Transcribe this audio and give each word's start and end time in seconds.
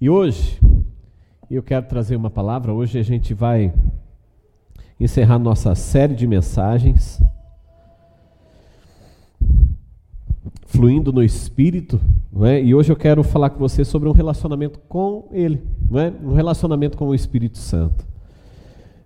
E 0.00 0.10
hoje, 0.10 0.60
eu 1.48 1.62
quero 1.62 1.86
trazer 1.86 2.16
uma 2.16 2.28
palavra. 2.28 2.72
Hoje 2.72 2.98
a 2.98 3.02
gente 3.02 3.32
vai 3.32 3.72
encerrar 4.98 5.38
nossa 5.38 5.74
série 5.76 6.14
de 6.14 6.26
mensagens. 6.26 7.22
Fluindo 10.66 11.12
no 11.12 11.22
Espírito, 11.22 12.00
não 12.32 12.44
é? 12.44 12.60
e 12.60 12.74
hoje 12.74 12.90
eu 12.90 12.96
quero 12.96 13.22
falar 13.22 13.50
com 13.50 13.60
você 13.60 13.84
sobre 13.84 14.08
um 14.08 14.12
relacionamento 14.12 14.80
com 14.88 15.28
Ele, 15.30 15.62
não 15.88 16.00
é? 16.00 16.12
um 16.22 16.32
relacionamento 16.32 16.98
com 16.98 17.06
o 17.06 17.14
Espírito 17.14 17.58
Santo. 17.58 18.04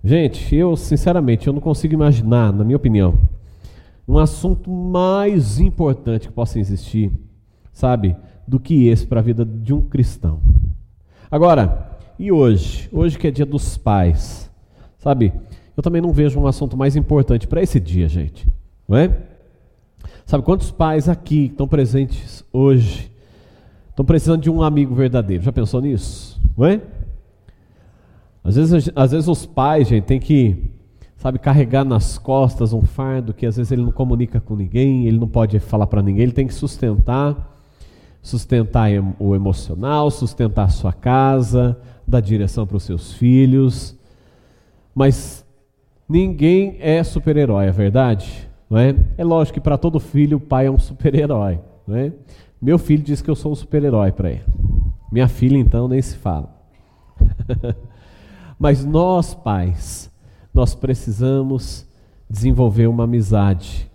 Gente, 0.03 0.57
eu 0.57 0.75
sinceramente 0.75 1.47
eu 1.47 1.53
não 1.53 1.61
consigo 1.61 1.93
imaginar, 1.93 2.51
na 2.51 2.65
minha 2.65 2.77
opinião, 2.77 3.19
um 4.07 4.17
assunto 4.17 4.71
mais 4.71 5.61
importante 5.61 6.29
que 6.29 6.33
possa 6.33 6.59
existir, 6.59 7.13
sabe, 7.71 8.17
do 8.47 8.59
que 8.59 8.89
esse 8.89 9.07
para 9.07 9.21
a 9.21 9.23
vida 9.23 9.45
de 9.45 9.75
um 9.75 9.83
cristão. 9.83 10.41
Agora, 11.31 11.99
e 12.19 12.33
hoje? 12.33 12.89
Hoje 12.91 13.19
que 13.19 13.27
é 13.27 13.31
dia 13.31 13.45
dos 13.45 13.77
pais, 13.77 14.51
sabe? 14.99 15.33
Eu 15.77 15.83
também 15.83 16.01
não 16.01 16.11
vejo 16.11 16.41
um 16.41 16.47
assunto 16.47 16.77
mais 16.77 16.97
importante 16.97 17.47
para 17.47 17.63
esse 17.63 17.79
dia, 17.79 18.09
gente, 18.09 18.49
não 18.89 18.97
é? 18.97 19.15
Sabe 20.25 20.43
quantos 20.43 20.71
pais 20.71 21.09
aqui 21.09 21.47
estão 21.47 21.69
presentes 21.69 22.45
hoje 22.53 23.11
estão 23.91 24.05
precisando 24.07 24.41
de 24.41 24.51
um 24.51 24.63
amigo 24.63 24.95
verdadeiro? 24.95 25.43
Já 25.43 25.53
pensou 25.53 25.81
nisso? 25.81 26.41
Não 26.57 26.67
é? 26.67 26.81
Às 28.43 28.57
vezes, 28.57 28.91
às 28.95 29.11
vezes 29.11 29.29
os 29.29 29.45
pais, 29.45 29.89
gente, 29.89 30.05
tem 30.05 30.19
que, 30.19 30.71
sabe, 31.17 31.39
carregar 31.39 31.85
nas 31.85 32.17
costas 32.17 32.73
um 32.73 32.83
fardo 32.83 33.35
que 33.35 33.45
às 33.45 33.57
vezes 33.57 33.71
ele 33.71 33.83
não 33.83 33.93
comunica 33.93 34.41
com 34.41 34.57
ninguém, 34.57 35.07
ele 35.07 35.19
não 35.19 35.29
pode 35.29 35.59
falar 35.59 35.87
para 35.87 36.01
ninguém, 36.01 36.23
ele 36.23 36.33
tem 36.33 36.47
que 36.47 36.55
sustentar 36.55 37.48
sustentar 38.29 38.91
o 39.19 39.35
emocional, 39.35 40.11
sustentar 40.11 40.71
sua 40.71 40.93
casa, 40.93 41.79
dar 42.07 42.21
direção 42.21 42.67
para 42.67 42.77
os 42.77 42.83
seus 42.83 43.15
filhos. 43.15 43.97
Mas 44.95 45.47
ninguém 46.07 46.77
é 46.79 47.03
super-herói, 47.03 47.69
é 47.69 47.71
verdade? 47.71 48.47
Não 48.69 48.77
é? 48.77 48.95
é 49.17 49.25
lógico 49.25 49.55
que 49.55 49.61
para 49.63 49.79
todo 49.79 49.99
filho 49.99 50.37
o 50.37 50.41
pai 50.41 50.67
é 50.67 50.71
um 50.71 50.79
super-herói. 50.79 51.59
É? 51.89 52.13
Meu 52.61 52.79
filho 52.79 53.03
diz 53.03 53.23
que 53.23 53.31
eu 53.31 53.35
sou 53.35 53.53
um 53.53 53.55
super-herói 53.55 54.13
para 54.13 54.31
ele. 54.31 54.45
Minha 55.11 55.27
filha, 55.27 55.57
então, 55.57 55.89
nem 55.89 56.03
se 56.03 56.19
fala. 56.19 56.55
Mas 58.61 58.85
nós, 58.85 59.33
pais, 59.33 60.11
nós 60.53 60.75
precisamos 60.75 61.89
desenvolver 62.29 62.89
uma 62.89 63.05
amizade 63.05 63.88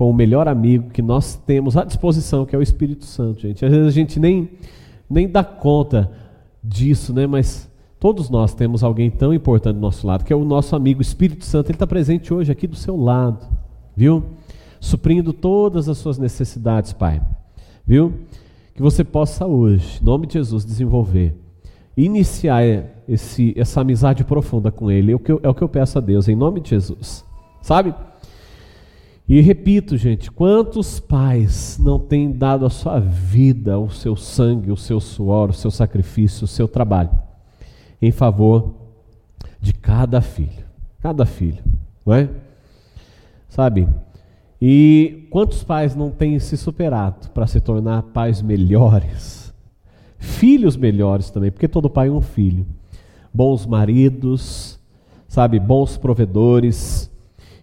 com 0.00 0.08
o 0.08 0.14
melhor 0.14 0.48
amigo 0.48 0.88
que 0.88 1.02
nós 1.02 1.34
temos 1.34 1.76
à 1.76 1.84
disposição, 1.84 2.46
que 2.46 2.56
é 2.56 2.58
o 2.58 2.62
Espírito 2.62 3.04
Santo, 3.04 3.42
gente. 3.42 3.66
Às 3.66 3.70
vezes 3.70 3.86
a 3.86 3.90
gente 3.90 4.18
nem, 4.18 4.48
nem 5.10 5.28
dá 5.28 5.44
conta 5.44 6.10
disso, 6.64 7.12
né? 7.12 7.26
Mas 7.26 7.70
todos 7.98 8.30
nós 8.30 8.54
temos 8.54 8.82
alguém 8.82 9.10
tão 9.10 9.34
importante 9.34 9.74
do 9.74 9.80
nosso 9.82 10.06
lado, 10.06 10.24
que 10.24 10.32
é 10.32 10.36
o 10.36 10.42
nosso 10.42 10.74
amigo 10.74 11.02
Espírito 11.02 11.44
Santo. 11.44 11.66
Ele 11.66 11.76
está 11.76 11.86
presente 11.86 12.32
hoje 12.32 12.50
aqui 12.50 12.66
do 12.66 12.76
seu 12.76 12.96
lado, 12.96 13.46
viu? 13.94 14.24
Suprindo 14.80 15.34
todas 15.34 15.86
as 15.86 15.98
suas 15.98 16.16
necessidades, 16.16 16.94
Pai. 16.94 17.20
Viu? 17.86 18.20
Que 18.74 18.80
você 18.80 19.04
possa 19.04 19.46
hoje, 19.46 20.00
em 20.00 20.04
nome 20.06 20.26
de 20.26 20.32
Jesus, 20.32 20.64
desenvolver, 20.64 21.36
iniciar 21.94 22.62
esse, 23.06 23.52
essa 23.54 23.82
amizade 23.82 24.24
profunda 24.24 24.72
com 24.72 24.90
Ele. 24.90 25.12
É 25.12 25.14
o, 25.14 25.18
que 25.18 25.30
eu, 25.30 25.40
é 25.42 25.48
o 25.50 25.52
que 25.52 25.62
eu 25.62 25.68
peço 25.68 25.98
a 25.98 26.00
Deus, 26.00 26.26
em 26.26 26.34
nome 26.34 26.58
de 26.62 26.70
Jesus. 26.70 27.22
Sabe? 27.60 27.94
E 29.30 29.40
repito, 29.40 29.96
gente, 29.96 30.28
quantos 30.28 30.98
pais 30.98 31.78
não 31.78 32.00
têm 32.00 32.32
dado 32.32 32.66
a 32.66 32.68
sua 32.68 32.98
vida, 32.98 33.78
o 33.78 33.88
seu 33.88 34.16
sangue, 34.16 34.72
o 34.72 34.76
seu 34.76 34.98
suor, 34.98 35.50
o 35.50 35.52
seu 35.52 35.70
sacrifício, 35.70 36.46
o 36.46 36.48
seu 36.48 36.66
trabalho 36.66 37.16
em 38.02 38.10
favor 38.10 38.74
de 39.60 39.72
cada 39.72 40.20
filho, 40.20 40.64
cada 40.98 41.24
filho, 41.24 41.62
não 42.04 42.12
é? 42.12 42.28
Sabe? 43.48 43.86
E 44.60 45.28
quantos 45.30 45.62
pais 45.62 45.94
não 45.94 46.10
têm 46.10 46.36
se 46.40 46.56
superado 46.56 47.30
para 47.30 47.46
se 47.46 47.60
tornar 47.60 48.02
pais 48.02 48.42
melhores, 48.42 49.54
filhos 50.18 50.76
melhores 50.76 51.30
também, 51.30 51.52
porque 51.52 51.68
todo 51.68 51.88
pai 51.88 52.08
é 52.08 52.10
um 52.10 52.20
filho, 52.20 52.66
bons 53.32 53.64
maridos, 53.64 54.76
sabe, 55.28 55.60
bons 55.60 55.96
provedores, 55.96 57.09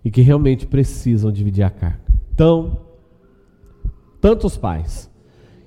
e 0.07 0.09
que 0.09 0.21
realmente 0.21 0.65
precisam 0.65 1.29
dividir 1.29 1.63
a 1.63 1.69
carga. 1.69 1.99
Então, 2.33 2.77
tantos 4.21 4.55
pais. 4.55 5.11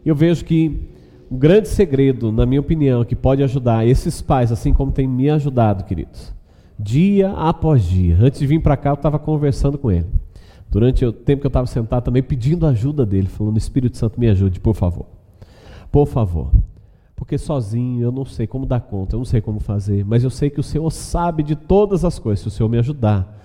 Eu 0.02 0.14
vejo 0.14 0.46
que 0.46 0.88
um 1.30 1.36
grande 1.36 1.68
segredo, 1.68 2.32
na 2.32 2.46
minha 2.46 2.62
opinião, 2.62 3.04
que 3.04 3.14
pode 3.14 3.42
ajudar 3.42 3.86
esses 3.86 4.22
pais, 4.22 4.50
assim 4.50 4.72
como 4.72 4.92
tem 4.92 5.06
me 5.06 5.28
ajudado, 5.28 5.84
queridos, 5.84 6.34
dia 6.78 7.32
após 7.32 7.84
dia. 7.84 8.16
Antes 8.18 8.40
de 8.40 8.46
vir 8.46 8.62
para 8.62 8.78
cá, 8.78 8.88
eu 8.88 8.94
estava 8.94 9.18
conversando 9.18 9.76
com 9.76 9.90
ele. 9.90 10.06
Durante 10.70 11.04
o 11.04 11.12
tempo 11.12 11.42
que 11.42 11.46
eu 11.46 11.50
estava 11.50 11.66
sentado 11.66 12.04
também, 12.04 12.22
pedindo 12.22 12.66
ajuda 12.66 13.04
dele, 13.04 13.26
falando: 13.26 13.58
Espírito 13.58 13.98
Santo, 13.98 14.18
me 14.18 14.26
ajude, 14.30 14.58
por 14.58 14.74
favor. 14.74 15.04
Por 15.92 16.06
favor. 16.06 16.50
Porque 17.14 17.36
sozinho 17.36 18.02
eu 18.02 18.10
não 18.10 18.24
sei 18.24 18.46
como 18.46 18.64
dar 18.64 18.80
conta, 18.80 19.16
eu 19.16 19.18
não 19.18 19.26
sei 19.26 19.42
como 19.42 19.60
fazer, 19.60 20.02
mas 20.02 20.24
eu 20.24 20.30
sei 20.30 20.48
que 20.48 20.60
o 20.60 20.62
Senhor 20.62 20.90
sabe 20.90 21.42
de 21.42 21.54
todas 21.54 22.06
as 22.06 22.18
coisas. 22.18 22.40
Se 22.40 22.48
o 22.48 22.50
Senhor 22.50 22.70
me 22.70 22.78
ajudar, 22.78 23.36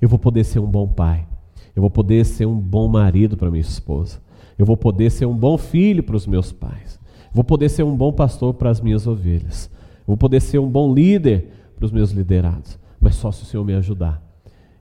eu 0.00 0.08
vou 0.08 0.18
poder 0.18 0.44
ser 0.44 0.58
um 0.58 0.66
bom 0.66 0.88
pai. 0.88 1.26
Eu 1.74 1.80
vou 1.82 1.90
poder 1.90 2.24
ser 2.24 2.46
um 2.46 2.58
bom 2.58 2.88
marido 2.88 3.36
para 3.36 3.50
minha 3.50 3.60
esposa. 3.60 4.20
Eu 4.58 4.66
vou 4.66 4.76
poder 4.76 5.10
ser 5.10 5.26
um 5.26 5.36
bom 5.36 5.56
filho 5.56 6.02
para 6.02 6.16
os 6.16 6.26
meus 6.26 6.52
pais. 6.52 6.98
Eu 7.26 7.34
vou 7.34 7.44
poder 7.44 7.68
ser 7.68 7.82
um 7.82 7.96
bom 7.96 8.12
pastor 8.12 8.54
para 8.54 8.70
as 8.70 8.80
minhas 8.80 9.06
ovelhas. 9.06 9.70
Eu 10.00 10.08
vou 10.08 10.16
poder 10.16 10.40
ser 10.40 10.58
um 10.58 10.68
bom 10.68 10.92
líder 10.92 11.48
para 11.76 11.86
os 11.86 11.92
meus 11.92 12.10
liderados. 12.10 12.78
Mas 13.00 13.14
só 13.14 13.30
se 13.30 13.42
o 13.42 13.46
Senhor 13.46 13.64
me 13.64 13.74
ajudar. 13.74 14.22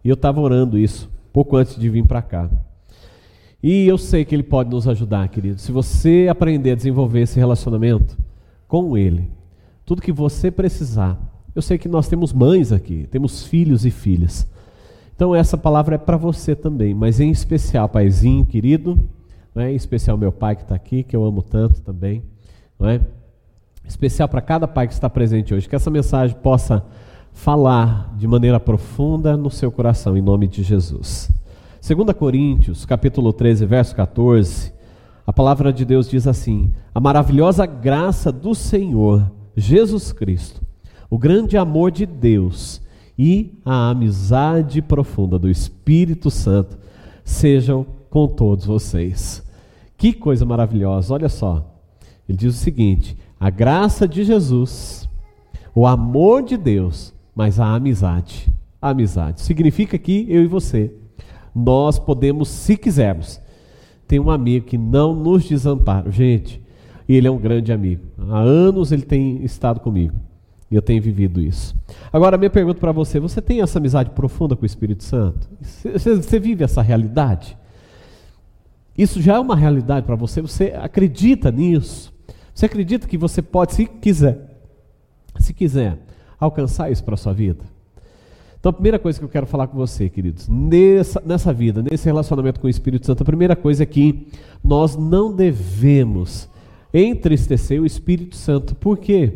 E 0.03 0.09
eu 0.09 0.15
estava 0.15 0.41
orando 0.41 0.77
isso 0.77 1.09
pouco 1.31 1.55
antes 1.55 1.75
de 1.75 1.89
vir 1.89 2.05
para 2.05 2.21
cá. 2.21 2.49
E 3.61 3.87
eu 3.87 3.97
sei 3.97 4.23
que 4.23 4.33
Ele 4.33 4.43
pode 4.43 4.69
nos 4.69 4.87
ajudar, 4.87 5.27
querido. 5.27 5.59
Se 5.59 5.71
você 5.71 6.27
aprender 6.29 6.71
a 6.71 6.75
desenvolver 6.75 7.21
esse 7.21 7.37
relacionamento 7.37 8.17
com 8.67 8.97
Ele, 8.97 9.29
tudo 9.85 10.01
que 10.01 10.11
você 10.11 10.49
precisar. 10.49 11.19
Eu 11.53 11.61
sei 11.61 11.77
que 11.77 11.89
nós 11.89 12.07
temos 12.07 12.31
mães 12.31 12.71
aqui, 12.71 13.07
temos 13.11 13.45
filhos 13.45 13.85
e 13.85 13.91
filhas. 13.91 14.49
Então 15.19 15.35
essa 15.35 15.57
palavra 15.57 15.95
é 15.95 15.97
para 15.97 16.15
você 16.15 16.55
também, 16.55 16.93
mas 16.93 17.19
em 17.19 17.29
especial, 17.29 17.89
paizinho 17.89 18.45
querido, 18.45 18.97
né? 19.53 19.69
em 19.69 19.75
especial 19.75 20.17
meu 20.17 20.31
pai 20.31 20.55
que 20.55 20.61
está 20.61 20.75
aqui, 20.75 21.03
que 21.03 21.13
eu 21.13 21.25
amo 21.25 21.41
tanto 21.41 21.81
também, 21.81 22.23
é? 22.79 23.01
especial 23.85 24.29
para 24.29 24.39
cada 24.39 24.65
pai 24.65 24.87
que 24.87 24.93
está 24.93 25.09
presente 25.09 25.53
hoje, 25.53 25.67
que 25.67 25.75
essa 25.75 25.89
mensagem 25.89 26.37
possa 26.37 26.85
falar 27.33 28.15
de 28.15 28.25
maneira 28.29 28.61
profunda 28.61 29.35
no 29.35 29.51
seu 29.51 29.69
coração, 29.69 30.15
em 30.15 30.21
nome 30.21 30.47
de 30.47 30.63
Jesus. 30.63 31.29
2 31.85 32.13
Coríntios, 32.17 32.85
capítulo 32.85 33.33
13, 33.33 33.65
verso 33.65 33.93
14, 33.97 34.71
a 35.27 35.33
palavra 35.33 35.73
de 35.73 35.83
Deus 35.83 36.09
diz 36.09 36.27
assim: 36.27 36.71
A 36.95 36.99
maravilhosa 37.01 37.65
graça 37.65 38.31
do 38.31 38.55
Senhor 38.55 39.29
Jesus 39.53 40.13
Cristo, 40.13 40.61
o 41.09 41.17
grande 41.17 41.57
amor 41.57 41.91
de 41.91 42.05
Deus 42.05 42.81
e 43.21 43.59
a 43.65 43.89
amizade 43.89 44.81
profunda 44.81 45.37
do 45.37 45.49
Espírito 45.49 46.31
Santo 46.31 46.79
sejam 47.21 47.85
com 48.09 48.25
todos 48.29 48.65
vocês. 48.65 49.45
Que 49.97 50.13
coisa 50.13 50.45
maravilhosa, 50.45 51.13
olha 51.13 51.27
só. 51.27 51.69
Ele 52.29 52.37
diz 52.37 52.55
o 52.55 52.57
seguinte: 52.57 53.17
a 53.37 53.49
graça 53.49 54.07
de 54.07 54.23
Jesus, 54.23 55.09
o 55.75 55.85
amor 55.85 56.43
de 56.43 56.55
Deus, 56.55 57.13
mas 57.35 57.59
a 57.59 57.75
amizade. 57.75 58.47
A 58.81 58.91
amizade 58.91 59.41
significa 59.41 59.97
que 59.97 60.25
eu 60.29 60.41
e 60.41 60.47
você, 60.47 60.89
nós 61.53 61.99
podemos, 61.99 62.47
se 62.47 62.77
quisermos, 62.77 63.41
ter 64.07 64.21
um 64.21 64.29
amigo 64.29 64.65
que 64.65 64.77
não 64.77 65.13
nos 65.13 65.43
desampara. 65.43 66.09
Gente, 66.09 66.63
ele 67.07 67.27
é 67.27 67.31
um 67.31 67.37
grande 67.37 67.73
amigo. 67.73 68.03
Há 68.29 68.39
anos 68.39 68.93
ele 68.93 69.01
tem 69.01 69.43
estado 69.43 69.81
comigo. 69.81 70.28
E 70.71 70.75
eu 70.75 70.81
tenho 70.81 71.01
vivido 71.01 71.41
isso. 71.41 71.75
Agora, 72.13 72.37
minha 72.37 72.49
pergunta 72.49 72.79
para 72.79 72.91
você: 72.91 73.19
você 73.19 73.41
tem 73.41 73.61
essa 73.61 73.79
amizade 73.79 74.11
profunda 74.11 74.55
com 74.55 74.63
o 74.63 74.65
Espírito 74.65 75.03
Santo? 75.03 75.49
Você, 75.61 76.15
você 76.15 76.39
vive 76.39 76.63
essa 76.63 76.81
realidade? 76.81 77.57
Isso 78.97 79.21
já 79.21 79.35
é 79.35 79.39
uma 79.39 79.55
realidade 79.55 80.05
para 80.05 80.15
você? 80.15 80.41
Você 80.41 80.73
acredita 80.75 81.51
nisso? 81.51 82.13
Você 82.53 82.65
acredita 82.65 83.07
que 83.07 83.17
você 83.17 83.41
pode, 83.41 83.73
se 83.73 83.85
quiser, 83.85 84.61
se 85.39 85.53
quiser, 85.53 85.97
alcançar 86.37 86.91
isso 86.91 87.03
para 87.03 87.13
a 87.13 87.17
sua 87.17 87.33
vida? 87.33 87.63
Então, 88.59 88.71
a 88.71 88.73
primeira 88.73 88.99
coisa 88.99 89.17
que 89.17 89.23
eu 89.23 89.29
quero 89.29 89.47
falar 89.47 89.67
com 89.67 89.77
você, 89.77 90.09
queridos, 90.09 90.49
nessa, 90.49 91.23
nessa 91.25 91.53
vida, 91.53 91.81
nesse 91.81 92.05
relacionamento 92.05 92.59
com 92.59 92.67
o 92.67 92.69
Espírito 92.69 93.05
Santo, 93.05 93.23
a 93.23 93.25
primeira 93.25 93.55
coisa 93.55 93.83
é 93.83 93.85
que 93.85 94.27
nós 94.61 94.97
não 94.97 95.33
devemos 95.33 96.49
entristecer 96.93 97.81
o 97.81 97.85
Espírito 97.85 98.35
Santo. 98.35 98.75
Por 98.75 98.97
quê? 98.97 99.31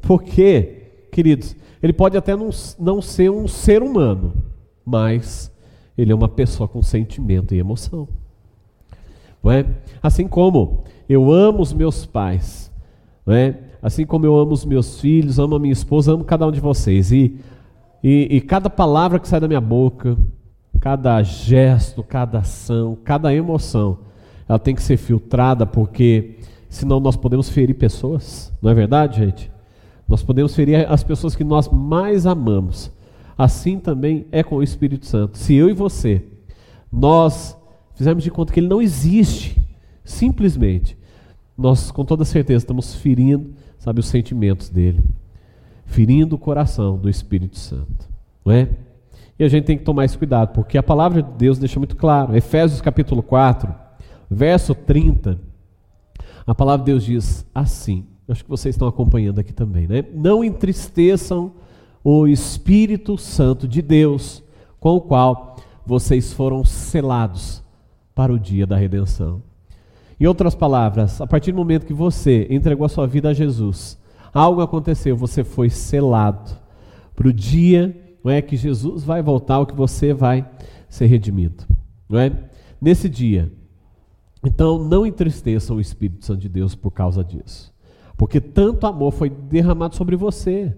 Porque, 0.00 1.06
queridos, 1.10 1.56
ele 1.82 1.92
pode 1.92 2.16
até 2.16 2.36
não, 2.36 2.50
não 2.78 3.00
ser 3.00 3.30
um 3.30 3.48
ser 3.48 3.82
humano, 3.82 4.34
mas 4.84 5.50
ele 5.96 6.12
é 6.12 6.14
uma 6.14 6.28
pessoa 6.28 6.68
com 6.68 6.82
sentimento 6.82 7.54
e 7.54 7.58
emoção. 7.58 8.08
Não 9.42 9.52
é? 9.52 9.64
Assim 10.02 10.28
como 10.28 10.84
eu 11.08 11.30
amo 11.30 11.62
os 11.62 11.72
meus 11.72 12.04
pais, 12.04 12.70
não 13.24 13.34
é? 13.34 13.58
Assim 13.82 14.04
como 14.04 14.26
eu 14.26 14.36
amo 14.36 14.52
os 14.52 14.64
meus 14.64 15.00
filhos, 15.00 15.38
amo 15.38 15.56
a 15.56 15.58
minha 15.58 15.72
esposa, 15.72 16.12
amo 16.12 16.24
cada 16.24 16.46
um 16.46 16.52
de 16.52 16.60
vocês. 16.60 17.10
E, 17.12 17.38
e, 18.02 18.36
e 18.36 18.40
cada 18.40 18.68
palavra 18.68 19.18
que 19.18 19.26
sai 19.26 19.40
da 19.40 19.48
minha 19.48 19.60
boca, 19.60 20.16
cada 20.80 21.22
gesto, 21.22 22.02
cada 22.02 22.40
ação, 22.40 22.96
cada 23.04 23.34
emoção, 23.34 23.98
ela 24.48 24.58
tem 24.58 24.74
que 24.74 24.82
ser 24.82 24.96
filtrada, 24.96 25.66
porque 25.66 26.38
senão 26.68 27.00
nós 27.00 27.16
podemos 27.16 27.48
ferir 27.48 27.74
pessoas, 27.74 28.52
não 28.60 28.70
é 28.70 28.74
verdade, 28.74 29.18
gente? 29.18 29.49
Nós 30.10 30.24
podemos 30.24 30.56
ferir 30.56 30.90
as 30.90 31.04
pessoas 31.04 31.36
que 31.36 31.44
nós 31.44 31.68
mais 31.68 32.26
amamos. 32.26 32.90
Assim 33.38 33.78
também 33.78 34.26
é 34.32 34.42
com 34.42 34.56
o 34.56 34.62
Espírito 34.62 35.06
Santo. 35.06 35.38
Se 35.38 35.54
eu 35.54 35.70
e 35.70 35.72
você, 35.72 36.24
nós 36.92 37.56
fizermos 37.94 38.24
de 38.24 38.30
conta 38.30 38.52
que 38.52 38.58
ele 38.58 38.66
não 38.66 38.82
existe, 38.82 39.56
simplesmente, 40.02 40.98
nós 41.56 41.92
com 41.92 42.04
toda 42.04 42.24
certeza 42.24 42.64
estamos 42.64 42.96
ferindo 42.96 43.54
sabe, 43.78 44.00
os 44.00 44.06
sentimentos 44.06 44.68
dele, 44.68 45.02
ferindo 45.86 46.34
o 46.34 46.38
coração 46.38 46.98
do 46.98 47.08
Espírito 47.08 47.56
Santo, 47.56 48.08
não 48.44 48.52
é? 48.52 48.68
E 49.38 49.44
a 49.44 49.48
gente 49.48 49.64
tem 49.64 49.78
que 49.78 49.84
tomar 49.84 50.04
esse 50.04 50.18
cuidado, 50.18 50.52
porque 50.52 50.76
a 50.76 50.82
palavra 50.82 51.22
de 51.22 51.30
Deus 51.38 51.56
deixa 51.56 51.78
muito 51.78 51.96
claro, 51.96 52.36
Efésios 52.36 52.80
capítulo 52.80 53.22
4, 53.22 53.72
verso 54.28 54.74
30, 54.74 55.38
a 56.46 56.54
palavra 56.54 56.84
de 56.84 56.92
Deus 56.92 57.04
diz 57.04 57.46
assim, 57.54 58.04
acho 58.30 58.44
que 58.44 58.50
vocês 58.50 58.74
estão 58.74 58.88
acompanhando 58.88 59.38
aqui 59.38 59.52
também, 59.52 59.86
né? 59.86 60.04
Não 60.14 60.44
entristeçam 60.44 61.52
o 62.02 62.26
Espírito 62.26 63.18
Santo 63.18 63.66
de 63.68 63.82
Deus, 63.82 64.42
com 64.78 64.96
o 64.96 65.00
qual 65.00 65.56
vocês 65.84 66.32
foram 66.32 66.64
selados 66.64 67.62
para 68.14 68.32
o 68.32 68.38
dia 68.38 68.66
da 68.66 68.76
redenção. 68.76 69.42
Em 70.18 70.26
outras 70.26 70.54
palavras, 70.54 71.20
a 71.20 71.26
partir 71.26 71.52
do 71.52 71.58
momento 71.58 71.86
que 71.86 71.94
você 71.94 72.46
entregou 72.50 72.84
a 72.84 72.88
sua 72.88 73.06
vida 73.06 73.30
a 73.30 73.34
Jesus, 73.34 73.98
algo 74.32 74.60
aconteceu, 74.60 75.16
você 75.16 75.42
foi 75.42 75.70
selado 75.70 76.50
para 77.14 77.28
o 77.28 77.32
dia 77.32 77.94
não 78.22 78.30
é, 78.30 78.42
que 78.42 78.56
Jesus 78.56 79.02
vai 79.02 79.22
voltar, 79.22 79.60
o 79.60 79.66
que 79.66 79.74
você 79.74 80.12
vai 80.12 80.48
ser 80.88 81.06
redimido. 81.06 81.64
Não 82.08 82.18
é? 82.18 82.32
Nesse 82.80 83.08
dia. 83.08 83.50
Então, 84.44 84.78
não 84.78 85.06
entristeçam 85.06 85.76
o 85.76 85.80
Espírito 85.80 86.24
Santo 86.24 86.40
de 86.40 86.48
Deus 86.48 86.74
por 86.74 86.90
causa 86.90 87.24
disso. 87.24 87.72
Porque 88.20 88.38
tanto 88.38 88.86
amor 88.86 89.12
foi 89.12 89.30
derramado 89.30 89.96
sobre 89.96 90.14
você. 90.14 90.74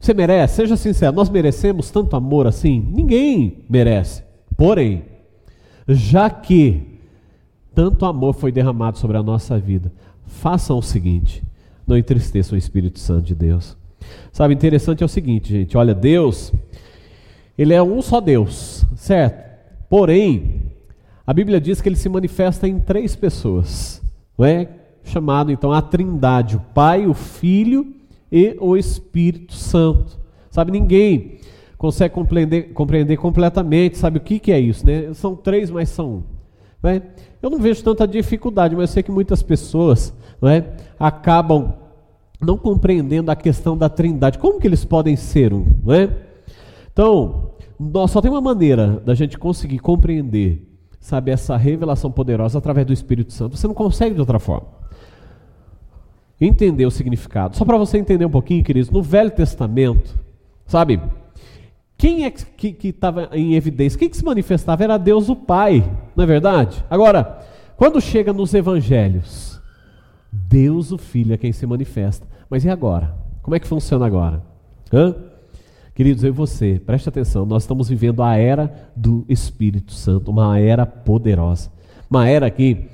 Você 0.00 0.14
merece? 0.14 0.56
Seja 0.56 0.74
sincero, 0.74 1.14
nós 1.14 1.28
merecemos 1.28 1.90
tanto 1.90 2.16
amor 2.16 2.46
assim? 2.46 2.80
Ninguém 2.80 3.58
merece. 3.68 4.22
Porém, 4.56 5.04
já 5.86 6.30
que 6.30 6.98
tanto 7.74 8.06
amor 8.06 8.32
foi 8.32 8.50
derramado 8.50 8.96
sobre 8.96 9.18
a 9.18 9.22
nossa 9.22 9.58
vida. 9.58 9.92
Façam 10.24 10.78
o 10.78 10.82
seguinte: 10.82 11.42
não 11.86 11.94
entristeçam 11.94 12.56
o 12.56 12.58
Espírito 12.58 12.98
Santo 12.98 13.26
de 13.26 13.34
Deus. 13.34 13.76
Sabe, 14.32 14.54
interessante 14.54 15.02
é 15.02 15.04
o 15.04 15.10
seguinte, 15.10 15.50
gente: 15.50 15.76
olha, 15.76 15.94
Deus, 15.94 16.54
Ele 17.58 17.74
é 17.74 17.82
um 17.82 18.00
só 18.00 18.18
Deus, 18.18 18.86
certo? 18.96 19.46
Porém, 19.90 20.72
a 21.26 21.34
Bíblia 21.34 21.60
diz 21.60 21.82
que 21.82 21.88
Ele 21.90 21.96
se 21.96 22.08
manifesta 22.08 22.66
em 22.66 22.80
três 22.80 23.14
pessoas, 23.14 24.00
não 24.38 24.46
é? 24.46 24.77
Chamado 25.08 25.50
então 25.50 25.72
a 25.72 25.82
Trindade: 25.82 26.56
o 26.56 26.60
Pai, 26.74 27.06
o 27.06 27.14
Filho 27.14 27.94
e 28.30 28.56
o 28.60 28.76
Espírito 28.76 29.54
Santo. 29.54 30.18
Sabe, 30.50 30.72
ninguém 30.72 31.38
consegue 31.76 32.12
compreender, 32.12 32.72
compreender 32.72 33.16
completamente, 33.16 33.96
sabe 33.96 34.18
o 34.18 34.20
que, 34.20 34.38
que 34.38 34.50
é 34.50 34.58
isso, 34.58 34.84
né? 34.84 35.14
São 35.14 35.36
três, 35.36 35.70
mas 35.70 35.88
são 35.88 36.08
um. 36.08 36.22
Né? 36.82 37.02
Eu 37.40 37.50
não 37.50 37.58
vejo 37.58 37.82
tanta 37.82 38.06
dificuldade, 38.06 38.74
mas 38.74 38.90
eu 38.90 38.94
sei 38.94 39.02
que 39.02 39.12
muitas 39.12 39.42
pessoas 39.42 40.12
né, 40.42 40.64
acabam 40.98 41.74
não 42.40 42.56
compreendendo 42.56 43.30
a 43.30 43.36
questão 43.36 43.76
da 43.76 43.88
trindade. 43.88 44.38
Como 44.38 44.60
que 44.60 44.66
eles 44.66 44.84
podem 44.84 45.16
ser 45.16 45.52
um? 45.52 45.66
Né? 45.84 46.10
Então, 46.92 47.52
nós 47.78 48.10
só 48.10 48.20
tem 48.20 48.30
uma 48.30 48.40
maneira 48.40 49.00
da 49.04 49.14
gente 49.14 49.38
conseguir 49.38 49.78
compreender, 49.78 50.68
sabe, 51.00 51.30
essa 51.30 51.56
revelação 51.56 52.10
poderosa 52.10 52.58
através 52.58 52.86
do 52.86 52.92
Espírito 52.92 53.32
Santo. 53.32 53.56
Você 53.56 53.66
não 53.66 53.74
consegue 53.74 54.14
de 54.14 54.20
outra 54.20 54.38
forma. 54.38 54.77
Entender 56.40 56.86
o 56.86 56.90
significado. 56.90 57.56
Só 57.56 57.64
para 57.64 57.76
você 57.76 57.98
entender 57.98 58.24
um 58.24 58.30
pouquinho, 58.30 58.62
queridos, 58.62 58.90
no 58.90 59.02
Velho 59.02 59.30
Testamento, 59.30 60.18
sabe, 60.66 61.00
quem 61.96 62.24
é 62.24 62.30
que 62.30 62.76
estava 62.88 63.28
em 63.32 63.54
evidência? 63.54 63.98
Quem 63.98 64.08
que 64.08 64.16
se 64.16 64.24
manifestava? 64.24 64.84
Era 64.84 64.96
Deus 64.96 65.28
o 65.28 65.34
Pai, 65.34 65.84
não 66.14 66.22
é 66.22 66.26
verdade? 66.26 66.84
Agora, 66.88 67.44
quando 67.76 68.00
chega 68.00 68.32
nos 68.32 68.54
evangelhos, 68.54 69.60
Deus 70.32 70.92
o 70.92 70.98
Filho 70.98 71.34
é 71.34 71.36
quem 71.36 71.52
se 71.52 71.66
manifesta. 71.66 72.26
Mas 72.48 72.64
e 72.64 72.70
agora? 72.70 73.14
Como 73.42 73.56
é 73.56 73.58
que 73.58 73.66
funciona 73.66 74.06
agora? 74.06 74.42
Hã? 74.92 75.14
Queridos, 75.94 76.22
eu 76.22 76.28
e 76.28 76.32
você, 76.32 76.80
preste 76.84 77.08
atenção, 77.08 77.44
nós 77.44 77.64
estamos 77.64 77.88
vivendo 77.88 78.22
a 78.22 78.36
era 78.36 78.72
do 78.94 79.24
Espírito 79.28 79.92
Santo, 79.92 80.30
uma 80.30 80.56
era 80.56 80.86
poderosa. 80.86 81.72
Uma 82.08 82.28
era 82.28 82.48
que 82.48 82.88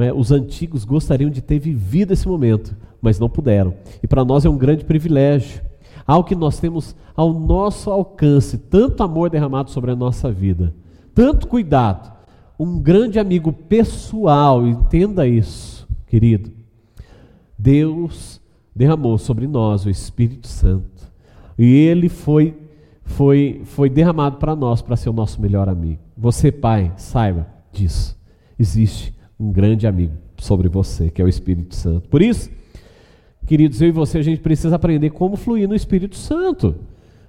é, 0.00 0.12
os 0.12 0.32
antigos 0.32 0.84
gostariam 0.84 1.30
de 1.30 1.40
ter 1.40 1.58
vivido 1.58 2.12
esse 2.12 2.26
momento, 2.26 2.76
mas 3.00 3.18
não 3.18 3.28
puderam. 3.28 3.74
E 4.02 4.06
para 4.06 4.24
nós 4.24 4.44
é 4.44 4.48
um 4.48 4.58
grande 4.58 4.84
privilégio 4.84 5.60
algo 6.06 6.28
que 6.28 6.34
nós 6.34 6.60
temos 6.60 6.94
ao 7.16 7.32
nosso 7.32 7.90
alcance, 7.90 8.56
tanto 8.56 9.02
amor 9.02 9.28
derramado 9.28 9.70
sobre 9.70 9.90
a 9.90 9.96
nossa 9.96 10.30
vida, 10.30 10.72
tanto 11.14 11.48
cuidado, 11.48 12.14
um 12.58 12.80
grande 12.80 13.18
amigo 13.18 13.52
pessoal, 13.52 14.66
entenda 14.66 15.26
isso, 15.26 15.86
querido. 16.06 16.50
Deus 17.58 18.40
derramou 18.74 19.18
sobre 19.18 19.46
nós 19.46 19.84
o 19.84 19.90
Espírito 19.90 20.46
Santo, 20.46 21.10
e 21.58 21.64
ele 21.64 22.08
foi 22.08 22.56
foi 23.02 23.62
foi 23.64 23.88
derramado 23.88 24.36
para 24.36 24.54
nós 24.54 24.82
para 24.82 24.96
ser 24.96 25.08
o 25.08 25.12
nosso 25.12 25.40
melhor 25.40 25.68
amigo. 25.68 26.00
Você, 26.16 26.50
pai, 26.52 26.92
saiba 26.96 27.46
disso. 27.72 28.16
Existe 28.58 29.14
um 29.38 29.52
grande 29.52 29.86
amigo 29.86 30.14
sobre 30.38 30.68
você, 30.68 31.10
que 31.10 31.20
é 31.20 31.24
o 31.24 31.28
Espírito 31.28 31.74
Santo. 31.74 32.08
Por 32.08 32.22
isso, 32.22 32.50
Queridos, 33.46 33.80
eu 33.80 33.88
e 33.88 33.92
você, 33.92 34.18
a 34.18 34.22
gente 34.22 34.40
precisa 34.40 34.74
aprender 34.74 35.10
como 35.10 35.36
fluir 35.36 35.68
no 35.68 35.74
Espírito 35.74 36.16
Santo. 36.16 36.74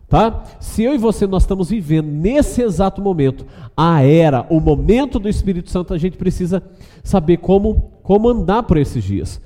Tá? 0.09 0.43
Se 0.59 0.83
eu 0.83 0.95
e 0.95 0.97
você 0.97 1.27
nós 1.27 1.43
estamos 1.43 1.69
vivendo 1.69 2.07
nesse 2.07 2.61
exato 2.61 3.01
momento 3.01 3.45
a 3.75 4.01
era, 4.01 4.47
o 4.49 4.59
momento 4.59 5.19
do 5.19 5.29
Espírito 5.29 5.69
Santo, 5.69 5.93
a 5.93 5.97
gente 5.97 6.17
precisa 6.17 6.63
saber 7.03 7.37
como, 7.37 7.91
como 8.01 8.29
andar 8.29 8.63
por 8.63 8.77
esses 8.77 9.03
dias. 9.03 9.39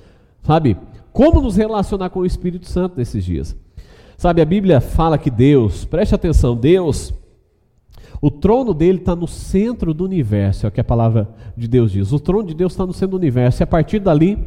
Sabe? 0.43 0.77
Como 1.11 1.41
nos 1.41 1.57
relacionar 1.57 2.09
com 2.09 2.21
o 2.21 2.25
Espírito 2.25 2.69
Santo 2.69 2.97
nesses 2.97 3.25
dias. 3.25 3.55
Sabe, 4.17 4.41
a 4.41 4.45
Bíblia 4.45 4.79
fala 4.79 5.17
que 5.17 5.29
Deus, 5.29 5.83
preste 5.83 6.15
atenção, 6.15 6.55
Deus, 6.55 7.13
o 8.21 8.29
trono 8.29 8.71
dele 8.71 8.99
está 8.99 9.15
no 9.15 9.27
centro 9.27 9.95
do 9.95 10.05
universo, 10.05 10.67
é 10.67 10.69
o 10.69 10.71
que 10.71 10.79
a 10.79 10.83
palavra 10.83 11.27
de 11.57 11.67
Deus 11.67 11.91
diz. 11.91 12.11
O 12.11 12.19
trono 12.19 12.47
de 12.47 12.53
Deus 12.53 12.73
está 12.73 12.85
no 12.85 12.93
centro 12.93 13.17
do 13.17 13.17
universo, 13.17 13.61
e 13.61 13.65
a 13.65 13.67
partir 13.67 13.99
dali 13.99 14.37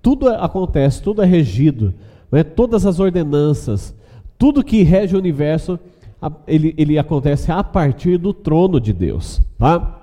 tudo 0.00 0.28
acontece, 0.28 1.02
tudo 1.02 1.20
é 1.20 1.26
regido, 1.26 1.92
né? 2.30 2.44
todas 2.44 2.86
as 2.86 3.00
ordenanças, 3.00 3.92
tudo 4.38 4.62
que 4.62 4.84
rege 4.84 5.16
o 5.16 5.18
universo, 5.18 5.80
ele, 6.46 6.72
ele 6.78 6.96
acontece 6.96 7.50
a 7.50 7.64
partir 7.64 8.16
do 8.16 8.32
trono 8.32 8.80
de 8.80 8.92
Deus. 8.92 9.42
Tá? 9.58 10.00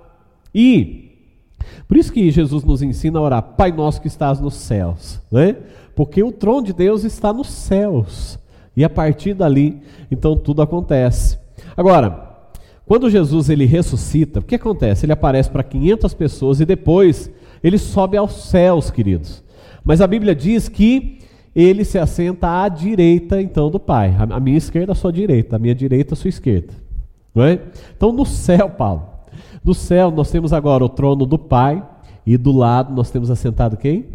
E 0.54 1.12
por 1.88 1.96
isso 1.96 2.12
que 2.12 2.30
Jesus 2.30 2.66
nos 2.66 2.82
ensina 2.82 3.20
a 3.20 3.22
orar, 3.22 3.44
Pai 3.56 3.72
nosso 3.72 4.02
que 4.02 4.08
estás 4.10 4.42
nos 4.42 4.56
céus, 4.56 5.22
né? 5.32 5.56
porque 5.96 6.22
o 6.22 6.34
trono 6.34 6.64
de 6.64 6.74
Deus 6.74 7.06
está 7.06 7.32
nos 7.32 7.48
céus. 7.48 8.38
E 8.76 8.84
a 8.84 8.90
partir 8.90 9.34
dali, 9.34 9.82
então 10.12 10.36
tudo 10.36 10.62
acontece. 10.62 11.38
Agora, 11.78 12.33
quando 12.86 13.10
Jesus 13.10 13.50
ele 13.50 13.66
ressuscita, 13.66 14.40
o 14.40 14.44
que 14.44 14.56
acontece? 14.56 15.06
Ele 15.06 15.14
aparece 15.14 15.50
para 15.50 15.64
500 15.64 16.14
pessoas 16.14 16.60
e 16.60 16.66
depois 16.66 17.32
ele 17.64 17.78
sobe 17.78 18.18
aos 18.18 18.50
céus, 18.50 18.92
queridos. 18.92 19.44
Mas 19.86 20.02
a 20.02 20.08
Bíblia 20.08 20.36
diz 20.36 20.68
que 20.68 21.20
ele 21.56 21.86
se 21.86 21.98
assenta 21.98 22.64
à 22.64 22.68
direita, 22.68 23.42
então, 23.42 23.70
do 23.70 23.80
Pai. 23.80 24.16
A 24.18 24.40
minha 24.40 24.58
esquerda, 24.58 24.92
a 24.92 24.96
sua 24.96 25.14
direita. 25.14 25.56
A 25.56 25.60
minha 25.60 25.76
direita, 25.76 26.14
a 26.14 26.18
sua 26.18 26.30
esquerda. 26.30 26.74
Não 27.34 27.44
é? 27.44 27.60
Então, 27.96 28.12
no 28.12 28.26
céu, 28.26 28.70
Paulo. 28.70 29.08
No 29.64 29.74
céu, 29.74 30.12
nós 30.12 30.30
temos 30.32 30.52
agora 30.52 30.84
o 30.84 30.90
trono 30.90 31.26
do 31.26 31.38
Pai. 31.38 31.84
E 32.26 32.38
do 32.38 32.52
lado, 32.52 32.94
nós 32.94 33.12
temos 33.12 33.30
assentado 33.30 33.78
quem? 33.78 34.08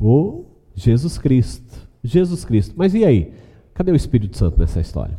O 0.00 0.44
Jesus 0.74 1.16
Cristo. 1.16 1.88
Jesus 2.02 2.44
Cristo. 2.44 2.74
Mas 2.76 2.94
e 2.94 3.04
aí? 3.04 3.32
Cadê 3.72 3.92
o 3.92 3.96
Espírito 3.96 4.36
Santo 4.36 4.58
nessa 4.58 4.80
história? 4.80 5.16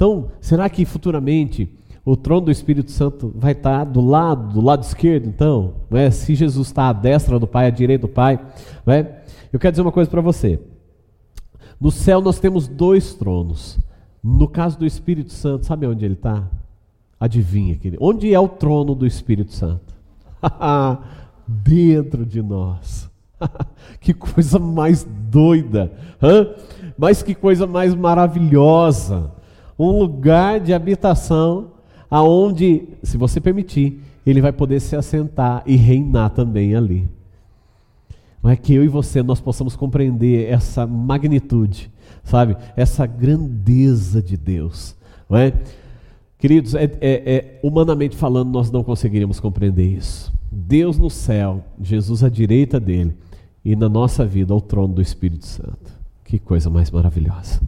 Então, 0.00 0.28
será 0.40 0.66
que 0.70 0.86
futuramente 0.86 1.68
o 2.06 2.16
trono 2.16 2.46
do 2.46 2.50
Espírito 2.50 2.90
Santo 2.90 3.30
vai 3.36 3.52
estar 3.52 3.84
do 3.84 4.00
lado, 4.00 4.54
do 4.54 4.60
lado 4.62 4.82
esquerdo, 4.82 5.28
então, 5.28 5.74
né? 5.90 6.10
se 6.10 6.34
Jesus 6.34 6.68
está 6.68 6.88
à 6.88 6.92
destra 6.94 7.38
do 7.38 7.46
Pai, 7.46 7.66
à 7.66 7.70
direita 7.70 8.06
do 8.06 8.10
Pai. 8.10 8.40
Né? 8.86 9.16
Eu 9.52 9.60
quero 9.60 9.72
dizer 9.72 9.82
uma 9.82 9.92
coisa 9.92 10.10
para 10.10 10.22
você. 10.22 10.58
No 11.78 11.90
céu 11.90 12.22
nós 12.22 12.40
temos 12.40 12.66
dois 12.66 13.12
tronos. 13.12 13.78
No 14.24 14.48
caso 14.48 14.78
do 14.78 14.86
Espírito 14.86 15.34
Santo, 15.34 15.66
sabe 15.66 15.86
onde 15.86 16.02
ele 16.02 16.14
está? 16.14 16.48
Adivinha, 17.20 17.76
querido. 17.76 18.02
Onde 18.02 18.32
é 18.32 18.40
o 18.40 18.48
trono 18.48 18.94
do 18.94 19.06
Espírito 19.06 19.52
Santo? 19.52 19.94
Dentro 21.46 22.24
de 22.24 22.40
nós. 22.40 23.10
que 24.00 24.14
coisa 24.14 24.58
mais 24.58 25.06
doida, 25.30 25.92
hã? 26.22 26.54
mas 26.96 27.22
que 27.22 27.34
coisa 27.34 27.66
mais 27.66 27.94
maravilhosa. 27.94 29.38
Um 29.80 29.98
lugar 29.98 30.60
de 30.60 30.74
habitação 30.74 31.68
aonde, 32.10 32.82
se 33.02 33.16
você 33.16 33.40
permitir, 33.40 33.98
ele 34.26 34.42
vai 34.42 34.52
poder 34.52 34.78
se 34.78 34.94
assentar 34.94 35.62
e 35.64 35.74
reinar 35.74 36.28
também 36.28 36.74
ali. 36.74 37.08
Não 38.42 38.50
é 38.50 38.56
que 38.56 38.74
eu 38.74 38.84
e 38.84 38.88
você 38.88 39.22
nós 39.22 39.40
possamos 39.40 39.76
compreender 39.76 40.50
essa 40.50 40.86
magnitude, 40.86 41.90
sabe? 42.22 42.58
Essa 42.76 43.06
grandeza 43.06 44.22
de 44.22 44.36
Deus, 44.36 44.94
não 45.28 45.38
é? 45.38 45.54
Queridos, 46.38 46.74
é, 46.74 46.84
é, 46.84 46.90
é, 47.00 47.60
humanamente 47.62 48.16
falando, 48.16 48.50
nós 48.50 48.70
não 48.70 48.84
conseguiríamos 48.84 49.40
compreender 49.40 49.86
isso. 49.86 50.30
Deus 50.52 50.98
no 50.98 51.08
céu, 51.08 51.64
Jesus 51.80 52.22
à 52.22 52.28
direita 52.28 52.78
dele, 52.78 53.14
e 53.64 53.74
na 53.74 53.88
nossa 53.88 54.26
vida 54.26 54.52
ao 54.52 54.60
trono 54.60 54.92
do 54.92 55.00
Espírito 55.00 55.46
Santo. 55.46 55.90
Que 56.22 56.38
coisa 56.38 56.68
mais 56.68 56.90
maravilhosa. 56.90 57.60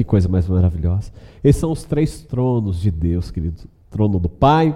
Que 0.00 0.04
coisa 0.04 0.30
mais 0.30 0.48
maravilhosa. 0.48 1.12
Esses 1.44 1.60
são 1.60 1.70
os 1.70 1.84
três 1.84 2.22
tronos 2.22 2.80
de 2.80 2.90
Deus, 2.90 3.30
queridos: 3.30 3.64
o 3.64 3.68
trono 3.90 4.18
do 4.18 4.30
Pai, 4.30 4.74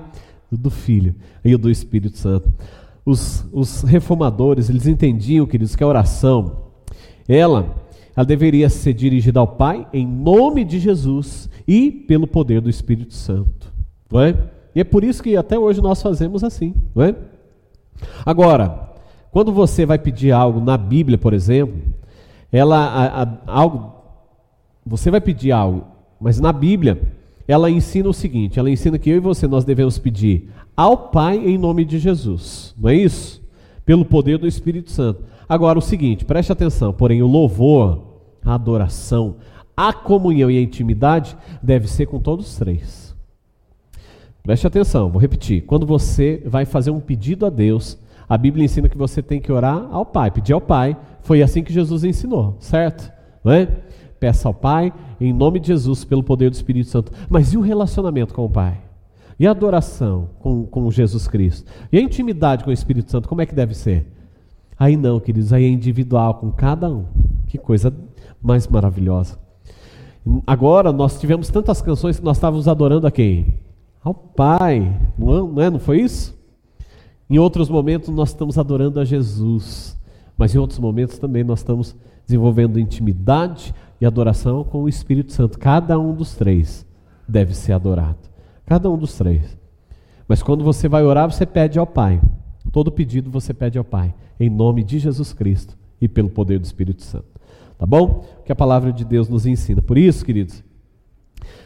do 0.53 0.69
Filho 0.69 1.15
e 1.43 1.57
do 1.57 1.71
Espírito 1.71 2.19
Santo. 2.19 2.53
Os, 3.07 3.43
os 3.51 3.81
reformadores, 3.85 4.69
eles 4.69 4.87
entendiam, 4.87 5.47
queridos, 5.47 5.75
que 5.75 5.83
a 5.83 5.87
oração, 5.87 6.65
ela, 7.27 7.75
ela 8.15 8.27
deveria 8.27 8.69
ser 8.69 8.93
dirigida 8.93 9.41
ao 9.41 9.49
Pai 9.49 9.89
em 9.95 10.07
nome 10.07 10.63
de 10.63 10.79
Jesus 10.79 11.49
e 11.67 11.91
pelo 11.91 12.27
poder 12.27 12.61
do 12.61 12.69
Espírito 12.69 13.15
Santo. 13.15 13.73
Não 14.13 14.21
é? 14.21 14.37
E 14.75 14.81
é 14.81 14.85
por 14.85 15.03
isso 15.03 15.23
que 15.23 15.39
até 15.39 15.59
hoje 15.59 15.81
nós 15.81 16.03
fazemos 16.03 16.45
assim. 16.45 16.75
Não 16.95 17.03
é? 17.03 17.17
Agora, 18.27 18.91
quando 19.31 19.51
você 19.51 19.87
vai 19.87 19.99
pedir 19.99 20.33
algo 20.33 20.61
na 20.61 20.77
Bíblia, 20.77 21.17
por 21.17 21.33
exemplo, 21.33 21.81
ela 22.53 22.77
a, 22.77 23.23
a, 23.23 23.39
algo, 23.47 23.95
você 24.87 25.11
vai 25.11 25.21
pedir 25.21 25.53
algo, 25.53 25.85
mas 26.21 26.41
na 26.41 26.53
Bíblia 26.53 27.01
ela 27.47 27.71
ensina 27.71 28.09
o 28.09 28.15
seguinte: 28.15 28.59
ela 28.59 28.71
ensina 28.71 28.99
que 28.99 29.11
eu 29.11 29.17
e 29.17 29.21
você 29.21 29.47
nós 29.47 29.65
devemos 29.65 29.99
pedir 29.99 30.51
ao 30.77 30.97
Pai 30.97 31.37
em 31.37 31.57
nome 31.57 31.85
de 31.85 31.99
Jesus, 31.99 32.75
não 32.79 32.91
é 32.91 32.95
isso? 32.95 33.43
Pelo 33.85 34.05
poder 34.05 34.39
do 34.39 34.47
Espírito 34.47 34.91
Santo. 34.91 35.25
Agora 35.49 35.79
o 35.79 35.83
seguinte, 35.83 36.25
preste 36.25 36.51
atenção, 36.51 36.93
porém 36.93 37.23
o 37.23 37.27
louvor, 37.27 38.03
a 38.45 38.55
adoração, 38.55 39.37
a 39.77 39.93
comunhão 39.93 40.51
e 40.51 40.59
a 40.59 40.63
intimidade 40.63 41.37
deve 41.63 41.89
ser 41.89 42.07
com 42.07 42.19
todos 42.19 42.47
os 42.47 42.57
três. 42.57 43.15
Preste 44.43 44.67
atenção, 44.67 45.11
vou 45.11 45.21
repetir. 45.21 45.63
Quando 45.63 45.87
você 45.87 46.43
vai 46.45 46.65
fazer 46.65 46.91
um 46.91 47.01
pedido 47.01 47.47
a 47.47 47.51
Deus, 47.51 47.99
a 48.29 48.37
Bíblia 48.37 48.65
ensina 48.65 48.89
que 48.89 48.97
você 48.97 49.23
tem 49.23 49.41
que 49.41 49.51
orar 49.51 49.89
ao 49.91 50.05
Pai, 50.05 50.31
pedir 50.31 50.53
ao 50.53 50.61
Pai. 50.61 50.97
Foi 51.23 51.43
assim 51.43 51.63
que 51.63 51.73
Jesus 51.73 52.05
ensinou, 52.05 52.57
certo? 52.61 53.11
Não 53.43 53.53
é? 53.53 53.69
Peça 54.25 54.49
ao 54.49 54.55
Pai, 54.55 54.91
em 55.21 55.35
nome 55.35 55.61
de 55.61 55.67
Jesus, 55.67 56.03
pelo 56.03 56.23
poder 56.23 56.49
do 56.49 56.55
Espírito 56.55 56.89
Santo. 56.89 57.13
Mas 57.29 57.53
e 57.53 57.59
o 57.59 57.61
relacionamento 57.61 58.33
com 58.33 58.43
o 58.43 58.49
Pai? 58.49 58.81
E 59.39 59.47
a 59.47 59.51
adoração 59.51 60.31
com, 60.39 60.65
com 60.65 60.91
Jesus 60.91 61.29
Cristo? 61.29 61.71
E 61.93 61.99
a 61.99 62.01
intimidade 62.01 62.65
com 62.65 62.71
o 62.71 62.73
Espírito 62.73 63.11
Santo, 63.11 63.29
como 63.29 63.43
é 63.43 63.47
que 63.47 63.55
deve 63.55 63.75
ser? 63.75 64.11
Aí 64.79 64.97
não, 64.97 65.21
queridos, 65.21 65.53
aí 65.53 65.67
é 65.67 65.69
individual 65.69 66.37
com 66.37 66.51
cada 66.51 66.89
um. 66.89 67.05
Que 67.47 67.59
coisa 67.59 67.95
mais 68.43 68.67
maravilhosa. 68.67 69.39
Agora 70.47 70.91
nós 70.91 71.21
tivemos 71.21 71.51
tantas 71.51 71.83
canções 71.83 72.19
que 72.19 72.25
nós 72.25 72.39
estávamos 72.39 72.67
adorando 72.67 73.07
a 73.07 73.11
quem? 73.11 73.59
Ao 74.03 74.15
Pai, 74.15 74.99
não 75.19 75.61
é? 75.61 75.69
Não 75.69 75.79
foi 75.79 76.01
isso? 76.01 76.35
Em 77.29 77.39
outros 77.39 77.69
momentos 77.69 78.09
nós 78.09 78.31
estamos 78.31 78.57
adorando 78.57 78.99
a 78.99 79.05
Jesus, 79.05 80.01
mas 80.35 80.55
em 80.55 80.59
outros 80.59 80.79
momentos 80.79 81.19
também 81.19 81.45
nós 81.45 81.59
estamos 81.59 81.95
desenvolvendo 82.27 82.81
intimidade 82.81 83.75
e 84.05 84.07
adoração 84.07 84.63
com 84.63 84.83
o 84.83 84.89
Espírito 84.89 85.33
Santo. 85.33 85.59
Cada 85.59 85.99
um 85.99 86.15
dos 86.15 86.35
três 86.35 86.87
deve 87.27 87.55
ser 87.55 87.73
adorado. 87.73 88.19
Cada 88.67 88.91
um 88.91 88.99
dos 88.99 89.15
três. 89.17 89.57
Mas 90.29 90.43
quando 90.43 90.63
você 90.63 90.89
vai 90.89 91.03
orar, 91.03 91.31
você 91.31 91.47
pede 91.47 91.79
ao 91.79 91.87
Pai. 91.87 92.21
Todo 92.71 92.93
pedido 92.93 93.31
você 93.31 93.53
pede 93.53 93.79
ao 93.79 93.85
Pai, 93.85 94.15
em 94.39 94.51
nome 94.51 94.83
de 94.83 94.99
Jesus 94.99 95.33
Cristo 95.33 95.77
e 96.01 96.09
pelo 96.09 96.29
poder 96.29 96.59
do 96.59 96.65
Espírito 96.65 97.03
Santo. 97.03 97.27
Tá 97.79 97.87
bom? 97.87 98.25
Que 98.45 98.53
a 98.53 98.57
palavra 98.57 98.93
de 98.93 99.05
Deus 99.05 99.29
nos 99.29 99.47
ensina. 99.47 99.83
Por 99.83 99.99
isso, 99.99 100.25
queridos, 100.25 100.63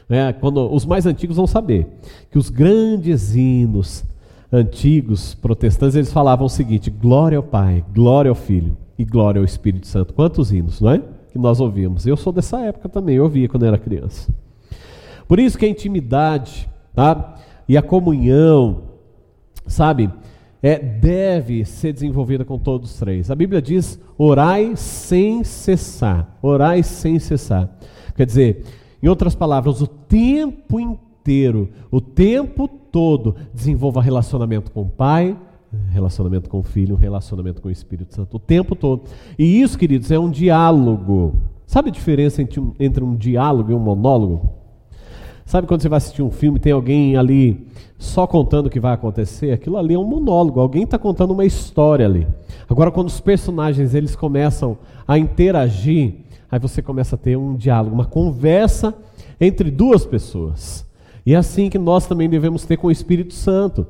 é, 0.09 0.33
quando 0.33 0.73
os 0.73 0.87
mais 0.87 1.07
antigos 1.07 1.37
vão 1.37 1.47
saber 1.47 1.87
que 2.31 2.39
os 2.39 2.51
grandes 2.51 3.35
hinos 3.35 4.05
antigos 4.51 5.35
protestantes 5.35 5.95
eles 5.97 6.13
falavam 6.13 6.47
o 6.47 6.51
seguinte: 6.51 6.91
glória 6.91 7.37
ao 7.37 7.45
Pai, 7.45 7.85
glória 7.93 8.29
ao 8.29 8.35
Filho 8.35 8.77
e 8.99 9.05
glória 9.05 9.41
ao 9.41 9.45
Espírito 9.45 9.87
Santo. 9.87 10.15
Quantos 10.15 10.53
hinos, 10.53 10.81
não 10.81 10.91
é? 10.91 11.03
Que 11.33 11.39
nós 11.39 11.61
ouvimos. 11.61 12.07
Eu 12.07 12.17
sou 12.17 12.33
dessa 12.33 12.61
época 12.61 12.89
também, 12.89 13.17
eu 13.17 13.25
ouvia 13.25 13.49
quando 13.49 13.67
era 13.67 13.79
criança. 13.79 14.33
Por 15.27 15.39
isso 15.39 15.59
que 15.59 15.67
a 15.67 15.69
intimidade, 15.69 16.69
tá? 16.95 17.35
E 17.69 17.77
a 17.77 17.83
comunhão, 17.83 18.85
sabe? 19.67 20.11
É, 20.63 20.79
deve 20.79 21.65
ser 21.65 21.93
desenvolvida 21.93 22.45
com 22.45 22.59
todos 22.59 22.91
os 22.91 22.99
três. 22.99 23.31
A 23.31 23.35
Bíblia 23.35 23.63
diz: 23.63 24.01
orai 24.17 24.75
sem 24.75 25.45
cessar. 25.45 26.37
Orai 26.43 26.83
sem 26.83 27.19
cessar. 27.19 27.69
Quer 28.17 28.27
dizer, 28.27 28.65
em 29.03 29.07
outras 29.07 29.35
palavras, 29.35 29.81
o 29.81 29.87
tempo 29.87 30.81
inteiro, 30.81 31.69
o 31.91 32.01
tempo 32.01 32.67
todo, 32.67 33.37
desenvolva 33.55 34.03
relacionamento 34.03 34.73
com 34.73 34.83
o 34.83 34.89
Pai, 34.89 35.37
relacionamento 35.91 36.49
com 36.49 36.59
o 36.59 36.63
Filho, 36.63 36.97
relacionamento 36.97 37.61
com 37.61 37.69
o 37.69 37.71
Espírito 37.71 38.15
Santo, 38.15 38.37
o 38.37 38.41
tempo 38.41 38.75
todo. 38.75 39.03
E 39.39 39.61
isso, 39.61 39.79
queridos, 39.79 40.11
é 40.11 40.19
um 40.19 40.31
diálogo. 40.31 41.35
Sabe 41.67 41.91
a 41.91 41.93
diferença 41.93 42.41
entre 42.41 42.59
um, 42.59 42.73
entre 42.81 43.05
um 43.05 43.15
diálogo 43.15 43.71
e 43.71 43.75
um 43.75 43.79
monólogo? 43.79 44.51
Sabe 45.45 45.67
quando 45.67 45.81
você 45.81 45.89
vai 45.89 45.97
assistir 45.97 46.23
um 46.23 46.31
filme 46.31 46.59
tem 46.59 46.73
alguém 46.73 47.17
ali 47.17 47.67
só 47.99 48.27
contando 48.27 48.67
o 48.67 48.71
que 48.71 48.79
vai 48.79 48.93
acontecer? 48.93 49.53
Aquilo 49.53 49.79
ali 49.79 49.95
é 49.95 49.99
um 49.99 50.05
monólogo, 50.05 50.61
alguém 50.61 50.83
está 50.83 50.99
contando 50.99 51.31
uma 51.31 51.45
história 51.45 52.05
ali. 52.05 52.27
Agora, 52.69 52.91
quando 52.91 53.09
os 53.09 53.19
personagens 53.19 53.95
eles 53.95 54.15
começam 54.15 54.77
a 55.07 55.19
interagir, 55.19 56.17
aí 56.51 56.59
você 56.59 56.83
começa 56.83 57.17
a 57.17 57.19
ter 57.19 57.37
um 57.37 57.57
diálogo, 57.57 57.95
uma 57.95 58.05
conversa 58.05 58.95
entre 59.41 59.71
duas 59.71 60.05
pessoas. 60.05 60.87
E 61.25 61.35
é 61.35 61.37
assim 61.37 61.71
que 61.71 61.79
nós 61.79 62.07
também 62.07 62.29
devemos 62.29 62.65
ter 62.65 62.77
com 62.77 62.89
o 62.89 62.91
Espírito 62.91 63.35
Santo. 63.35 63.87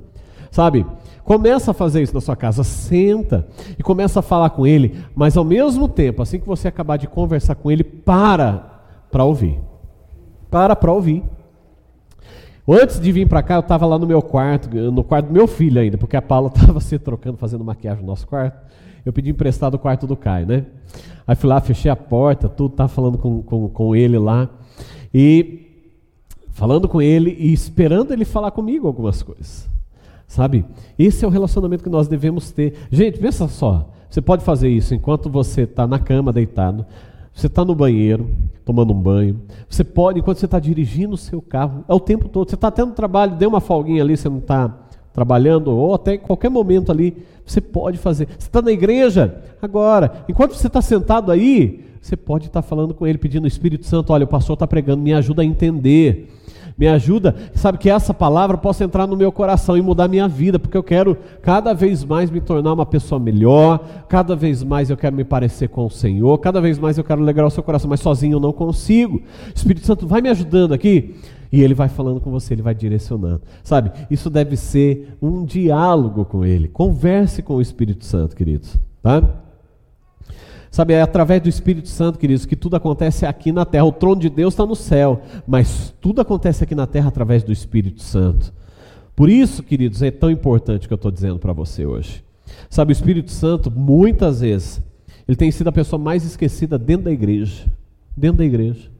Sabe? 0.51 0.87
Começa 1.29 1.73
a 1.73 1.75
fazer 1.75 2.01
isso 2.01 2.15
na 2.15 2.23
sua 2.23 2.35
casa, 2.35 2.65
senta 2.65 3.47
e 3.79 3.83
começa 3.83 4.21
a 4.21 4.23
falar 4.23 4.49
com 4.49 4.67
ele, 4.67 5.05
mas 5.15 5.37
ao 5.37 5.45
mesmo 5.45 5.87
tempo, 5.87 6.23
assim 6.23 6.41
que 6.41 6.47
você 6.47 6.69
acabar 6.69 6.97
de 6.97 7.07
conversar 7.07 7.55
com 7.55 7.71
ele, 7.71 7.85
para 7.85 8.81
para 9.11 9.25
ouvir. 9.25 9.61
Para 10.51 10.75
para 10.75 10.91
ouvir. 10.91 11.23
Antes 12.67 12.99
de 12.99 13.13
vir 13.13 13.29
para 13.29 13.43
cá, 13.43 13.57
eu 13.57 13.61
estava 13.61 13.85
lá 13.85 13.99
no 13.99 14.07
meu 14.07 14.23
quarto, 14.23 14.75
no 14.91 15.05
quarto 15.05 15.27
do 15.27 15.35
meu 15.35 15.47
filho 15.47 15.79
ainda, 15.79 15.99
porque 15.99 16.17
a 16.17 16.23
Paula 16.23 16.49
estava 16.57 16.81
se 16.81 16.99
trocando, 16.99 17.37
fazendo 17.37 17.63
maquiagem 17.63 18.01
no 18.01 18.09
nosso 18.09 18.27
quarto. 18.27 18.59
Eu 19.05 19.13
pedi 19.13 19.29
emprestado 19.29 19.75
o 19.75 19.79
quarto 19.79 20.07
do 20.07 20.17
Caio, 20.17 20.47
né? 20.47 20.65
Aí 21.27 21.37
fui 21.37 21.51
lá, 21.51 21.61
fechei 21.61 21.91
a 21.91 21.97
porta, 21.97 22.49
tudo, 22.49 22.71
estava 22.71 22.89
falando 22.89 23.19
com, 23.19 23.43
com, 23.43 23.69
com 23.69 23.95
ele 23.95 24.19
lá. 24.19 24.49
E 25.13 25.93
falando 26.53 26.89
com 26.89 27.03
ele 27.03 27.37
e 27.39 27.53
esperando 27.53 28.15
ele 28.15 28.25
falar 28.25 28.51
comigo 28.51 28.87
algumas 28.87 29.23
coisas. 29.23 29.69
Sabe? 30.29 30.65
Esse 30.99 31.25
é 31.25 31.29
o 31.29 31.31
relacionamento 31.31 31.83
que 31.83 31.89
nós 31.89 32.07
devemos 32.07 32.53
ter. 32.53 32.75
Gente, 32.93 33.19
pensa 33.19 33.49
só. 33.49 33.91
Você 34.11 34.21
pode 34.21 34.45
fazer 34.45 34.69
isso 34.69 34.95
enquanto 34.95 35.31
você 35.31 35.63
está 35.63 35.87
na 35.87 35.99
cama 35.99 36.33
deitado. 36.33 36.85
Você 37.33 37.47
está 37.47 37.65
no 37.65 37.75
banheiro, 37.75 38.29
tomando 38.65 38.93
um 38.93 39.01
banho. 39.01 39.41
Você 39.69 39.83
pode, 39.83 40.19
enquanto 40.19 40.39
você 40.39 40.45
está 40.45 40.59
dirigindo 40.59 41.15
o 41.15 41.19
seu 41.19 41.41
carro, 41.41 41.85
é 41.89 41.95
o 41.95 42.01
tempo 42.01 42.29
todo. 42.29 42.49
Você 42.49 42.57
está 42.57 42.71
tendo 42.71 42.93
trabalho, 42.93 43.37
deu 43.37 43.49
uma 43.49 43.61
folguinha 43.61 44.03
ali, 44.03 44.17
você 44.17 44.29
não 44.29 44.39
está 44.39 44.77
trabalhando, 45.13 45.71
ou 45.71 45.95
até 45.95 46.15
em 46.15 46.19
qualquer 46.19 46.51
momento 46.51 46.93
ali, 46.93 47.17
você 47.45 47.61
pode 47.61 47.97
fazer. 47.97 48.27
Você 48.39 48.49
está 48.49 48.61
na 48.61 48.71
igreja, 48.71 49.43
agora. 49.63 50.25
Enquanto 50.29 50.55
você 50.55 50.67
está 50.67 50.83
sentado 50.83 51.33
aí, 51.33 51.85
você 52.01 52.17
pode 52.17 52.47
estar 52.47 52.63
tá 52.63 52.69
falando 52.69 52.93
com 52.93 53.07
ele, 53.07 53.19
pedindo 53.19 53.45
o 53.45 53.49
Espírito 53.49 53.87
Santo: 53.87 54.13
olha, 54.13 54.25
o 54.25 54.29
pastor 54.29 54.55
está 54.55 54.67
pregando, 54.67 55.03
me 55.03 55.15
ajuda 55.15 55.43
a 55.43 55.45
entender 55.45 56.29
me 56.79 56.87
ajuda, 56.87 57.35
sabe, 57.55 57.77
que 57.77 57.91
essa 57.91 58.15
palavra 58.15 58.57
possa 58.57 58.85
entrar 58.85 59.07
no 59.07 59.17
meu 59.17 59.33
coração 59.33 59.77
e 59.77 59.83
mudar 59.83 60.07
minha 60.07 60.29
vida, 60.29 60.61
porque 60.61 60.77
eu 60.77 60.83
quero 60.83 61.19
cada 61.43 61.75
vez 61.75 62.05
mais 62.05 62.31
me 62.31 62.41
tornar 62.41 62.73
uma 62.73 62.87
pessoa 62.87 63.19
melhor, 63.19 63.81
cada 64.09 64.37
vez 64.37 64.63
mais 64.63 64.89
eu 64.89 64.97
quero 64.97 65.17
me 65.17 65.25
parecer 65.25 65.69
com 65.69 65.87
o 65.87 65.91
Senhor, 65.91 66.39
cada 66.39 66.61
vez 66.61 66.79
mais 66.79 66.97
eu 66.97 67.03
quero 67.03 67.21
alegrar 67.21 67.49
o 67.49 67.51
seu 67.51 67.65
coração, 67.65 67.91
mas 67.91 67.99
sozinho 67.99 68.37
eu 68.37 68.41
não 68.41 68.53
consigo. 68.53 69.21
Espírito 69.53 69.85
Santo 69.85 70.07
vai 70.07 70.21
me 70.21 70.29
ajudando 70.29 70.73
aqui. 70.73 71.17
E 71.51 71.63
ele 71.63 71.73
vai 71.73 71.89
falando 71.89 72.21
com 72.21 72.31
você, 72.31 72.53
ele 72.53 72.61
vai 72.61 72.75
direcionando. 72.75 73.41
Sabe, 73.65 73.91
isso 74.11 74.29
deve 74.29 74.55
ser 74.55 75.17
um 75.21 75.47
diálogo 75.47 76.27
com 76.27 76.45
ele. 76.45 76.69
Converse 76.69 77.43
com 77.43 77.55
o 77.55 77.63
Espírito 77.63 78.05
Santo, 78.05 78.37
queridos. 78.37 78.77
Tá? 79.03 79.48
Sabe, 80.71 80.93
é 80.93 81.03
através 81.03 81.43
do 81.43 81.49
Espírito 81.49 81.89
Santo, 81.89 82.19
queridos, 82.19 82.45
que 82.45 82.55
tudo 82.55 82.77
acontece 82.77 83.25
aqui 83.25 83.51
na 83.53 83.65
terra. 83.65 83.85
O 83.85 83.93
trono 83.93 84.21
de 84.21 84.29
Deus 84.29 84.55
está 84.55 84.67
no 84.67 84.77
céu, 84.77 85.23
mas 85.47 85.95
tudo 86.01 86.21
acontece 86.21 86.63
aqui 86.63 86.75
na 86.75 86.87
terra 86.87 87.09
através 87.09 87.43
do 87.43 87.53
Espírito 87.53 88.03
Santo. 88.03 88.53
Por 89.17 89.29
isso, 89.29 89.63
queridos, 89.63 90.03
é 90.03 90.11
tão 90.11 90.31
importante 90.31 90.85
o 90.85 90.89
que 90.89 90.95
eu 90.95 90.97
estou 90.97 91.11
dizendo 91.11 91.39
para 91.39 91.53
você 91.53 91.85
hoje. 91.85 92.23
Sabe, 92.71 92.93
o 92.93 92.95
Espírito 92.95 93.31
Santo, 93.31 93.71
muitas 93.71 94.41
vezes, 94.41 94.83
ele 95.27 95.37
tem 95.37 95.51
sido 95.51 95.69
a 95.69 95.73
pessoa 95.73 96.01
mais 96.01 96.25
esquecida 96.25 96.79
dentro 96.79 97.05
da 97.05 97.13
igreja. 97.13 97.65
Dentro 98.17 98.39
da 98.39 98.45
igreja. 98.45 98.91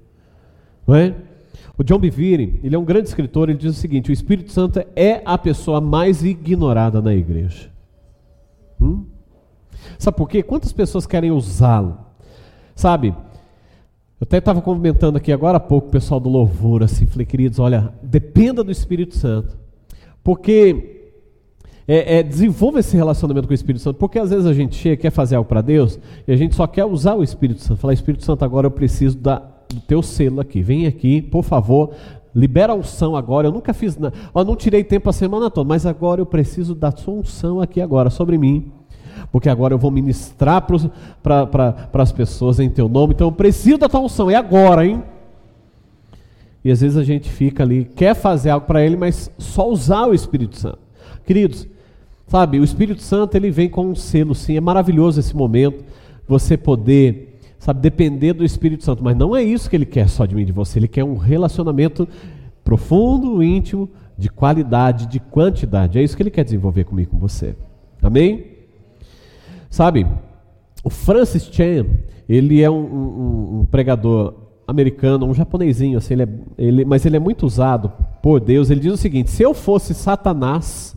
Não 0.87 0.95
é? 0.95 1.15
O 1.77 1.85
John 1.85 1.99
Bevere, 1.99 2.59
ele 2.65 2.75
é 2.75 2.79
um 2.79 2.85
grande 2.85 3.09
escritor, 3.09 3.49
ele 3.49 3.59
diz 3.59 3.77
o 3.77 3.81
seguinte: 3.81 4.11
o 4.11 4.13
Espírito 4.13 4.51
Santo 4.51 4.85
é 4.97 5.23
a 5.25 5.39
pessoa 5.39 5.81
mais 5.81 6.25
ignorada 6.25 7.01
na 7.01 7.15
igreja. 7.15 7.71
Hum? 8.81 9.05
Sabe 9.99 10.17
por 10.17 10.29
quê? 10.29 10.43
Quantas 10.43 10.73
pessoas 10.73 11.07
querem 11.07 11.31
usá-lo? 11.31 11.99
Sabe, 12.75 13.09
eu 14.21 14.25
até 14.25 14.39
estava 14.39 14.61
comentando 14.61 15.17
aqui 15.17 15.33
agora 15.33 15.59
há 15.59 15.61
pouco, 15.61 15.87
o 15.89 15.91
pessoal 15.91 16.19
do 16.19 16.29
louvor, 16.29 16.83
assim, 16.83 17.07
falei, 17.07 17.25
queridos, 17.25 17.61
olha, 17.61 17.93
dependa 18.03 18.65
do 18.65 18.73
Espírito 18.73 19.17
Santo. 19.17 19.57
Porque 20.25 21.13
é, 21.87 22.19
é, 22.19 22.23
desenvolva 22.25 22.81
esse 22.81 22.97
relacionamento 22.97 23.47
com 23.47 23.53
o 23.53 23.55
Espírito 23.55 23.81
Santo, 23.81 23.97
porque 23.97 24.19
às 24.19 24.31
vezes 24.31 24.45
a 24.45 24.53
gente 24.53 24.75
chega, 24.75 24.97
quer 24.97 25.11
fazer 25.11 25.37
algo 25.37 25.49
para 25.49 25.61
Deus, 25.61 26.01
e 26.27 26.33
a 26.33 26.37
gente 26.37 26.57
só 26.57 26.67
quer 26.67 26.85
usar 26.85 27.15
o 27.15 27.23
Espírito 27.23 27.63
Santo. 27.63 27.81
Falar, 27.81 27.93
Espírito 27.93 28.25
Santo, 28.25 28.45
agora 28.45 28.67
eu 28.67 28.73
preciso 28.73 29.17
da, 29.17 29.39
do 29.39 29.81
teu 29.87 30.03
selo 30.03 30.41
aqui. 30.41 30.63
Vem 30.63 30.87
aqui, 30.87 31.23
por 31.23 31.45
favor, 31.45 31.93
libera 32.35 32.73
a 32.73 32.77
unção 32.77 33.15
agora. 33.15 33.47
Eu 33.47 33.53
nunca 33.53 33.73
fiz 33.73 33.97
nada, 33.97 34.15
eu 34.35 34.45
não 34.45 34.57
tirei 34.57 34.83
tempo 34.83 35.09
a 35.09 35.13
semana 35.13 35.49
toda, 35.49 35.69
mas 35.69 35.87
agora 35.87 36.21
eu 36.21 36.27
preciso 36.27 36.75
da 36.75 36.91
sua 36.91 37.15
unção 37.15 37.61
aqui 37.61 37.81
agora, 37.81 38.11
sobre 38.11 38.37
mim 38.37 38.73
porque 39.31 39.49
agora 39.49 39.75
eu 39.75 39.79
vou 39.79 39.91
ministrar 39.91 40.67
para 41.23 41.89
as 41.93 42.13
pessoas 42.13 42.61
em 42.61 42.71
teu 42.71 42.89
nome, 42.89 43.15
então 43.15 43.29
eu 43.29 43.33
preciso 43.33 43.79
da 43.79 43.89
tua 43.89 44.01
unção, 44.01 44.31
é 44.31 44.35
agora, 44.35 44.87
hein? 44.87 45.03
E 46.65 46.71
às 46.71 46.81
vezes 46.81 46.97
a 46.97 47.05
gente 47.05 47.31
fica 47.31 47.63
ali, 47.63 47.85
quer 47.85 48.15
fazer 48.15 48.51
algo 48.51 48.67
para 48.67 48.85
ele, 48.85 48.97
mas 48.97 49.31
só 49.39 49.69
usar 49.69 50.07
o 50.07 50.15
Espírito 50.15 50.57
Santo. 50.57 50.81
Queridos, 51.25 51.67
sabe, 52.27 52.59
o 52.59 52.65
Espírito 52.65 53.01
Santo 53.01 53.37
ele 53.37 53.51
vem 53.51 53.69
com 53.69 53.87
um 53.87 53.95
selo, 53.95 54.35
sim, 54.35 54.57
é 54.57 54.61
maravilhoso 54.61 55.21
esse 55.21 55.37
momento, 55.37 55.85
você 56.27 56.57
poder, 56.57 57.39
sabe, 57.59 57.81
depender 57.81 58.33
do 58.33 58.45
Espírito 58.45 58.85
Santo, 58.85 59.03
mas 59.03 59.17
não 59.17 59.35
é 59.35 59.43
isso 59.43 59.71
que 59.71 59.77
ele 59.77 59.87
quer 59.87 60.09
só 60.09 60.27
de 60.27 60.35
mim, 60.35 60.45
de 60.45 60.53
você, 60.53 60.79
ele 60.79 60.89
quer 60.89 61.05
um 61.05 61.17
relacionamento 61.17 62.09
profundo, 62.65 63.43
íntimo, 63.43 63.89
de 64.17 64.29
qualidade, 64.29 65.07
de 65.07 65.21
quantidade, 65.21 65.99
é 65.99 66.03
isso 66.03 66.17
que 66.17 66.23
ele 66.23 66.31
quer 66.31 66.45
desenvolver 66.45 66.85
comigo, 66.85 67.13
com 67.13 67.19
você. 67.19 67.55
Amém? 68.03 68.58
Sabe, 69.71 70.07
o 70.83 70.91
Francis 70.91 71.49
Chan, 71.53 71.87
ele 72.29 72.63
é 72.63 72.71
um, 72.71 72.75
um, 72.75 73.61
um 73.61 73.65
pregador 73.65 74.35
americano, 74.67 75.27
um 75.27 75.33
japonesinho, 75.33 75.97
assim, 75.97 76.15
ele 76.15 76.23
é, 76.23 76.29
ele, 76.59 76.85
mas 76.85 77.07
ele 77.07 77.17
é 77.17 77.21
muito 77.21 77.47
usado 77.47 77.91
por 78.23 78.39
Deus. 78.39 78.69
Ele 78.69 78.81
diz 78.81 78.93
o 78.93 78.99
seguinte: 78.99 79.31
se 79.31 79.43
eu 79.43 79.55
fosse 79.55 79.95
Satanás 79.95 80.95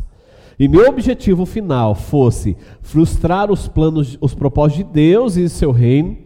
e 0.60 0.68
meu 0.68 0.88
objetivo 0.90 1.46
final 1.46 1.96
fosse 1.96 2.58
frustrar 2.82 3.50
os 3.50 3.68
planos, 3.68 4.18
os 4.20 4.36
propósitos 4.36 4.86
de 4.86 4.92
Deus 4.92 5.38
e 5.38 5.48
seu 5.50 5.72
reino, 5.72 6.18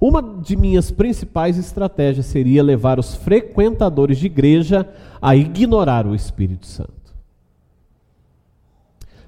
uma 0.00 0.22
de 0.22 0.56
minhas 0.56 0.90
principais 0.90 1.58
estratégias 1.58 2.26
seria 2.26 2.62
levar 2.62 2.98
os 2.98 3.14
frequentadores 3.14 4.18
de 4.18 4.26
igreja 4.26 4.88
a 5.20 5.36
ignorar 5.36 6.06
o 6.06 6.14
Espírito 6.14 6.66
Santo. 6.66 7.05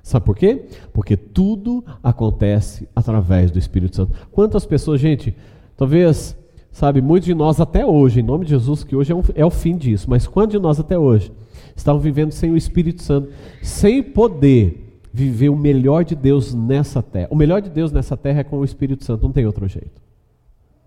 Sabe 0.08 0.24
por 0.24 0.34
quê? 0.34 0.64
Porque 0.90 1.18
tudo 1.18 1.84
acontece 2.02 2.88
através 2.96 3.50
do 3.50 3.58
Espírito 3.58 3.94
Santo. 3.94 4.14
Quantas 4.32 4.64
pessoas, 4.64 5.02
gente, 5.02 5.36
talvez, 5.76 6.34
sabe, 6.72 7.02
muitos 7.02 7.26
de 7.26 7.34
nós 7.34 7.60
até 7.60 7.84
hoje, 7.84 8.20
em 8.20 8.22
nome 8.22 8.46
de 8.46 8.52
Jesus, 8.52 8.82
que 8.82 8.96
hoje 8.96 9.12
é, 9.12 9.14
um, 9.14 9.22
é 9.34 9.44
o 9.44 9.50
fim 9.50 9.76
disso, 9.76 10.08
mas 10.08 10.26
quantos 10.26 10.52
de 10.52 10.58
nós 10.58 10.80
até 10.80 10.98
hoje 10.98 11.30
estavam 11.76 12.00
vivendo 12.00 12.32
sem 12.32 12.50
o 12.50 12.56
Espírito 12.56 13.02
Santo, 13.02 13.28
sem 13.60 14.02
poder 14.02 14.98
viver 15.12 15.50
o 15.50 15.56
melhor 15.56 16.06
de 16.06 16.14
Deus 16.14 16.54
nessa 16.54 17.02
terra? 17.02 17.28
O 17.30 17.36
melhor 17.36 17.60
de 17.60 17.68
Deus 17.68 17.92
nessa 17.92 18.16
terra 18.16 18.40
é 18.40 18.44
com 18.44 18.60
o 18.60 18.64
Espírito 18.64 19.04
Santo, 19.04 19.24
não 19.24 19.32
tem 19.32 19.44
outro 19.44 19.68
jeito. 19.68 20.00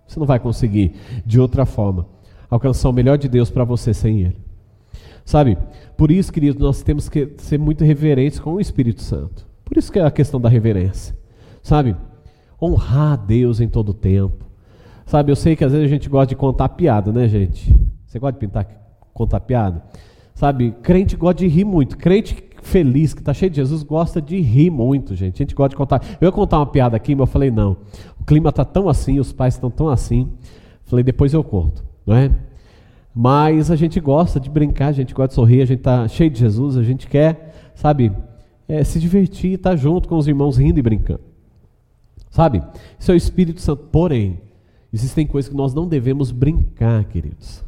Você 0.07 0.19
não 0.19 0.25
vai 0.25 0.39
conseguir, 0.39 0.95
de 1.23 1.39
outra 1.39 1.63
forma, 1.67 2.07
alcançar 2.49 2.89
o 2.89 2.93
melhor 2.93 3.19
de 3.19 3.29
Deus 3.29 3.51
para 3.51 3.63
você 3.63 3.93
sem 3.93 4.21
Ele. 4.21 4.50
Sabe? 5.25 5.57
Por 5.97 6.11
isso, 6.11 6.31
queridos, 6.31 6.61
nós 6.61 6.81
temos 6.81 7.07
que 7.07 7.33
ser 7.37 7.57
muito 7.57 7.83
reverentes 7.83 8.39
com 8.39 8.53
o 8.53 8.59
Espírito 8.59 9.01
Santo. 9.01 9.45
Por 9.63 9.77
isso 9.77 9.91
que 9.91 9.99
é 9.99 10.05
a 10.05 10.11
questão 10.11 10.39
da 10.39 10.49
reverência. 10.49 11.15
Sabe? 11.63 11.95
Honrar 12.61 13.13
a 13.13 13.15
Deus 13.15 13.59
em 13.59 13.67
todo 13.67 13.89
o 13.89 13.93
tempo. 13.93 14.45
Sabe, 15.05 15.31
eu 15.31 15.35
sei 15.35 15.55
que 15.55 15.63
às 15.63 15.71
vezes 15.71 15.85
a 15.85 15.89
gente 15.89 16.09
gosta 16.09 16.27
de 16.27 16.35
contar 16.35 16.69
piada, 16.69 17.11
né, 17.11 17.27
gente? 17.27 17.75
Você 18.05 18.19
gosta 18.19 18.33
de 18.33 18.39
pintar, 18.39 18.67
contar 19.13 19.39
piada? 19.41 19.83
Sabe, 20.33 20.71
crente 20.81 21.15
gosta 21.15 21.39
de 21.39 21.47
rir 21.47 21.65
muito. 21.65 21.97
Crente 21.97 22.43
feliz, 22.61 23.13
que 23.13 23.19
está 23.21 23.33
cheio 23.33 23.49
de 23.49 23.57
Jesus, 23.57 23.83
gosta 23.83 24.21
de 24.21 24.39
rir 24.39 24.69
muito, 24.69 25.15
gente. 25.15 25.35
A 25.35 25.43
gente 25.43 25.55
gosta 25.55 25.69
de 25.69 25.75
contar. 25.75 26.01
Eu 26.19 26.27
ia 26.27 26.31
contar 26.31 26.59
uma 26.59 26.65
piada 26.65 26.95
aqui, 26.95 27.13
mas 27.15 27.27
eu 27.27 27.27
falei, 27.27 27.51
não. 27.51 27.77
O 28.19 28.23
clima 28.23 28.49
está 28.49 28.63
tão 28.63 28.87
assim, 28.87 29.19
os 29.19 29.33
pais 29.33 29.55
estão 29.55 29.69
tão 29.69 29.89
assim. 29.89 30.29
Falei, 30.85 31.03
depois 31.03 31.33
eu 31.33 31.43
conto, 31.43 31.83
não 32.05 32.15
é? 32.15 32.31
Mas 33.13 33.69
a 33.69 33.75
gente 33.75 33.99
gosta 33.99 34.39
de 34.39 34.49
brincar, 34.49 34.87
a 34.87 34.93
gente 34.93 35.13
gosta 35.13 35.29
de 35.29 35.33
sorrir, 35.35 35.61
a 35.61 35.65
gente 35.65 35.79
está 35.79 36.07
cheio 36.07 36.29
de 36.29 36.39
Jesus, 36.39 36.77
a 36.77 36.83
gente 36.83 37.07
quer, 37.07 37.71
sabe, 37.75 38.11
é, 38.67 38.83
se 38.83 38.99
divertir, 38.99 39.53
estar 39.53 39.71
tá 39.71 39.75
junto 39.75 40.07
com 40.07 40.17
os 40.17 40.27
irmãos 40.27 40.57
rindo 40.57 40.79
e 40.79 40.81
brincando. 40.81 41.21
Sabe? 42.29 42.63
Isso 42.97 43.11
é 43.11 43.13
o 43.13 43.17
Espírito 43.17 43.59
Santo. 43.59 43.83
Porém, 43.91 44.39
existem 44.93 45.27
coisas 45.27 45.49
que 45.49 45.55
nós 45.55 45.73
não 45.73 45.87
devemos 45.87 46.31
brincar, 46.31 47.03
queridos. 47.03 47.63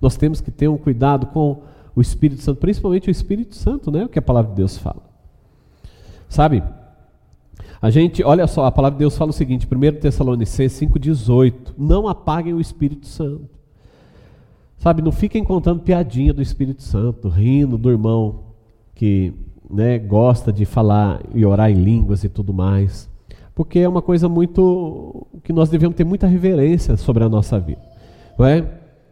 Nós 0.00 0.16
temos 0.16 0.40
que 0.40 0.52
ter 0.52 0.68
um 0.68 0.76
cuidado 0.76 1.26
com 1.26 1.62
o 1.96 2.00
Espírito 2.00 2.42
Santo, 2.42 2.60
principalmente 2.60 3.08
o 3.08 3.10
Espírito 3.10 3.56
Santo, 3.56 3.90
né? 3.90 4.04
O 4.04 4.08
que 4.08 4.18
a 4.18 4.22
palavra 4.22 4.50
de 4.50 4.56
Deus 4.56 4.78
fala. 4.78 5.02
Sabe? 6.28 6.62
A 7.82 7.90
gente, 7.90 8.22
olha 8.22 8.46
só, 8.46 8.64
a 8.64 8.72
palavra 8.72 8.96
de 8.96 9.00
Deus 9.00 9.16
fala 9.16 9.30
o 9.30 9.34
seguinte, 9.34 9.66
1 9.70 10.00
Tessalonicenses 10.00 10.80
5,18: 10.80 11.74
Não 11.76 12.06
apaguem 12.06 12.54
o 12.54 12.60
Espírito 12.60 13.06
Santo. 13.06 13.53
Sabe, 14.84 15.00
não 15.00 15.12
fiquem 15.12 15.42
contando 15.42 15.80
piadinha 15.80 16.30
do 16.34 16.42
Espírito 16.42 16.82
Santo, 16.82 17.30
rindo 17.30 17.78
do 17.78 17.90
irmão 17.90 18.40
que 18.94 19.32
né, 19.70 19.98
gosta 19.98 20.52
de 20.52 20.66
falar 20.66 21.22
e 21.34 21.42
orar 21.42 21.70
em 21.70 21.82
línguas 21.82 22.22
e 22.22 22.28
tudo 22.28 22.52
mais. 22.52 23.08
Porque 23.54 23.78
é 23.78 23.88
uma 23.88 24.02
coisa 24.02 24.28
muito. 24.28 25.26
que 25.42 25.54
nós 25.54 25.70
devemos 25.70 25.96
ter 25.96 26.04
muita 26.04 26.26
reverência 26.26 26.98
sobre 26.98 27.24
a 27.24 27.30
nossa 27.30 27.58
vida. 27.58 27.80
Não 28.38 28.44
é? 28.44 28.62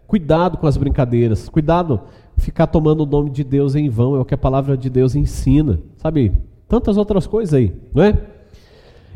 Cuidado 0.07 0.59
com 0.59 0.67
as 0.67 0.77
brincadeiras, 0.77 1.49
cuidado 1.49 2.03
ficar 2.37 2.67
tomando 2.67 3.05
o 3.05 3.07
nome 3.07 3.31
de 3.31 3.43
Deus 3.43 3.75
em 3.75 3.89
vão, 3.89 4.15
é 4.15 4.19
o 4.19 4.27
que 4.27 4.35
a 4.35 4.39
palavra 4.39 4.77
de 4.77 4.91
Deus 4.91 5.15
ensina. 5.15 5.81
Sabe? 5.97 6.35
Tantas 6.69 6.99
outras 6.99 7.27
coisas 7.27 7.55
aí, 7.55 7.75
não 7.95 8.03
é? 8.03 8.19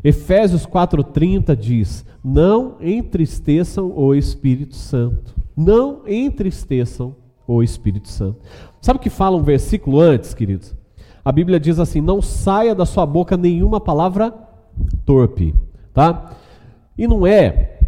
Efésios 0.02 0.66
4,30 0.66 1.54
diz: 1.54 2.06
Não 2.24 2.76
entristeçam 2.80 3.92
o 3.94 4.14
Espírito 4.14 4.74
Santo 4.74 5.36
não 5.56 6.02
entristeçam 6.06 7.16
o 7.46 7.62
Espírito 7.62 8.08
Santo. 8.08 8.40
Sabe 8.80 8.98
o 8.98 9.02
que 9.02 9.10
fala 9.10 9.36
um 9.36 9.42
versículo 9.42 10.00
antes, 10.00 10.34
queridos? 10.34 10.74
A 11.24 11.32
Bíblia 11.32 11.58
diz 11.58 11.78
assim: 11.78 12.00
não 12.00 12.20
saia 12.20 12.74
da 12.74 12.84
sua 12.84 13.06
boca 13.06 13.36
nenhuma 13.36 13.80
palavra 13.80 14.34
torpe, 15.04 15.54
tá? 15.94 16.36
E 16.98 17.06
não 17.06 17.26
é, 17.26 17.78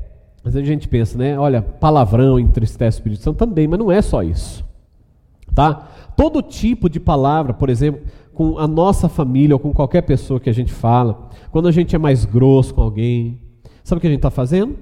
às 0.44 0.54
vezes 0.54 0.68
a 0.68 0.72
gente 0.72 0.88
pensa, 0.88 1.18
né? 1.18 1.38
Olha, 1.38 1.62
palavrão 1.62 2.38
entristece 2.38 2.96
o 2.96 3.00
Espírito 3.00 3.22
Santo 3.22 3.36
também, 3.36 3.66
mas 3.66 3.78
não 3.78 3.92
é 3.92 4.00
só 4.00 4.22
isso, 4.22 4.64
tá? 5.54 5.88
Todo 6.16 6.42
tipo 6.42 6.88
de 6.88 6.98
palavra, 6.98 7.52
por 7.52 7.68
exemplo, 7.68 8.02
com 8.34 8.58
a 8.58 8.66
nossa 8.66 9.08
família 9.08 9.54
ou 9.54 9.60
com 9.60 9.72
qualquer 9.72 10.02
pessoa 10.02 10.40
que 10.40 10.50
a 10.50 10.54
gente 10.54 10.72
fala, 10.72 11.28
quando 11.50 11.68
a 11.68 11.72
gente 11.72 11.94
é 11.94 11.98
mais 11.98 12.24
grosso 12.24 12.74
com 12.74 12.82
alguém, 12.82 13.40
sabe 13.82 13.98
o 13.98 14.00
que 14.00 14.06
a 14.06 14.10
gente 14.10 14.18
está 14.18 14.30
fazendo? 14.30 14.76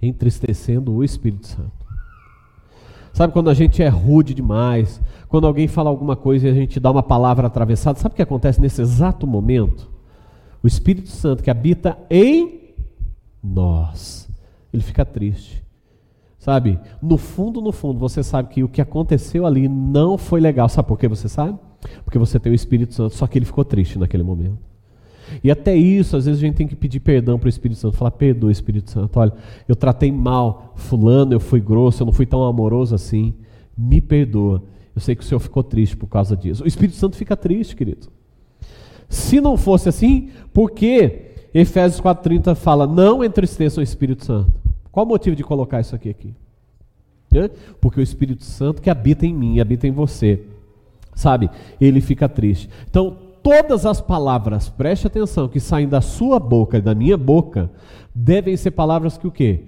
Entristecendo 0.00 0.92
o 0.92 1.04
Espírito 1.04 1.46
Santo. 1.46 1.79
Sabe 3.20 3.34
quando 3.34 3.50
a 3.50 3.54
gente 3.54 3.82
é 3.82 3.88
rude 3.88 4.32
demais, 4.32 4.98
quando 5.28 5.46
alguém 5.46 5.68
fala 5.68 5.90
alguma 5.90 6.16
coisa 6.16 6.48
e 6.48 6.50
a 6.50 6.54
gente 6.54 6.80
dá 6.80 6.90
uma 6.90 7.02
palavra 7.02 7.48
atravessada, 7.48 7.98
sabe 7.98 8.14
o 8.14 8.16
que 8.16 8.22
acontece 8.22 8.58
nesse 8.58 8.80
exato 8.80 9.26
momento? 9.26 9.90
O 10.62 10.66
Espírito 10.66 11.10
Santo 11.10 11.42
que 11.42 11.50
habita 11.50 11.98
em 12.08 12.72
nós, 13.44 14.26
ele 14.72 14.82
fica 14.82 15.04
triste. 15.04 15.62
Sabe? 16.38 16.80
No 17.02 17.18
fundo, 17.18 17.60
no 17.60 17.72
fundo, 17.72 18.00
você 18.00 18.22
sabe 18.22 18.48
que 18.48 18.64
o 18.64 18.68
que 18.70 18.80
aconteceu 18.80 19.44
ali 19.44 19.68
não 19.68 20.16
foi 20.16 20.40
legal. 20.40 20.66
Sabe 20.70 20.88
por 20.88 20.98
que 20.98 21.06
você 21.06 21.28
sabe? 21.28 21.58
Porque 22.06 22.18
você 22.18 22.40
tem 22.40 22.50
o 22.50 22.54
Espírito 22.54 22.94
Santo, 22.94 23.14
só 23.14 23.26
que 23.26 23.36
ele 23.36 23.44
ficou 23.44 23.66
triste 23.66 23.98
naquele 23.98 24.22
momento. 24.22 24.69
E 25.42 25.50
até 25.50 25.74
isso, 25.74 26.16
às 26.16 26.26
vezes 26.26 26.42
a 26.42 26.46
gente 26.46 26.56
tem 26.56 26.66
que 26.66 26.76
pedir 26.76 27.00
perdão 27.00 27.38
para 27.38 27.46
o 27.46 27.48
Espírito 27.48 27.78
Santo, 27.78 27.96
falar: 27.96 28.10
perdoa, 28.12 28.50
Espírito 28.50 28.90
Santo, 28.90 29.18
olha, 29.18 29.32
eu 29.68 29.76
tratei 29.76 30.10
mal 30.10 30.72
Fulano, 30.76 31.32
eu 31.32 31.40
fui 31.40 31.60
grosso, 31.60 32.02
eu 32.02 32.06
não 32.06 32.12
fui 32.12 32.26
tão 32.26 32.42
amoroso 32.42 32.94
assim, 32.94 33.34
me 33.76 34.00
perdoa. 34.00 34.62
Eu 34.94 35.00
sei 35.00 35.14
que 35.14 35.22
o 35.22 35.26
Senhor 35.26 35.40
ficou 35.40 35.62
triste 35.62 35.96
por 35.96 36.08
causa 36.08 36.36
disso. 36.36 36.64
O 36.64 36.66
Espírito 36.66 36.96
Santo 36.96 37.16
fica 37.16 37.36
triste, 37.36 37.76
querido. 37.76 38.08
Se 39.08 39.40
não 39.40 39.56
fosse 39.56 39.88
assim, 39.88 40.30
por 40.52 40.70
que 40.70 41.32
Efésios 41.52 42.00
4,30 42.00 42.54
fala: 42.54 42.86
não 42.86 43.24
entristeçam 43.24 43.80
o 43.80 43.84
Espírito 43.84 44.24
Santo? 44.24 44.52
Qual 44.90 45.06
o 45.06 45.08
motivo 45.08 45.36
de 45.36 45.44
colocar 45.44 45.80
isso 45.80 45.94
aqui? 45.94 46.10
aqui? 46.10 46.34
Porque 47.80 48.00
o 48.00 48.02
Espírito 48.02 48.44
Santo 48.44 48.82
que 48.82 48.90
habita 48.90 49.24
em 49.24 49.34
mim, 49.34 49.60
habita 49.60 49.86
em 49.86 49.92
você, 49.92 50.42
sabe? 51.14 51.48
Ele 51.80 52.00
fica 52.00 52.28
triste. 52.28 52.68
Então, 52.88 53.16
todas 53.42 53.86
as 53.86 54.00
palavras, 54.00 54.68
preste 54.68 55.06
atenção, 55.06 55.48
que 55.48 55.60
saem 55.60 55.88
da 55.88 56.00
sua 56.00 56.38
boca 56.38 56.78
e 56.78 56.82
da 56.82 56.94
minha 56.94 57.16
boca, 57.16 57.70
devem 58.14 58.56
ser 58.56 58.72
palavras 58.72 59.16
que 59.16 59.26
o 59.26 59.30
quê? 59.30 59.64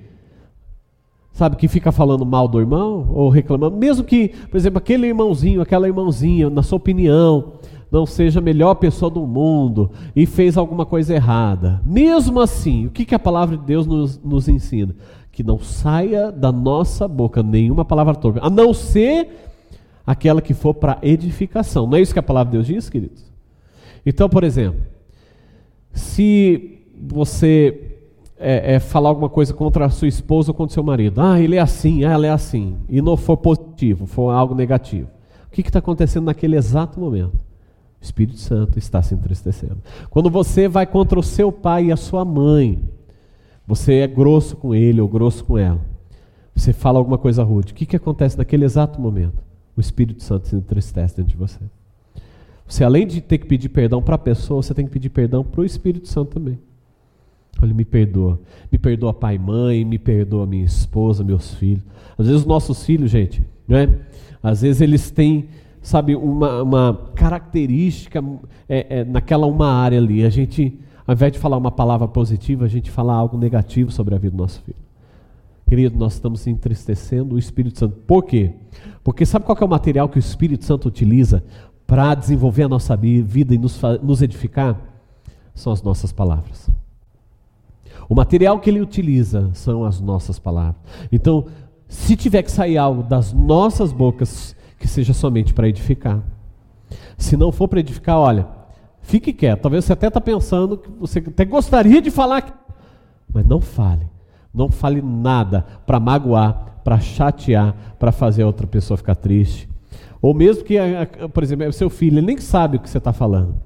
Sabe, 1.32 1.56
que 1.56 1.66
fica 1.66 1.90
falando 1.90 2.26
mal 2.26 2.46
do 2.46 2.60
irmão 2.60 3.08
ou 3.10 3.30
reclamando, 3.30 3.76
mesmo 3.76 4.04
que, 4.04 4.28
por 4.50 4.56
exemplo, 4.56 4.78
aquele 4.78 5.06
irmãozinho, 5.06 5.62
aquela 5.62 5.88
irmãzinha, 5.88 6.50
na 6.50 6.62
sua 6.62 6.76
opinião, 6.76 7.54
não 7.90 8.04
seja 8.04 8.38
a 8.38 8.42
melhor 8.42 8.74
pessoa 8.74 9.10
do 9.10 9.26
mundo 9.26 9.90
e 10.14 10.26
fez 10.26 10.56
alguma 10.56 10.84
coisa 10.84 11.14
errada. 11.14 11.80
Mesmo 11.84 12.40
assim, 12.40 12.86
o 12.86 12.90
que, 12.90 13.04
que 13.04 13.14
a 13.14 13.18
palavra 13.18 13.56
de 13.56 13.64
Deus 13.64 13.86
nos, 13.86 14.18
nos 14.22 14.48
ensina? 14.48 14.94
Que 15.30 15.42
não 15.42 15.58
saia 15.58 16.30
da 16.30 16.52
nossa 16.52 17.08
boca 17.08 17.42
nenhuma 17.42 17.84
palavra 17.84 18.14
torpe, 18.14 18.38
a 18.42 18.50
não 18.50 18.74
ser 18.74 19.28
aquela 20.06 20.42
que 20.42 20.52
for 20.52 20.74
para 20.74 20.98
edificação. 21.02 21.86
Não 21.86 21.96
é 21.96 22.00
isso 22.02 22.12
que 22.12 22.18
a 22.18 22.22
palavra 22.22 22.50
de 22.50 22.58
Deus 22.58 22.66
diz, 22.66 22.90
queridos? 22.90 23.31
Então, 24.04 24.28
por 24.28 24.44
exemplo, 24.44 24.80
se 25.92 26.80
você 27.00 27.92
é, 28.38 28.74
é, 28.74 28.80
falar 28.80 29.08
alguma 29.08 29.28
coisa 29.28 29.54
contra 29.54 29.84
a 29.84 29.90
sua 29.90 30.08
esposa 30.08 30.50
ou 30.50 30.54
contra 30.54 30.72
o 30.72 30.74
seu 30.74 30.82
marido, 30.82 31.20
ah, 31.20 31.40
ele 31.40 31.56
é 31.56 31.60
assim, 31.60 32.04
ah, 32.04 32.12
ela 32.12 32.26
é 32.26 32.30
assim, 32.30 32.76
e 32.88 33.00
não 33.00 33.16
for 33.16 33.36
positivo, 33.36 34.06
for 34.06 34.30
algo 34.30 34.54
negativo, 34.54 35.08
o 35.46 35.50
que 35.50 35.60
está 35.60 35.78
acontecendo 35.78 36.24
naquele 36.24 36.56
exato 36.56 36.98
momento? 36.98 37.34
O 38.00 38.04
Espírito 38.04 38.38
Santo 38.38 38.78
está 38.78 39.00
se 39.00 39.14
entristecendo. 39.14 39.78
Quando 40.10 40.28
você 40.28 40.66
vai 40.66 40.86
contra 40.86 41.20
o 41.20 41.22
seu 41.22 41.52
pai 41.52 41.86
e 41.86 41.92
a 41.92 41.96
sua 41.96 42.24
mãe, 42.24 42.82
você 43.64 43.98
é 43.98 44.08
grosso 44.08 44.56
com 44.56 44.74
ele 44.74 45.00
ou 45.00 45.06
grosso 45.06 45.44
com 45.44 45.56
ela, 45.56 45.80
você 46.54 46.72
fala 46.72 46.98
alguma 46.98 47.16
coisa 47.16 47.44
rude, 47.44 47.72
o 47.72 47.74
que, 47.76 47.86
que 47.86 47.96
acontece 47.96 48.36
naquele 48.36 48.64
exato 48.64 49.00
momento? 49.00 49.40
O 49.76 49.80
Espírito 49.80 50.22
Santo 50.22 50.48
se 50.48 50.56
entristece 50.56 51.16
dentro 51.16 51.30
de 51.30 51.36
você. 51.36 51.60
Você, 52.72 52.84
além 52.84 53.06
de 53.06 53.20
ter 53.20 53.36
que 53.36 53.44
pedir 53.44 53.68
perdão 53.68 54.00
para 54.00 54.14
a 54.14 54.18
pessoa, 54.18 54.62
você 54.62 54.72
tem 54.72 54.86
que 54.86 54.90
pedir 54.90 55.10
perdão 55.10 55.44
para 55.44 55.60
o 55.60 55.64
Espírito 55.64 56.08
Santo 56.08 56.30
também. 56.30 56.58
Olha, 57.62 57.74
me 57.74 57.84
perdoa. 57.84 58.40
Me 58.72 58.78
perdoa 58.78 59.12
pai 59.12 59.34
e 59.34 59.38
mãe, 59.38 59.84
me 59.84 59.98
perdoa 59.98 60.46
minha 60.46 60.64
esposa, 60.64 61.22
meus 61.22 61.52
filhos. 61.54 61.84
Às 62.16 62.24
vezes 62.24 62.40
os 62.40 62.46
nossos 62.46 62.82
filhos, 62.82 63.10
gente, 63.10 63.44
né? 63.68 63.98
Às 64.42 64.62
vezes 64.62 64.80
eles 64.80 65.10
têm, 65.10 65.50
sabe, 65.82 66.16
uma, 66.16 66.62
uma 66.62 67.10
característica 67.14 68.24
é, 68.66 69.00
é, 69.00 69.04
naquela 69.04 69.46
uma 69.46 69.70
área 69.70 69.98
ali. 69.98 70.24
A 70.24 70.30
gente, 70.30 70.72
ao 71.06 71.12
invés 71.12 71.30
de 71.30 71.38
falar 71.38 71.58
uma 71.58 71.70
palavra 71.70 72.08
positiva, 72.08 72.64
a 72.64 72.68
gente 72.68 72.90
fala 72.90 73.12
algo 73.12 73.36
negativo 73.36 73.92
sobre 73.92 74.14
a 74.14 74.18
vida 74.18 74.34
do 74.34 74.40
nosso 74.40 74.62
filho. 74.62 74.78
Querido, 75.68 75.98
nós 75.98 76.14
estamos 76.14 76.46
entristecendo 76.46 77.34
o 77.34 77.38
Espírito 77.38 77.78
Santo. 77.78 77.96
Por 78.06 78.24
quê? 78.24 78.52
Porque 79.04 79.26
sabe 79.26 79.44
qual 79.44 79.58
é 79.60 79.64
o 79.64 79.68
material 79.68 80.08
que 80.08 80.16
o 80.16 80.20
Espírito 80.20 80.64
Santo 80.64 80.88
utiliza 80.88 81.44
para 81.92 82.14
desenvolver 82.14 82.62
a 82.62 82.68
nossa 82.70 82.96
vida 82.96 83.54
e 83.54 83.58
nos, 83.58 83.78
nos 84.02 84.22
edificar? 84.22 84.80
São 85.54 85.70
as 85.70 85.82
nossas 85.82 86.10
palavras. 86.10 86.70
O 88.08 88.14
material 88.14 88.58
que 88.58 88.70
ele 88.70 88.80
utiliza 88.80 89.50
são 89.52 89.84
as 89.84 90.00
nossas 90.00 90.38
palavras. 90.38 90.80
Então, 91.12 91.48
se 91.86 92.16
tiver 92.16 92.44
que 92.44 92.50
sair 92.50 92.78
algo 92.78 93.02
das 93.02 93.34
nossas 93.34 93.92
bocas, 93.92 94.56
que 94.78 94.88
seja 94.88 95.12
somente 95.12 95.52
para 95.52 95.68
edificar. 95.68 96.22
Se 97.18 97.36
não 97.36 97.52
for 97.52 97.68
para 97.68 97.80
edificar, 97.80 98.16
olha, 98.16 98.48
fique 99.02 99.30
quieto. 99.30 99.60
Talvez 99.60 99.84
você 99.84 99.92
até 99.92 100.08
está 100.08 100.18
pensando 100.18 100.78
que 100.78 100.88
você 100.92 101.18
até 101.18 101.44
gostaria 101.44 102.00
de 102.00 102.10
falar, 102.10 102.66
mas 103.30 103.44
não 103.44 103.60
fale. 103.60 104.06
Não 104.54 104.70
fale 104.70 105.02
nada 105.02 105.66
para 105.84 106.00
magoar, 106.00 106.80
para 106.82 106.98
chatear, 107.00 107.74
para 107.98 108.10
fazer 108.10 108.44
a 108.44 108.46
outra 108.46 108.66
pessoa 108.66 108.96
ficar 108.96 109.14
triste. 109.14 109.70
Ou 110.22 110.32
mesmo 110.32 110.62
que, 110.62 110.76
por 111.34 111.42
exemplo, 111.42 111.66
o 111.66 111.72
seu 111.72 111.90
filho, 111.90 112.18
ele 112.18 112.26
nem 112.26 112.38
sabe 112.38 112.76
o 112.76 112.80
que 112.80 112.88
você 112.88 112.98
está 112.98 113.12
falando. 113.12 113.56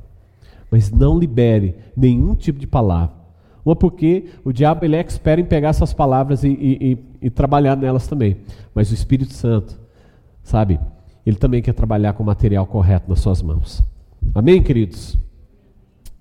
Mas 0.70 0.90
não 0.90 1.18
libere 1.18 1.76
nenhum 1.94 2.34
tipo 2.34 2.58
de 2.58 2.66
palavra. 2.66 3.14
Uma 3.62 3.76
porque 3.76 4.30
o 4.42 4.52
diabo 4.52 4.84
ele 4.84 4.96
é 4.96 5.00
expert 5.00 5.38
em 5.38 5.44
pegar 5.44 5.68
essas 5.68 5.92
palavras 5.92 6.44
e, 6.44 6.48
e, 6.48 6.92
e, 6.92 7.26
e 7.26 7.30
trabalhar 7.30 7.76
nelas 7.76 8.06
também. 8.06 8.38
Mas 8.74 8.90
o 8.90 8.94
Espírito 8.94 9.34
Santo, 9.34 9.78
sabe, 10.42 10.80
ele 11.26 11.36
também 11.36 11.60
quer 11.60 11.74
trabalhar 11.74 12.14
com 12.14 12.22
o 12.22 12.26
material 12.26 12.64
correto 12.66 13.10
nas 13.10 13.20
suas 13.20 13.42
mãos. 13.42 13.82
Amém, 14.34 14.62
queridos? 14.62 15.18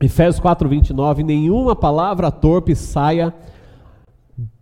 Efésios 0.02 0.40
4, 0.40 0.68
29, 0.68 1.24
nenhuma 1.24 1.76
palavra 1.76 2.30
torpe 2.30 2.76
saia 2.76 3.34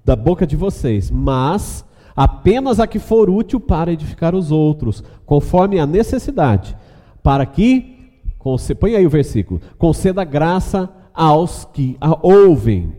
da 0.06 0.16
boca 0.16 0.46
de 0.46 0.56
vocês, 0.56 1.10
mas 1.10 1.84
apenas 2.16 2.80
a 2.80 2.88
que 2.88 3.00
for 3.00 3.30
útil 3.30 3.60
para 3.60 3.92
edificar 3.92 4.36
os 4.36 4.52
outros, 4.52 5.04
conforme 5.26 5.80
a 5.80 5.86
necessidade, 5.86 6.76
para 7.22 7.46
que, 7.46 8.12
põe 8.80 8.96
aí 8.96 9.06
o 9.06 9.10
versículo, 9.10 9.62
conceda 9.78 10.24
graça 10.24 10.90
aos 11.14 11.66
que 11.66 11.98
a 12.00 12.18
ouvem. 12.26 12.94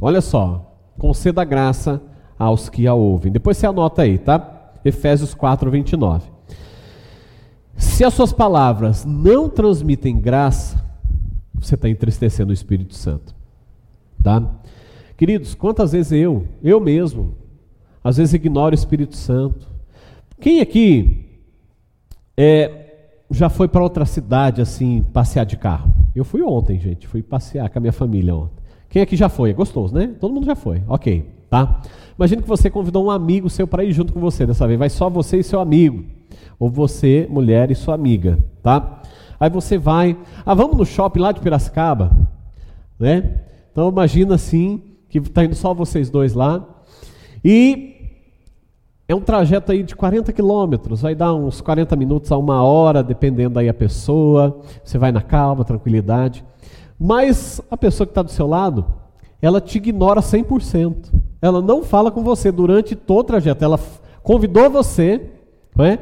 Olha 0.00 0.20
só, 0.20 0.76
conceda 0.98 1.44
graça 1.44 2.02
aos 2.38 2.68
que 2.68 2.86
a 2.86 2.94
ouvem. 2.94 3.32
Depois 3.32 3.56
você 3.56 3.66
anota 3.66 4.02
aí, 4.02 4.18
tá? 4.18 4.72
Efésios 4.84 5.34
4, 5.34 5.70
29. 5.70 6.34
Se 7.76 8.04
as 8.04 8.14
suas 8.14 8.32
palavras 8.32 9.04
não 9.04 9.48
transmitem 9.48 10.20
graça, 10.20 10.84
você 11.54 11.74
está 11.74 11.88
entristecendo 11.88 12.50
o 12.50 12.54
Espírito 12.54 12.94
Santo. 12.94 13.34
Tá? 14.22 14.42
Queridos, 15.16 15.54
quantas 15.54 15.92
vezes 15.92 16.12
eu, 16.12 16.46
eu 16.62 16.80
mesmo, 16.80 17.34
às 18.04 18.18
vezes 18.18 18.34
ignoro 18.34 18.72
o 18.72 18.74
Espírito 18.74 19.16
Santo. 19.16 19.66
Quem 20.38 20.60
aqui 20.60 21.40
é, 22.36 23.14
já 23.30 23.48
foi 23.48 23.66
para 23.66 23.82
outra 23.82 24.04
cidade 24.04 24.60
assim, 24.60 25.02
passear 25.02 25.46
de 25.46 25.56
carro? 25.56 25.90
Eu 26.14 26.24
fui 26.24 26.42
ontem, 26.42 26.78
gente, 26.78 27.08
fui 27.08 27.22
passear 27.22 27.70
com 27.70 27.78
a 27.78 27.80
minha 27.80 27.92
família 27.92 28.36
ontem. 28.36 28.62
Quem 28.90 29.00
aqui 29.02 29.16
já 29.16 29.28
foi? 29.28 29.50
É 29.50 29.52
gostoso, 29.54 29.94
né? 29.94 30.14
Todo 30.20 30.34
mundo 30.34 30.46
já 30.46 30.54
foi. 30.54 30.82
Ok, 30.86 31.24
tá? 31.50 31.82
Imagina 32.16 32.42
que 32.42 32.48
você 32.48 32.70
convidou 32.70 33.06
um 33.06 33.10
amigo 33.10 33.50
seu 33.50 33.66
para 33.66 33.82
ir 33.82 33.90
junto 33.92 34.12
com 34.12 34.20
você 34.20 34.46
dessa 34.46 34.66
vez. 34.66 34.78
Vai 34.78 34.90
só 34.90 35.10
você 35.10 35.38
e 35.38 35.42
seu 35.42 35.58
amigo. 35.58 36.04
Ou 36.58 36.70
você, 36.70 37.26
mulher 37.28 37.70
e 37.70 37.74
sua 37.74 37.94
amiga, 37.94 38.38
tá? 38.62 39.02
Aí 39.40 39.50
você 39.50 39.76
vai. 39.76 40.16
Ah, 40.46 40.54
vamos 40.54 40.76
no 40.76 40.86
shopping 40.86 41.18
lá 41.18 41.32
de 41.32 41.40
Piracicaba, 41.40 42.16
né? 42.98 43.40
Então 43.72 43.88
imagina 43.88 44.36
assim 44.36 44.80
que 45.08 45.18
está 45.18 45.44
indo 45.44 45.56
só 45.56 45.74
vocês 45.74 46.08
dois 46.08 46.34
lá. 46.34 46.64
E 47.44 47.93
é 49.06 49.14
um 49.14 49.20
trajeto 49.20 49.70
aí 49.70 49.82
de 49.82 49.94
40 49.94 50.32
quilômetros, 50.32 51.02
vai 51.02 51.14
dar 51.14 51.34
uns 51.34 51.60
40 51.60 51.94
minutos 51.94 52.32
a 52.32 52.38
uma 52.38 52.62
hora, 52.62 53.02
dependendo 53.02 53.58
aí 53.58 53.68
a 53.68 53.74
pessoa. 53.74 54.60
Você 54.82 54.96
vai 54.96 55.12
na 55.12 55.20
calma, 55.20 55.64
tranquilidade. 55.64 56.42
Mas 56.98 57.60
a 57.70 57.76
pessoa 57.76 58.06
que 58.06 58.12
está 58.12 58.22
do 58.22 58.30
seu 58.30 58.46
lado, 58.46 58.86
ela 59.42 59.60
te 59.60 59.76
ignora 59.76 60.22
100%. 60.22 61.12
Ela 61.42 61.60
não 61.60 61.82
fala 61.82 62.10
com 62.10 62.22
você 62.22 62.50
durante 62.50 62.96
todo 62.96 63.20
o 63.20 63.24
trajeto. 63.24 63.62
Ela 63.62 63.78
convidou 64.22 64.70
você 64.70 65.30
né, 65.76 65.98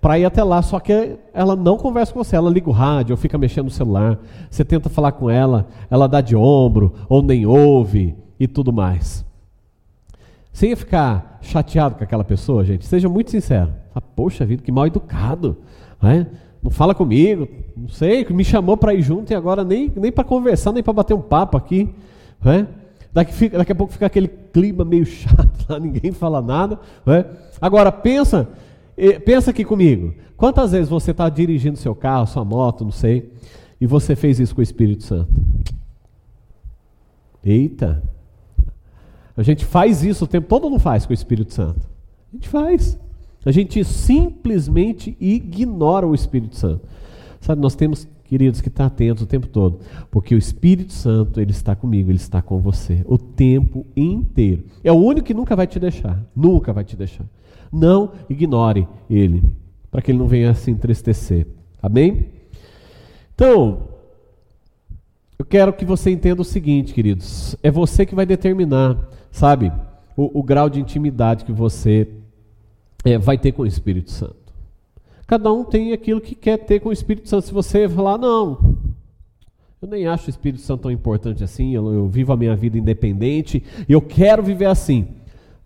para 0.00 0.18
ir 0.18 0.24
até 0.24 0.42
lá, 0.42 0.60
só 0.60 0.80
que 0.80 1.18
ela 1.32 1.54
não 1.54 1.76
conversa 1.76 2.12
com 2.12 2.24
você. 2.24 2.34
Ela 2.34 2.50
liga 2.50 2.68
o 2.68 2.72
rádio 2.72 3.12
ou 3.12 3.16
fica 3.16 3.38
mexendo 3.38 3.66
no 3.66 3.70
celular. 3.70 4.18
Você 4.50 4.64
tenta 4.64 4.88
falar 4.88 5.12
com 5.12 5.30
ela, 5.30 5.68
ela 5.88 6.08
dá 6.08 6.20
de 6.20 6.34
ombro 6.34 6.94
ou 7.08 7.22
nem 7.22 7.46
ouve 7.46 8.16
e 8.40 8.48
tudo 8.48 8.72
mais. 8.72 9.24
Você 10.52 10.68
ia 10.68 10.76
ficar 10.76 11.38
chateado 11.42 11.94
com 11.94 12.04
aquela 12.04 12.24
pessoa, 12.24 12.64
gente? 12.64 12.86
Seja 12.86 13.08
muito 13.08 13.30
sincero. 13.30 13.72
Fala, 13.92 14.04
Poxa 14.14 14.44
vida, 14.44 14.62
que 14.62 14.72
mal 14.72 14.86
educado. 14.86 15.58
Né? 16.02 16.26
Não 16.62 16.70
fala 16.70 16.94
comigo, 16.94 17.48
não 17.76 17.88
sei, 17.88 18.26
me 18.28 18.44
chamou 18.44 18.76
para 18.76 18.92
ir 18.92 19.00
junto 19.00 19.32
e 19.32 19.34
agora 19.34 19.64
nem, 19.64 19.90
nem 19.96 20.12
para 20.12 20.24
conversar, 20.24 20.72
nem 20.72 20.82
para 20.82 20.92
bater 20.92 21.14
um 21.14 21.22
papo 21.22 21.56
aqui. 21.56 21.88
Né? 22.44 22.66
Daqui, 23.12 23.48
daqui 23.48 23.72
a 23.72 23.74
pouco 23.74 23.92
fica 23.92 24.06
aquele 24.06 24.28
clima 24.28 24.84
meio 24.84 25.04
chato 25.06 25.66
lá, 25.68 25.80
ninguém 25.80 26.12
fala 26.12 26.42
nada. 26.42 26.78
Né? 27.06 27.24
Agora, 27.60 27.90
pensa, 27.90 28.48
pensa 29.24 29.50
aqui 29.50 29.64
comigo. 29.64 30.14
Quantas 30.36 30.72
vezes 30.72 30.88
você 30.88 31.12
está 31.12 31.28
dirigindo 31.28 31.76
seu 31.76 31.94
carro, 31.94 32.26
sua 32.26 32.44
moto, 32.44 32.84
não 32.84 32.92
sei, 32.92 33.32
e 33.80 33.86
você 33.86 34.14
fez 34.14 34.38
isso 34.38 34.54
com 34.54 34.60
o 34.60 34.64
Espírito 34.64 35.04
Santo? 35.04 35.32
Eita, 37.42 38.02
a 39.36 39.42
gente 39.42 39.64
faz 39.64 40.02
isso 40.02 40.24
o 40.24 40.28
tempo 40.28 40.48
todo 40.48 40.64
ou 40.64 40.70
não 40.70 40.78
faz 40.78 41.06
com 41.06 41.12
o 41.12 41.14
Espírito 41.14 41.52
Santo? 41.52 41.80
A 42.32 42.36
gente 42.36 42.48
faz. 42.48 42.98
A 43.44 43.50
gente 43.50 43.82
simplesmente 43.84 45.16
ignora 45.18 46.06
o 46.06 46.14
Espírito 46.14 46.56
Santo. 46.56 46.86
Sabe, 47.40 47.62
nós 47.62 47.74
temos, 47.74 48.06
queridos, 48.24 48.60
que 48.60 48.68
estar 48.68 48.86
atentos 48.86 49.22
o 49.22 49.26
tempo 49.26 49.46
todo, 49.46 49.80
porque 50.10 50.34
o 50.34 50.38
Espírito 50.38 50.92
Santo, 50.92 51.40
ele 51.40 51.50
está 51.50 51.74
comigo, 51.74 52.10
ele 52.10 52.18
está 52.18 52.42
com 52.42 52.58
você 52.58 53.02
o 53.06 53.16
tempo 53.16 53.86
inteiro. 53.96 54.64
É 54.84 54.92
o 54.92 54.96
único 54.96 55.26
que 55.26 55.34
nunca 55.34 55.56
vai 55.56 55.66
te 55.66 55.80
deixar, 55.80 56.22
nunca 56.36 56.72
vai 56.72 56.84
te 56.84 56.96
deixar. 56.96 57.24
Não 57.72 58.12
ignore 58.28 58.86
ele, 59.08 59.42
para 59.90 60.02
que 60.02 60.10
ele 60.10 60.18
não 60.18 60.28
venha 60.28 60.52
se 60.52 60.70
entristecer. 60.70 61.46
Amém? 61.82 62.26
Então, 63.34 63.88
eu 65.40 65.44
quero 65.46 65.72
que 65.72 65.86
você 65.86 66.10
entenda 66.10 66.42
o 66.42 66.44
seguinte, 66.44 66.92
queridos: 66.92 67.56
é 67.62 67.70
você 67.70 68.04
que 68.04 68.14
vai 68.14 68.26
determinar 68.26 69.08
sabe, 69.30 69.72
o, 70.14 70.40
o 70.40 70.42
grau 70.42 70.68
de 70.68 70.78
intimidade 70.78 71.46
que 71.46 71.52
você 71.52 72.06
é, 73.02 73.16
vai 73.16 73.38
ter 73.38 73.52
com 73.52 73.62
o 73.62 73.66
Espírito 73.66 74.10
Santo. 74.10 74.36
Cada 75.26 75.50
um 75.50 75.64
tem 75.64 75.94
aquilo 75.94 76.20
que 76.20 76.34
quer 76.34 76.58
ter 76.58 76.80
com 76.80 76.90
o 76.90 76.92
Espírito 76.92 77.26
Santo. 77.26 77.46
Se 77.46 77.54
você 77.54 77.88
falar, 77.88 78.18
não, 78.18 78.76
Eu 79.80 79.88
nem 79.88 80.06
acho 80.06 80.26
o 80.26 80.30
Espírito 80.30 80.60
Santo 80.60 80.82
tão 80.82 80.90
importante 80.90 81.42
assim, 81.42 81.74
eu, 81.74 81.90
eu 81.90 82.06
vivo 82.06 82.34
a 82.34 82.36
minha 82.36 82.54
vida 82.54 82.76
independente, 82.76 83.62
eu 83.88 84.02
quero 84.02 84.42
viver 84.42 84.66
assim. 84.66 85.08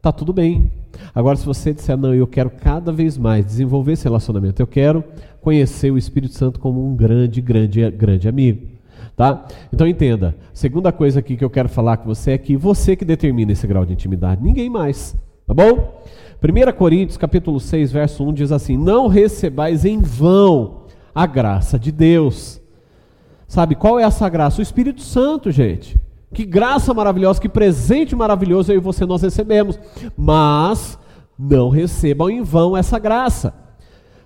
Tá 0.01 0.13
tudo 0.13 0.33
bem. 0.33 0.71
Agora, 1.13 1.35
se 1.35 1.45
você 1.45 1.75
disser, 1.75 1.97
não, 1.97 2.15
eu 2.15 2.29
quero 2.29 2.49
cada 2.49 2.93
vez 2.93 3.19
mais 3.19 3.45
desenvolver 3.45 3.95
esse 3.95 4.05
relacionamento, 4.05 4.63
eu 4.63 4.69
quero 4.69 5.03
conhecer 5.41 5.91
o 5.91 5.99
Espírito 5.99 6.35
Santo 6.35 6.61
como 6.61 6.87
um 6.87 6.95
grande, 6.95 7.41
grande, 7.41 7.91
grande 7.91 8.29
amigo. 8.29 8.75
Tá? 9.17 9.47
Então 9.73 9.87
entenda. 9.87 10.35
Segunda 10.53 10.91
coisa 10.91 11.21
aqui 11.21 11.37
que 11.37 11.45
eu 11.45 11.51
quero 11.51 11.69
falar 11.69 11.99
com 11.99 12.07
você 12.07 12.33
é 12.33 12.39
que 12.39 12.57
você 12.57 12.97
que 12.97 13.05
determina 13.05 13.53
esse 13.53 13.67
grau 13.67 13.85
de 13.85 13.93
intimidade, 13.93 14.43
ninguém 14.43 14.69
mais. 14.69 15.17
Tá 15.47 15.55
bom? 15.55 16.03
1 16.43 16.73
Coríntios 16.77 17.17
capítulo 17.17 17.61
6, 17.61 17.93
verso 17.93 18.25
1 18.25 18.33
diz 18.33 18.53
assim: 18.53 18.77
Não 18.77 19.07
recebais 19.07 19.85
em 19.85 20.01
vão 20.01 20.83
a 21.15 21.27
graça 21.27 21.79
de 21.79 21.93
Deus. 21.93 22.61
Sabe 23.47 23.75
qual 23.75 24.01
é 24.01 24.03
essa 24.03 24.29
graça? 24.29 24.61
O 24.61 24.63
Espírito 24.63 25.01
Santo, 25.01 25.51
gente. 25.51 25.97
Que 26.33 26.45
graça 26.45 26.93
maravilhosa, 26.93 27.41
que 27.41 27.49
presente 27.49 28.17
maravilhoso 28.17 28.73
eu 28.73 28.77
e 28.77 28.81
você 28.81 29.07
nós 29.07 29.23
recebemos. 29.23 29.79
Mas 30.17 30.99
não 31.39 31.69
recebam 31.69 32.29
em 32.29 32.43
vão 32.43 32.77
essa 32.77 32.99
graça. 32.99 33.55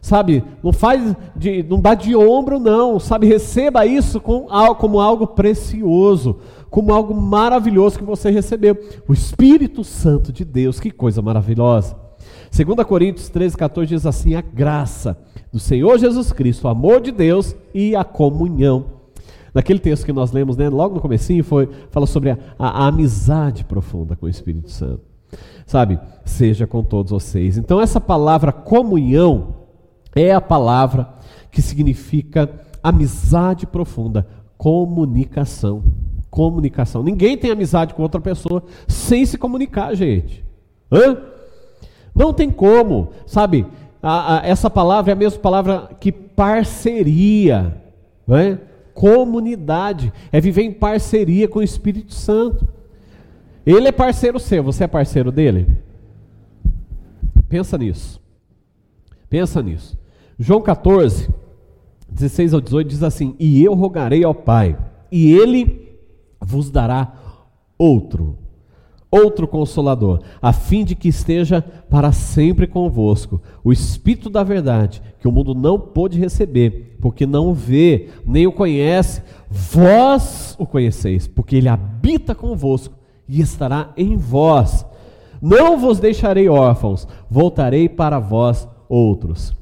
Sabe, 0.08 0.42
não 0.62 0.72
faz 0.72 1.14
de, 1.36 1.62
não 1.62 1.78
dá 1.78 1.92
de 1.92 2.16
ombro 2.16 2.58
não, 2.58 2.98
sabe, 2.98 3.26
receba 3.26 3.84
isso 3.84 4.18
com, 4.22 4.46
como 4.78 5.00
algo 5.00 5.26
precioso, 5.26 6.38
como 6.70 6.94
algo 6.94 7.14
maravilhoso 7.14 7.98
que 7.98 8.04
você 8.04 8.30
recebeu. 8.30 8.74
O 9.06 9.12
Espírito 9.12 9.84
Santo 9.84 10.32
de 10.32 10.46
Deus, 10.46 10.80
que 10.80 10.90
coisa 10.90 11.20
maravilhosa. 11.20 11.94
2 12.50 12.86
Coríntios 12.86 13.28
13, 13.28 13.54
14 13.54 13.86
diz 13.86 14.06
assim: 14.06 14.34
a 14.34 14.40
graça 14.40 15.18
do 15.52 15.58
Senhor 15.58 15.98
Jesus 15.98 16.32
Cristo, 16.32 16.64
o 16.64 16.68
amor 16.68 17.02
de 17.02 17.12
Deus 17.12 17.54
e 17.74 17.94
a 17.94 18.02
comunhão 18.02 18.98
Naquele 19.52 19.78
texto 19.78 20.06
que 20.06 20.12
nós 20.12 20.32
lemos, 20.32 20.56
né, 20.56 20.68
logo 20.68 20.94
no 20.94 21.00
comecinho, 21.00 21.42
foi, 21.42 21.68
fala 21.90 22.06
sobre 22.06 22.30
a, 22.30 22.38
a, 22.58 22.84
a 22.84 22.86
amizade 22.86 23.64
profunda 23.64 24.14
com 24.16 24.24
o 24.24 24.28
Espírito 24.28 24.70
Santo. 24.70 25.02
Sabe? 25.66 25.98
Seja 26.24 26.66
com 26.66 26.82
todos 26.82 27.12
vocês. 27.12 27.58
Então, 27.58 27.80
essa 27.80 28.00
palavra 28.00 28.52
comunhão 28.52 29.67
é 30.14 30.32
a 30.32 30.40
palavra 30.40 31.08
que 31.50 31.62
significa 31.62 32.50
amizade 32.82 33.66
profunda, 33.66 34.26
comunicação. 34.56 35.82
Comunicação. 36.30 37.02
Ninguém 37.02 37.38
tem 37.38 37.50
amizade 37.50 37.94
com 37.94 38.02
outra 38.02 38.20
pessoa 38.20 38.62
sem 38.86 39.24
se 39.24 39.38
comunicar, 39.38 39.94
gente. 39.94 40.44
Hã? 40.92 41.16
Não 42.14 42.32
tem 42.32 42.50
como, 42.50 43.12
sabe? 43.26 43.66
A, 44.02 44.36
a, 44.36 44.46
essa 44.46 44.68
palavra 44.68 45.12
é 45.12 45.14
a 45.14 45.16
mesma 45.16 45.38
palavra 45.40 45.90
que 45.98 46.12
parceria. 46.12 47.80
Não 48.26 48.36
é? 48.36 48.58
comunidade, 48.98 50.12
é 50.32 50.40
viver 50.40 50.62
em 50.62 50.72
parceria 50.72 51.46
com 51.46 51.60
o 51.60 51.62
Espírito 51.62 52.12
Santo. 52.12 52.66
Ele 53.64 53.86
é 53.86 53.92
parceiro 53.92 54.40
seu, 54.40 54.64
você 54.64 54.82
é 54.82 54.88
parceiro 54.88 55.30
dele? 55.30 55.68
Pensa 57.48 57.78
nisso. 57.78 58.20
Pensa 59.28 59.62
nisso. 59.62 59.98
João 60.38 60.60
14, 60.60 61.28
16 62.08 62.54
ao 62.54 62.60
18 62.60 62.88
diz 62.88 63.02
assim: 63.02 63.34
E 63.38 63.62
eu 63.62 63.74
rogarei 63.74 64.24
ao 64.24 64.34
Pai, 64.34 64.78
e 65.10 65.32
ele 65.32 65.98
vos 66.40 66.70
dará 66.70 67.12
outro 67.76 68.38
outro 69.10 69.48
consolador, 69.48 70.20
a 70.40 70.52
fim 70.52 70.84
de 70.84 70.94
que 70.94 71.08
esteja 71.08 71.62
para 71.62 72.12
sempre 72.12 72.66
convosco, 72.66 73.40
o 73.64 73.72
Espírito 73.72 74.28
da 74.28 74.42
verdade, 74.42 75.02
que 75.18 75.26
o 75.26 75.32
mundo 75.32 75.54
não 75.54 75.78
pôde 75.78 76.18
receber, 76.18 76.96
porque 77.00 77.26
não 77.26 77.48
o 77.48 77.54
vê, 77.54 78.08
nem 78.26 78.46
o 78.46 78.52
conhece, 78.52 79.22
vós 79.50 80.54
o 80.58 80.66
conheceis, 80.66 81.26
porque 81.26 81.56
ele 81.56 81.68
habita 81.68 82.34
convosco 82.34 82.94
e 83.26 83.40
estará 83.40 83.92
em 83.96 84.16
vós. 84.16 84.84
Não 85.40 85.78
vos 85.78 85.98
deixarei 85.98 86.48
órfãos, 86.48 87.06
voltarei 87.30 87.88
para 87.88 88.18
vós 88.18 88.68
outros. 88.88 89.54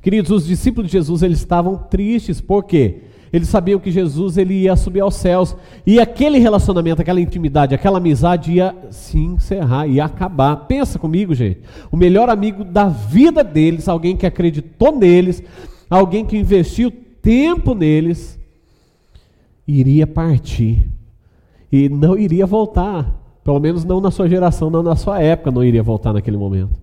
Queridos, 0.00 0.30
os 0.30 0.46
discípulos 0.46 0.90
de 0.90 0.96
Jesus, 0.96 1.22
eles 1.22 1.38
estavam 1.38 1.76
tristes, 1.76 2.40
por 2.40 2.64
quê? 2.64 3.02
Eles 3.32 3.48
sabiam 3.48 3.80
que 3.80 3.90
Jesus 3.90 4.36
ele 4.36 4.54
ia 4.54 4.76
subir 4.76 5.00
aos 5.00 5.14
céus 5.14 5.56
e 5.86 5.98
aquele 5.98 6.38
relacionamento, 6.38 7.00
aquela 7.00 7.20
intimidade, 7.20 7.74
aquela 7.74 7.96
amizade 7.96 8.52
ia 8.52 8.76
se 8.90 9.16
encerrar, 9.16 9.86
ia 9.86 10.04
acabar. 10.04 10.54
Pensa 10.66 10.98
comigo, 10.98 11.34
gente. 11.34 11.60
O 11.90 11.96
melhor 11.96 12.28
amigo 12.28 12.62
da 12.62 12.88
vida 12.88 13.42
deles, 13.42 13.88
alguém 13.88 14.16
que 14.16 14.26
acreditou 14.26 14.94
neles, 14.94 15.42
alguém 15.88 16.26
que 16.26 16.36
investiu 16.36 16.92
tempo 17.22 17.74
neles, 17.74 18.38
iria 19.66 20.06
partir 20.06 20.86
e 21.70 21.88
não 21.88 22.18
iria 22.18 22.44
voltar. 22.44 23.18
Pelo 23.42 23.58
menos 23.58 23.82
não 23.82 23.98
na 23.98 24.10
sua 24.10 24.28
geração, 24.28 24.68
não 24.68 24.82
na 24.82 24.94
sua 24.94 25.22
época, 25.22 25.50
não 25.50 25.64
iria 25.64 25.82
voltar 25.82 26.12
naquele 26.12 26.36
momento. 26.36 26.81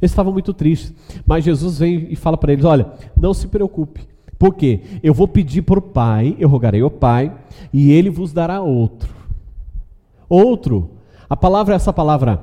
Eles 0.00 0.10
estavam 0.10 0.32
muito 0.32 0.52
tristes, 0.52 0.92
mas 1.26 1.44
Jesus 1.44 1.78
vem 1.78 2.06
e 2.10 2.16
fala 2.16 2.36
para 2.36 2.52
eles: 2.52 2.64
Olha, 2.64 2.92
não 3.16 3.32
se 3.32 3.48
preocupe, 3.48 4.06
porque 4.38 4.80
eu 5.02 5.14
vou 5.14 5.26
pedir 5.26 5.62
para 5.62 5.78
o 5.78 5.82
Pai, 5.82 6.36
eu 6.38 6.48
rogarei 6.48 6.82
ao 6.82 6.90
Pai, 6.90 7.32
e 7.72 7.90
ele 7.90 8.10
vos 8.10 8.32
dará 8.32 8.60
outro. 8.60 9.14
Outro. 10.28 10.90
A 11.28 11.36
palavra, 11.36 11.74
essa 11.74 11.92
palavra 11.92 12.40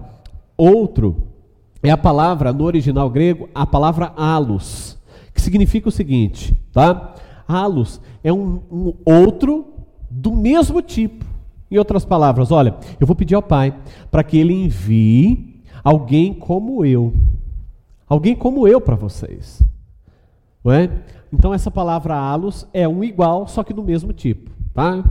outro, 0.58 1.28
é 1.82 1.90
a 1.90 1.98
palavra 1.98 2.52
no 2.52 2.64
original 2.64 3.10
grego, 3.10 3.50
a 3.54 3.66
palavra 3.66 4.14
alus, 4.16 4.98
que 5.34 5.42
significa 5.42 5.90
o 5.90 5.92
seguinte, 5.92 6.56
tá? 6.72 7.14
Alus 7.48 8.02
é 8.24 8.32
um, 8.32 8.62
um 8.72 8.94
outro 9.06 9.68
do 10.10 10.32
mesmo 10.32 10.82
tipo. 10.82 11.26
Em 11.70 11.78
outras 11.78 12.06
palavras, 12.06 12.52
olha, 12.52 12.76
eu 13.00 13.08
vou 13.08 13.16
pedir 13.16 13.36
ao 13.36 13.42
Pai 13.42 13.76
para 14.12 14.24
que 14.24 14.38
ele 14.38 14.54
envie 14.54 15.62
alguém 15.84 16.34
como 16.34 16.86
eu. 16.86 17.14
Alguém 18.14 18.36
como 18.36 18.68
eu 18.68 18.80
para 18.80 18.96
vocês. 18.96 19.60
É? 20.68 20.88
Então 21.34 21.52
essa 21.52 21.72
palavra 21.72 22.14
halos 22.14 22.68
é 22.72 22.88
um 22.88 23.04
igual, 23.04 23.48
só 23.48 23.64
que 23.64 23.74
do 23.74 23.84
mesmo 23.84 24.14
tipo, 24.14 24.52
tá? 24.72 25.04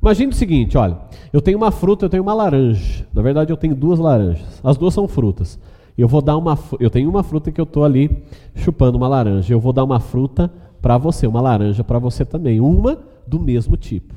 Imagine 0.00 0.30
o 0.30 0.36
seguinte, 0.36 0.76
olha, 0.76 0.98
eu 1.32 1.40
tenho 1.40 1.56
uma 1.56 1.70
fruta, 1.70 2.04
eu 2.04 2.10
tenho 2.10 2.22
uma 2.22 2.34
laranja. 2.34 3.06
Na 3.14 3.22
verdade, 3.22 3.50
eu 3.50 3.56
tenho 3.56 3.74
duas 3.74 3.98
laranjas. 3.98 4.60
As 4.62 4.76
duas 4.76 4.92
são 4.92 5.08
frutas. 5.08 5.58
Eu 5.96 6.06
vou 6.06 6.20
dar 6.20 6.36
uma, 6.36 6.58
eu 6.78 6.90
tenho 6.90 7.08
uma 7.08 7.22
fruta 7.22 7.50
que 7.50 7.58
eu 7.58 7.64
estou 7.64 7.82
ali 7.82 8.24
chupando 8.54 8.98
uma 8.98 9.08
laranja. 9.08 9.54
Eu 9.54 9.58
vou 9.58 9.72
dar 9.72 9.84
uma 9.84 9.98
fruta 9.98 10.52
para 10.82 10.98
você, 10.98 11.26
uma 11.26 11.40
laranja 11.40 11.82
para 11.82 11.98
você 11.98 12.26
também, 12.26 12.60
uma 12.60 12.98
do 13.26 13.40
mesmo 13.40 13.74
tipo, 13.74 14.14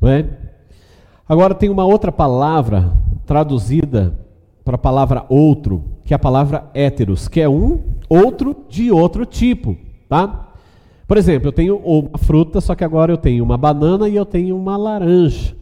não 0.00 0.08
é? 0.08 0.24
Agora 1.28 1.52
tem 1.52 1.68
uma 1.68 1.84
outra 1.84 2.12
palavra 2.12 2.92
traduzida 3.26 4.25
para 4.66 4.74
a 4.74 4.78
palavra 4.78 5.24
outro, 5.28 5.84
que 6.04 6.12
é 6.12 6.16
a 6.16 6.18
palavra 6.18 6.68
héteros, 6.74 7.28
que 7.28 7.40
é 7.40 7.48
um 7.48 7.78
outro 8.08 8.64
de 8.68 8.90
outro 8.90 9.24
tipo, 9.24 9.76
tá? 10.08 10.54
Por 11.06 11.16
exemplo, 11.16 11.46
eu 11.46 11.52
tenho 11.52 11.76
uma 11.76 12.18
fruta, 12.18 12.60
só 12.60 12.74
que 12.74 12.82
agora 12.82 13.12
eu 13.12 13.16
tenho 13.16 13.44
uma 13.44 13.56
banana 13.56 14.08
e 14.08 14.16
eu 14.16 14.26
tenho 14.26 14.56
uma 14.56 14.76
laranja. 14.76 15.54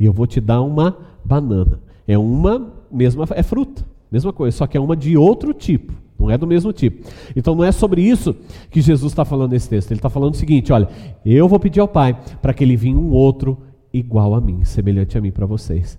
E 0.00 0.04
eu 0.04 0.12
vou 0.12 0.26
te 0.26 0.40
dar 0.40 0.62
uma 0.62 0.96
banana. 1.24 1.80
É 2.08 2.18
uma 2.18 2.72
mesma 2.90 3.24
é 3.36 3.42
fruta, 3.44 3.86
mesma 4.10 4.32
coisa, 4.32 4.56
só 4.56 4.66
que 4.66 4.76
é 4.76 4.80
uma 4.80 4.96
de 4.96 5.16
outro 5.16 5.54
tipo. 5.54 5.92
Não 6.18 6.28
é 6.28 6.36
do 6.36 6.44
mesmo 6.44 6.72
tipo. 6.72 7.08
Então 7.36 7.54
não 7.54 7.62
é 7.62 7.70
sobre 7.70 8.02
isso 8.02 8.34
que 8.68 8.80
Jesus 8.80 9.12
está 9.12 9.24
falando 9.24 9.52
nesse 9.52 9.68
texto. 9.68 9.92
Ele 9.92 9.98
está 9.98 10.10
falando 10.10 10.34
o 10.34 10.36
seguinte: 10.36 10.72
olha, 10.72 10.88
eu 11.24 11.46
vou 11.46 11.60
pedir 11.60 11.78
ao 11.78 11.88
Pai 11.88 12.18
para 12.42 12.52
que 12.52 12.64
ele 12.64 12.76
venha 12.76 12.98
um 12.98 13.12
outro 13.12 13.56
igual 13.92 14.34
a 14.34 14.40
mim, 14.40 14.64
semelhante 14.64 15.16
a 15.16 15.20
mim 15.20 15.30
para 15.30 15.46
vocês. 15.46 15.96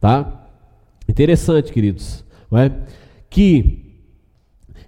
Tá? 0.00 0.45
Interessante, 1.08 1.72
queridos, 1.72 2.24
não 2.50 2.58
é? 2.58 2.72
Que 3.30 3.86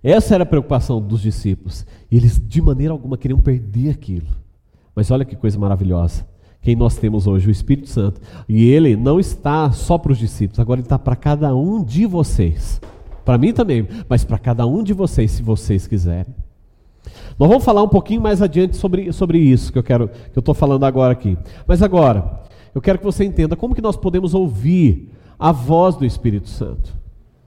essa 0.02 0.34
era 0.34 0.44
a 0.44 0.46
preocupação 0.46 1.00
dos 1.00 1.20
discípulos. 1.20 1.86
Eles 2.10 2.40
de 2.40 2.62
maneira 2.62 2.92
alguma 2.92 3.18
queriam 3.18 3.40
perder 3.40 3.90
aquilo. 3.90 4.28
Mas 4.94 5.10
olha 5.10 5.24
que 5.24 5.36
coisa 5.36 5.58
maravilhosa. 5.58 6.26
Quem 6.60 6.74
nós 6.74 6.96
temos 6.96 7.26
hoje? 7.26 7.48
O 7.48 7.50
Espírito 7.50 7.88
Santo. 7.88 8.20
E 8.48 8.68
ele 8.68 8.96
não 8.96 9.20
está 9.20 9.70
só 9.70 9.96
para 9.96 10.12
os 10.12 10.18
discípulos, 10.18 10.58
agora 10.58 10.80
ele 10.80 10.86
está 10.86 10.98
para 10.98 11.16
cada 11.16 11.54
um 11.54 11.82
de 11.82 12.04
vocês. 12.04 12.80
Para 13.24 13.38
mim 13.38 13.52
também, 13.52 13.86
mas 14.08 14.24
para 14.24 14.38
cada 14.38 14.66
um 14.66 14.82
de 14.82 14.92
vocês, 14.92 15.30
se 15.30 15.42
vocês 15.42 15.86
quiserem. 15.86 16.34
Nós 17.38 17.48
vamos 17.48 17.64
falar 17.64 17.82
um 17.82 17.88
pouquinho 17.88 18.20
mais 18.20 18.42
adiante 18.42 18.76
sobre, 18.76 19.12
sobre 19.12 19.38
isso 19.38 19.72
que 19.72 19.78
eu 19.78 19.82
quero 19.82 20.08
que 20.08 20.38
eu 20.38 20.40
estou 20.40 20.54
falando 20.54 20.84
agora 20.84 21.12
aqui. 21.12 21.38
Mas 21.66 21.82
agora, 21.82 22.42
eu 22.74 22.80
quero 22.80 22.98
que 22.98 23.04
você 23.04 23.24
entenda 23.24 23.54
como 23.54 23.74
que 23.74 23.82
nós 23.82 23.96
podemos 23.96 24.34
ouvir 24.34 25.12
a 25.38 25.52
voz 25.52 25.96
do 25.96 26.04
Espírito 26.04 26.48
Santo. 26.48 26.96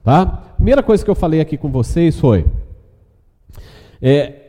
Tá? 0.02 0.26
Primeira 0.56 0.82
coisa 0.82 1.04
que 1.04 1.10
eu 1.10 1.14
falei 1.14 1.40
aqui 1.40 1.56
com 1.56 1.70
vocês 1.70 2.18
foi 2.18 2.46
é, 4.00 4.42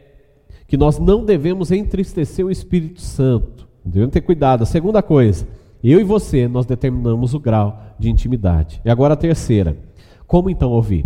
que 0.68 0.78
nós 0.78 0.98
não 0.98 1.24
devemos 1.24 1.72
entristecer 1.72 2.46
o 2.46 2.50
Espírito 2.50 3.02
Santo. 3.02 3.68
Devemos 3.86 4.14
ter 4.14 4.22
cuidado. 4.22 4.64
A 4.64 4.66
segunda 4.66 5.02
coisa, 5.04 5.48
eu 5.84 6.00
e 6.00 6.04
você, 6.04 6.48
nós 6.48 6.66
determinamos 6.66 7.34
o 7.34 7.40
grau 7.40 7.80
de 8.00 8.10
intimidade. 8.10 8.82
E 8.84 8.90
agora 8.90 9.14
a 9.14 9.18
terceira, 9.18 9.78
como 10.26 10.50
então 10.50 10.72
ouvir? 10.72 11.06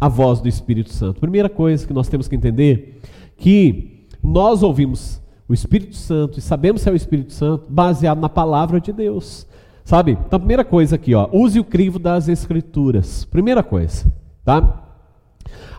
A 0.00 0.08
voz 0.08 0.40
do 0.40 0.48
Espírito 0.48 0.90
Santo. 0.90 1.20
Primeira 1.20 1.48
coisa 1.48 1.86
que 1.86 1.92
nós 1.92 2.08
temos 2.08 2.28
que 2.28 2.36
entender 2.36 3.00
que 3.36 4.06
nós 4.22 4.62
ouvimos 4.62 5.20
o 5.48 5.52
Espírito 5.52 5.96
Santo 5.96 6.38
e 6.38 6.42
sabemos 6.42 6.80
se 6.80 6.88
é 6.88 6.92
o 6.92 6.96
Espírito 6.96 7.32
Santo 7.32 7.66
baseado 7.68 8.20
na 8.20 8.28
palavra 8.28 8.80
de 8.80 8.92
Deus. 8.92 9.46
Sabe? 9.84 10.12
Então, 10.26 10.38
primeira 10.38 10.64
coisa 10.64 10.96
aqui, 10.96 11.14
ó, 11.14 11.28
use 11.32 11.58
o 11.58 11.64
crivo 11.64 11.98
das 11.98 12.28
Escrituras. 12.28 13.24
Primeira 13.24 13.62
coisa, 13.62 14.12
tá? 14.44 14.82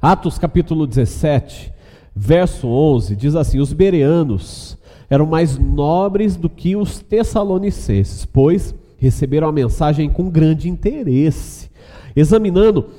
Atos 0.02 0.38
capítulo 0.38 0.86
17, 0.86 1.72
verso 2.16 2.68
11, 2.68 3.16
diz 3.16 3.36
assim: 3.36 3.60
Os 3.60 3.72
bereanos 3.72 4.78
eram 5.10 5.26
mais 5.26 5.58
nobres 5.58 6.36
do 6.36 6.50
que 6.50 6.76
os 6.76 7.00
tessalonicenses, 7.00 8.26
pois 8.26 8.76
receberam 8.98 9.48
a 9.48 9.52
mensagem 9.52 10.10
com 10.10 10.30
grande 10.30 10.70
interesse, 10.70 11.70
examinando 12.16 12.89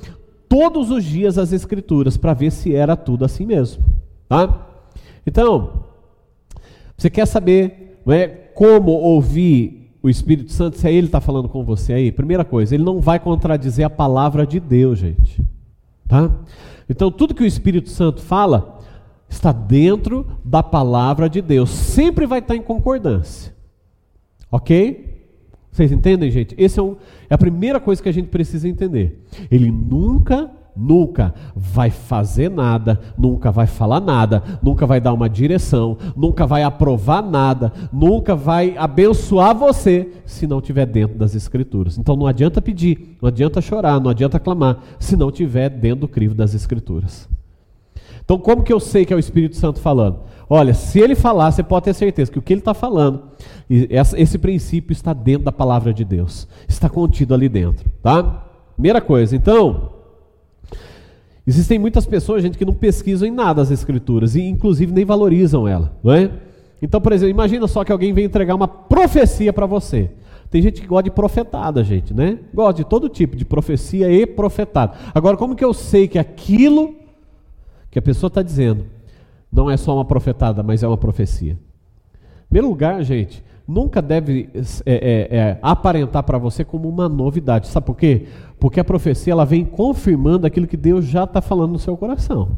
todos 0.49 0.91
os 0.91 1.03
dias 1.03 1.37
as 1.37 1.51
Escrituras 1.51 2.17
para 2.17 2.33
ver 2.33 2.51
se 2.51 2.75
era 2.75 2.95
tudo 2.95 3.25
assim 3.25 3.45
mesmo. 3.45 3.83
Tá? 4.27 4.67
Então, 5.25 5.85
você 6.97 7.09
quer 7.09 7.25
saber 7.25 8.01
não 8.05 8.13
é, 8.13 8.27
como 8.27 8.91
ouvir 8.91 9.84
o 10.05 10.09
Espírito 10.09 10.51
Santo, 10.51 10.77
se 10.77 10.87
é 10.87 10.93
Ele 10.93 11.07
está 11.07 11.19
falando 11.19 11.49
com 11.49 11.65
você 11.65 11.93
aí? 11.93 12.11
Primeira 12.11 12.45
coisa, 12.45 12.75
Ele 12.75 12.83
não 12.83 13.01
vai 13.01 13.19
contradizer 13.19 13.83
a 13.83 13.89
palavra 13.89 14.45
de 14.45 14.59
Deus, 14.59 14.99
gente. 14.99 15.43
Tá? 16.07 16.31
Então, 16.87 17.09
tudo 17.09 17.33
que 17.33 17.41
o 17.41 17.47
Espírito 17.47 17.89
Santo 17.89 18.21
fala 18.21 18.79
está 19.27 19.51
dentro 19.51 20.27
da 20.45 20.61
palavra 20.61 21.27
de 21.27 21.41
Deus. 21.41 21.71
Sempre 21.71 22.27
vai 22.27 22.37
estar 22.37 22.55
em 22.55 22.61
concordância. 22.61 23.51
Ok? 24.51 25.25
Vocês 25.71 25.91
entendem, 25.91 26.29
gente? 26.29 26.55
Essa 26.63 26.81
é, 26.81 26.83
um, 26.83 26.95
é 27.27 27.33
a 27.33 27.37
primeira 27.39 27.79
coisa 27.79 28.01
que 28.01 28.07
a 28.07 28.13
gente 28.13 28.27
precisa 28.27 28.69
entender. 28.69 29.23
Ele 29.49 29.71
nunca, 29.71 30.51
nunca 30.75 31.33
vai 31.55 31.89
fazer 31.89 32.49
nada, 32.49 32.99
nunca 33.17 33.51
vai 33.51 33.67
falar 33.67 33.99
nada, 33.99 34.43
nunca 34.61 34.85
vai 34.85 34.99
dar 34.99 35.13
uma 35.13 35.29
direção, 35.29 35.97
nunca 36.15 36.45
vai 36.45 36.63
aprovar 36.63 37.21
nada, 37.21 37.71
nunca 37.91 38.35
vai 38.35 38.75
abençoar 38.77 39.55
você 39.55 40.09
se 40.25 40.45
não 40.45 40.59
estiver 40.59 40.85
dentro 40.85 41.17
das 41.17 41.35
Escrituras. 41.35 41.97
Então 41.97 42.15
não 42.15 42.27
adianta 42.27 42.61
pedir, 42.61 43.17
não 43.21 43.29
adianta 43.29 43.61
chorar, 43.61 43.99
não 43.99 44.09
adianta 44.09 44.39
clamar, 44.39 44.79
se 44.99 45.15
não 45.15 45.29
estiver 45.29 45.69
dentro 45.69 46.01
do 46.01 46.07
crivo 46.07 46.35
das 46.35 46.53
Escrituras. 46.53 47.27
Então, 48.23 48.39
como 48.39 48.63
que 48.63 48.73
eu 48.73 48.79
sei 48.79 49.05
que 49.05 49.13
é 49.13 49.15
o 49.15 49.19
Espírito 49.19 49.55
Santo 49.55 49.79
falando? 49.79 50.21
Olha, 50.49 50.73
se 50.73 50.99
ele 50.99 51.13
falar, 51.13 51.51
você 51.51 51.61
pode 51.61 51.85
ter 51.85 51.93
certeza 51.93 52.31
que 52.31 52.39
o 52.39 52.41
que 52.41 52.53
ele 52.53 52.61
está 52.61 52.73
falando, 52.73 53.21
esse 53.69 54.39
princípio 54.39 54.93
está 54.93 55.13
dentro 55.13 55.45
da 55.45 55.51
palavra 55.51 55.93
de 55.93 56.03
Deus, 56.03 56.47
está 56.67 56.89
contido 56.89 57.35
ali 57.35 57.47
dentro, 57.47 57.87
tá? 58.01 58.23
Primeira 58.75 58.99
coisa, 58.99 59.35
então, 59.35 59.93
existem 61.45 61.77
muitas 61.77 62.05
pessoas, 62.05 62.41
gente, 62.41 62.57
que 62.57 62.65
não 62.65 62.73
pesquisam 62.73 63.27
em 63.27 63.31
nada 63.31 63.61
as 63.61 63.71
escrituras 63.71 64.35
e, 64.35 64.41
inclusive, 64.41 64.91
nem 64.91 65.05
valorizam 65.05 65.67
ela, 65.67 65.97
não 66.03 66.13
é? 66.13 66.31
Então, 66.81 66.99
por 66.99 67.11
exemplo, 67.13 67.31
imagina 67.31 67.67
só 67.67 67.83
que 67.83 67.91
alguém 67.91 68.13
vem 68.13 68.25
entregar 68.25 68.55
uma 68.55 68.67
profecia 68.67 69.51
para 69.51 69.65
você. 69.65 70.11
Tem 70.49 70.61
gente 70.61 70.81
que 70.81 70.87
gosta 70.87 71.03
de 71.03 71.11
profetada, 71.11 71.83
gente, 71.83 72.13
né? 72.13 72.39
Gosta 72.53 72.83
de 72.83 72.89
todo 72.89 73.09
tipo 73.09 73.35
de 73.35 73.43
profecia 73.43 74.11
e 74.11 74.25
profetada. 74.25 74.93
Agora, 75.13 75.35
como 75.35 75.55
que 75.55 75.65
eu 75.65 75.73
sei 75.73 76.07
que 76.07 76.19
aquilo 76.19 76.95
que 77.89 77.99
a 77.99 78.01
pessoa 78.01 78.27
está 78.27 78.41
dizendo 78.41 78.85
não 79.51 79.69
é 79.71 79.77
só 79.77 79.95
uma 79.95 80.05
profetada, 80.05 80.61
mas 80.61 80.83
é 80.83 80.87
uma 80.87 80.97
profecia. 80.97 81.53
Em 81.53 82.47
primeiro 82.49 82.67
lugar, 82.67 83.01
gente, 83.03 83.43
nunca 83.67 84.01
deve 84.01 84.49
é, 84.85 84.93
é, 84.93 85.37
é, 85.37 85.59
aparentar 85.61 86.23
para 86.23 86.37
você 86.37 86.63
como 86.63 86.87
uma 86.87 87.09
novidade. 87.09 87.67
Sabe 87.67 87.85
por 87.85 87.95
quê? 87.95 88.27
Porque 88.65 88.79
a 88.79 88.83
profecia 88.83 89.31
ela 89.31 89.45
vem 89.45 89.63
confirmando 89.63 90.47
aquilo 90.47 90.65
que 90.65 90.75
Deus 90.75 91.05
já 91.05 91.25
está 91.25 91.39
falando 91.39 91.73
no 91.73 91.77
seu 91.77 91.95
coração. 91.95 92.57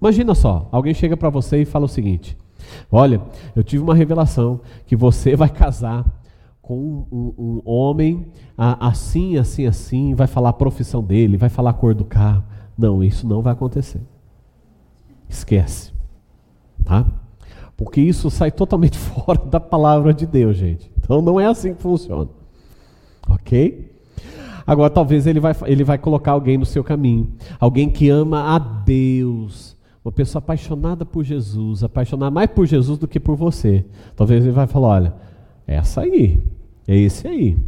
Imagina 0.00 0.34
só, 0.34 0.68
alguém 0.72 0.92
chega 0.92 1.16
para 1.16 1.30
você 1.30 1.62
e 1.62 1.64
fala 1.64 1.84
o 1.84 1.88
seguinte: 1.88 2.36
Olha, 2.90 3.22
eu 3.54 3.62
tive 3.62 3.80
uma 3.80 3.94
revelação 3.94 4.60
que 4.88 4.96
você 4.96 5.36
vai 5.36 5.48
casar 5.48 6.04
com 6.60 7.06
um, 7.12 7.32
um, 7.38 7.62
homem 7.64 8.26
assim, 8.58 9.36
assim, 9.36 9.66
assim, 9.66 10.14
vai 10.16 10.26
falar 10.26 10.48
a 10.48 10.52
profissão 10.52 11.00
dele, 11.00 11.36
vai 11.36 11.48
falar 11.48 11.70
a 11.70 11.74
cor 11.74 11.94
do 11.94 12.04
carro. 12.04 12.42
Não, 12.76 13.00
isso 13.00 13.24
não 13.24 13.40
vai 13.40 13.52
acontecer. 13.52 14.02
Esquece. 15.28 15.92
Tá? 16.84 17.06
Porque 17.76 18.00
isso 18.00 18.30
sai 18.30 18.50
totalmente 18.50 18.98
fora 18.98 19.38
da 19.46 19.60
palavra 19.60 20.12
de 20.12 20.26
Deus, 20.26 20.56
gente. 20.56 20.90
Então 20.98 21.22
não 21.22 21.38
é 21.38 21.46
assim 21.46 21.72
que 21.72 21.80
funciona. 21.80 22.28
Ok? 23.28 23.89
Agora 24.70 24.88
talvez 24.88 25.26
ele 25.26 25.40
vai, 25.40 25.52
ele 25.66 25.82
vai 25.82 25.98
colocar 25.98 26.30
alguém 26.30 26.56
no 26.56 26.64
seu 26.64 26.84
caminho. 26.84 27.32
Alguém 27.58 27.90
que 27.90 28.08
ama 28.08 28.54
a 28.54 28.56
Deus. 28.56 29.76
Uma 30.04 30.12
pessoa 30.12 30.38
apaixonada 30.38 31.04
por 31.04 31.24
Jesus. 31.24 31.82
Apaixonada 31.82 32.30
mais 32.30 32.48
por 32.48 32.64
Jesus 32.66 32.96
do 32.96 33.08
que 33.08 33.18
por 33.18 33.34
você. 33.34 33.84
Talvez 34.14 34.44
ele 34.44 34.52
vai 34.52 34.68
falar: 34.68 34.86
olha, 34.86 35.14
é 35.66 35.74
essa 35.74 36.02
aí. 36.02 36.40
É 36.86 36.96
esse 36.96 37.26
aí. 37.26 37.58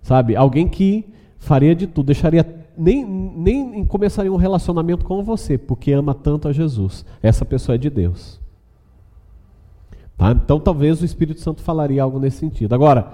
Sabe? 0.00 0.34
Alguém 0.34 0.66
que 0.66 1.04
faria 1.36 1.74
de 1.74 1.86
tudo, 1.86 2.06
deixaria 2.06 2.42
nem, 2.74 3.04
nem 3.04 3.84
começaria 3.84 4.32
um 4.32 4.36
relacionamento 4.36 5.04
com 5.04 5.22
você, 5.22 5.58
porque 5.58 5.92
ama 5.92 6.14
tanto 6.14 6.48
a 6.48 6.52
Jesus. 6.54 7.04
Essa 7.22 7.44
pessoa 7.44 7.74
é 7.74 7.78
de 7.78 7.90
Deus. 7.90 8.40
Tá? 10.16 10.32
Então 10.32 10.58
talvez 10.58 11.02
o 11.02 11.04
Espírito 11.04 11.42
Santo 11.42 11.60
falaria 11.60 12.02
algo 12.02 12.18
nesse 12.18 12.38
sentido. 12.38 12.74
Agora, 12.74 13.12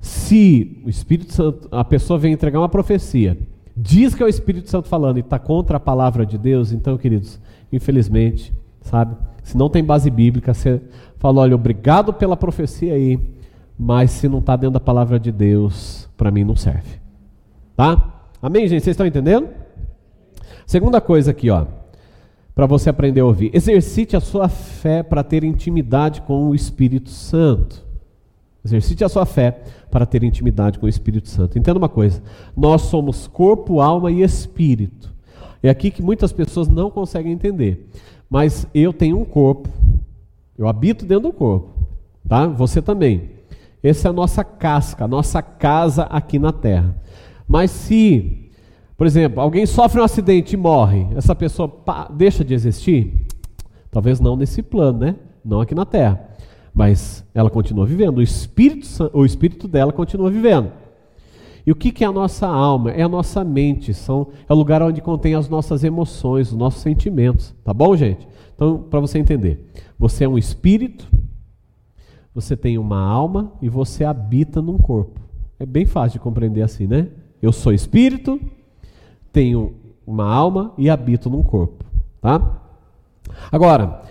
se 0.00 0.80
o 0.84 0.88
Espírito 0.88 1.32
Santo, 1.32 1.68
a 1.70 1.84
pessoa 1.84 2.18
vem 2.18 2.32
entregar 2.32 2.58
uma 2.58 2.68
profecia, 2.68 3.36
diz 3.76 4.14
que 4.14 4.22
é 4.22 4.26
o 4.26 4.28
Espírito 4.28 4.70
Santo 4.70 4.88
falando 4.88 5.18
e 5.18 5.20
está 5.20 5.38
contra 5.38 5.76
a 5.76 5.80
palavra 5.80 6.24
de 6.24 6.38
Deus, 6.38 6.72
então, 6.72 6.96
queridos, 6.96 7.38
infelizmente, 7.70 8.52
sabe? 8.80 9.14
Se 9.42 9.56
não 9.56 9.68
tem 9.68 9.84
base 9.84 10.10
bíblica, 10.10 10.54
você 10.54 10.80
fala, 11.18 11.42
olha, 11.42 11.54
obrigado 11.54 12.12
pela 12.12 12.36
profecia 12.36 12.94
aí, 12.94 13.18
mas 13.78 14.10
se 14.10 14.28
não 14.28 14.38
está 14.38 14.56
dentro 14.56 14.74
da 14.74 14.80
palavra 14.80 15.18
de 15.18 15.30
Deus, 15.30 16.08
para 16.16 16.30
mim 16.30 16.44
não 16.44 16.56
serve. 16.56 16.98
Tá? 17.76 18.22
Amém, 18.40 18.66
gente? 18.68 18.82
Vocês 18.82 18.94
estão 18.94 19.06
entendendo? 19.06 19.48
Segunda 20.66 21.00
coisa 21.00 21.30
aqui, 21.30 21.50
ó, 21.50 21.66
para 22.54 22.66
você 22.66 22.88
aprender 22.88 23.20
a 23.20 23.26
ouvir. 23.26 23.50
Exercite 23.52 24.16
a 24.16 24.20
sua 24.20 24.48
fé 24.48 25.02
para 25.02 25.22
ter 25.22 25.44
intimidade 25.44 26.22
com 26.22 26.48
o 26.48 26.54
Espírito 26.54 27.10
Santo. 27.10 27.89
Exercite 28.64 29.04
a 29.04 29.08
sua 29.08 29.24
fé 29.24 29.62
para 29.90 30.04
ter 30.04 30.22
intimidade 30.22 30.78
com 30.78 30.86
o 30.86 30.88
Espírito 30.88 31.28
Santo. 31.28 31.58
Entenda 31.58 31.78
uma 31.78 31.88
coisa: 31.88 32.22
nós 32.56 32.82
somos 32.82 33.26
corpo, 33.26 33.80
alma 33.80 34.10
e 34.10 34.22
espírito. 34.22 35.12
É 35.62 35.70
aqui 35.70 35.90
que 35.90 36.02
muitas 36.02 36.32
pessoas 36.32 36.68
não 36.68 36.90
conseguem 36.90 37.32
entender. 37.32 37.88
Mas 38.28 38.66
eu 38.74 38.92
tenho 38.92 39.18
um 39.18 39.24
corpo, 39.24 39.68
eu 40.56 40.68
habito 40.68 41.04
dentro 41.04 41.28
do 41.28 41.32
corpo, 41.32 41.70
tá? 42.28 42.46
Você 42.46 42.80
também. 42.80 43.30
Essa 43.82 44.08
é 44.08 44.10
a 44.10 44.12
nossa 44.12 44.44
casca, 44.44 45.04
a 45.04 45.08
nossa 45.08 45.40
casa 45.40 46.02
aqui 46.04 46.38
na 46.38 46.52
terra. 46.52 46.94
Mas 47.48 47.70
se, 47.70 48.50
por 48.96 49.06
exemplo, 49.06 49.40
alguém 49.40 49.64
sofre 49.64 50.00
um 50.00 50.04
acidente 50.04 50.54
e 50.54 50.56
morre, 50.56 51.08
essa 51.16 51.34
pessoa 51.34 51.82
deixa 52.10 52.44
de 52.44 52.52
existir? 52.52 53.26
Talvez 53.90 54.20
não 54.20 54.36
nesse 54.36 54.62
plano, 54.62 54.98
né? 55.00 55.16
Não 55.44 55.60
aqui 55.60 55.74
na 55.74 55.84
Terra. 55.84 56.29
Mas 56.72 57.24
ela 57.34 57.50
continua 57.50 57.84
vivendo, 57.84 58.18
o 58.18 58.22
espírito, 58.22 59.10
o 59.12 59.24
espírito 59.24 59.66
dela 59.66 59.92
continua 59.92 60.30
vivendo. 60.30 60.70
E 61.66 61.70
o 61.70 61.74
que, 61.74 61.92
que 61.92 62.04
é 62.04 62.06
a 62.06 62.12
nossa 62.12 62.46
alma? 62.46 62.90
É 62.90 63.02
a 63.02 63.08
nossa 63.08 63.44
mente, 63.44 63.92
são, 63.92 64.28
é 64.48 64.52
o 64.52 64.56
lugar 64.56 64.82
onde 64.82 65.00
contém 65.00 65.34
as 65.34 65.48
nossas 65.48 65.84
emoções, 65.84 66.50
os 66.52 66.56
nossos 66.56 66.80
sentimentos. 66.80 67.54
Tá 67.64 67.74
bom, 67.74 67.94
gente? 67.96 68.26
Então, 68.54 68.78
para 68.78 69.00
você 69.00 69.18
entender, 69.18 69.70
você 69.98 70.24
é 70.24 70.28
um 70.28 70.38
espírito, 70.38 71.06
você 72.34 72.56
tem 72.56 72.78
uma 72.78 73.00
alma 73.00 73.52
e 73.60 73.68
você 73.68 74.04
habita 74.04 74.62
num 74.62 74.78
corpo. 74.78 75.20
É 75.58 75.66
bem 75.66 75.84
fácil 75.84 76.18
de 76.18 76.22
compreender 76.22 76.62
assim, 76.62 76.86
né? 76.86 77.08
Eu 77.42 77.52
sou 77.52 77.72
espírito, 77.72 78.40
tenho 79.32 79.74
uma 80.06 80.24
alma 80.24 80.72
e 80.78 80.88
habito 80.88 81.28
num 81.28 81.42
corpo, 81.42 81.84
tá? 82.20 82.60
Agora, 83.50 84.02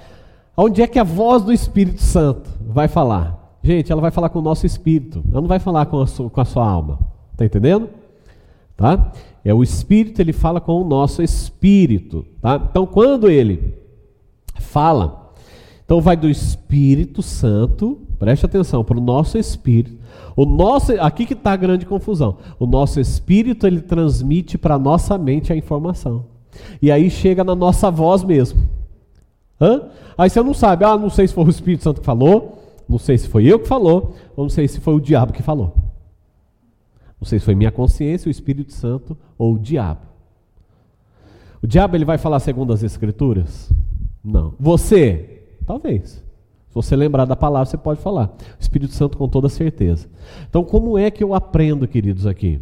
onde 0.64 0.82
é 0.82 0.88
que 0.88 1.00
a 1.00 1.04
voz 1.04 1.44
do 1.44 1.54
Espírito 1.54 2.02
Santo 2.02 2.50
vai 2.62 2.88
falar? 2.88 3.58
Gente, 3.64 3.92
ela 3.92 4.02
vai 4.02 4.12
falar 4.12 4.30
com 4.30 4.40
o 4.40 4.42
nosso 4.42 4.66
espírito, 4.66 5.24
ela 5.32 5.42
não 5.42 5.48
vai 5.48 5.60
falar 5.60 5.86
com 5.86 6.00
a 6.00 6.08
sua, 6.08 6.30
com 6.30 6.42
a 6.42 6.46
sua 6.46 6.68
alma, 6.68 7.00
tá 7.36 7.46
entendendo? 7.46 7.90
Tá? 8.76 9.12
É 9.44 9.54
o 9.54 9.62
espírito, 9.62 10.22
ele 10.22 10.32
fala 10.32 10.62
com 10.62 10.82
o 10.82 10.88
nosso 10.88 11.22
espírito, 11.22 12.26
tá? 12.42 12.62
Então, 12.70 12.86
quando 12.86 13.30
ele 13.30 13.78
fala, 14.60 15.34
então 15.84 16.00
vai 16.00 16.16
do 16.16 16.30
Espírito 16.30 17.22
Santo, 17.22 18.00
preste 18.18 18.46
atenção, 18.46 18.84
para 18.84 18.98
o 18.98 19.02
nosso 19.02 19.38
espírito, 19.38 19.98
o 20.36 20.46
nosso, 20.46 20.94
aqui 21.02 21.26
que 21.26 21.34
está 21.34 21.52
a 21.52 21.58
grande 21.58 21.86
confusão. 21.86 22.38
O 22.58 22.66
nosso 22.66 23.00
espírito 23.00 23.68
ele 23.68 23.82
transmite 23.82 24.58
para 24.58 24.76
a 24.76 24.80
nossa 24.80 25.18
mente 25.18 25.52
a 25.52 25.56
informação. 25.56 26.26
E 26.82 26.92
aí 26.92 27.10
chega 27.10 27.44
na 27.44 27.56
nossa 27.56 27.92
voz 27.92 28.24
mesmo. 28.24 28.62
Hã? 29.60 29.90
Aí 30.18 30.30
você 30.30 30.42
não 30.42 30.54
sabe, 30.54 30.86
ah, 30.86 30.98
não 30.98 31.10
sei 31.10 31.28
se 31.28 31.34
foi 31.34 31.46
o 31.46 31.50
Espírito 31.50 31.84
Santo 31.84 32.00
que 32.00 32.06
falou, 32.06 32.60
não 32.88 32.98
sei 32.98 33.18
se 33.18 33.28
foi 33.28 33.46
eu 33.46 33.60
que 33.60 33.68
falou, 33.68 34.16
ou 34.36 34.46
não 34.46 34.50
sei 34.50 34.68
se 34.68 34.80
foi 34.80 34.96
o 34.96 35.00
diabo 35.00 35.34
que 35.34 35.44
falou. 35.44 35.76
Não 37.20 37.28
sei 37.28 37.40
se 37.40 37.46
foi 37.46 37.56
minha 37.56 37.72
consciência, 37.72 38.30
o 38.30 38.32
Espírito 38.32 38.74
Santo 38.74 39.18
ou 39.38 39.56
o 39.56 39.60
diabo. 39.60 40.02
O 41.62 41.68
diabo 41.68 41.96
ele 41.96 42.06
vai 42.06 42.18
falar 42.18 42.40
segundo 42.40 42.72
as 42.72 42.84
Escrituras? 42.84 43.72
Não. 44.24 44.54
Você? 44.60 45.44
Talvez. 45.66 46.24
Se 46.70 46.76
você 46.76 46.96
lembrar 46.96 47.26
da 47.26 47.36
palavra, 47.36 47.66
você 47.66 47.78
pode 47.78 48.00
falar. 48.00 48.28
O 48.28 48.62
Espírito 48.62 48.94
Santo 48.94 49.18
com 49.18 49.28
toda 49.28 49.50
certeza. 49.50 50.08
Então, 50.50 50.64
como 50.64 50.98
é 50.98 51.12
que 51.12 51.24
eu 51.24 51.34
aprendo, 51.34 51.88
queridos, 51.88 52.26
aqui? 52.26 52.62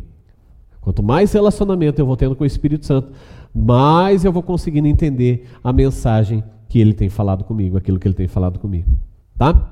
Quanto 0.81 1.03
mais 1.03 1.33
relacionamento 1.33 2.01
eu 2.01 2.05
vou 2.05 2.15
tendo 2.15 2.35
com 2.35 2.43
o 2.43 2.47
Espírito 2.47 2.85
Santo, 2.85 3.11
mais 3.53 4.23
eu 4.23 4.31
vou 4.31 4.41
conseguindo 4.41 4.87
entender 4.87 5.47
a 5.63 5.73
mensagem 5.73 6.43
que 6.67 6.79
ele 6.79 6.93
tem 6.93 7.09
falado 7.09 7.43
comigo, 7.43 7.77
aquilo 7.77 7.99
que 7.99 8.07
ele 8.07 8.15
tem 8.15 8.27
falado 8.27 8.59
comigo. 8.59 8.89
Tá? 9.37 9.69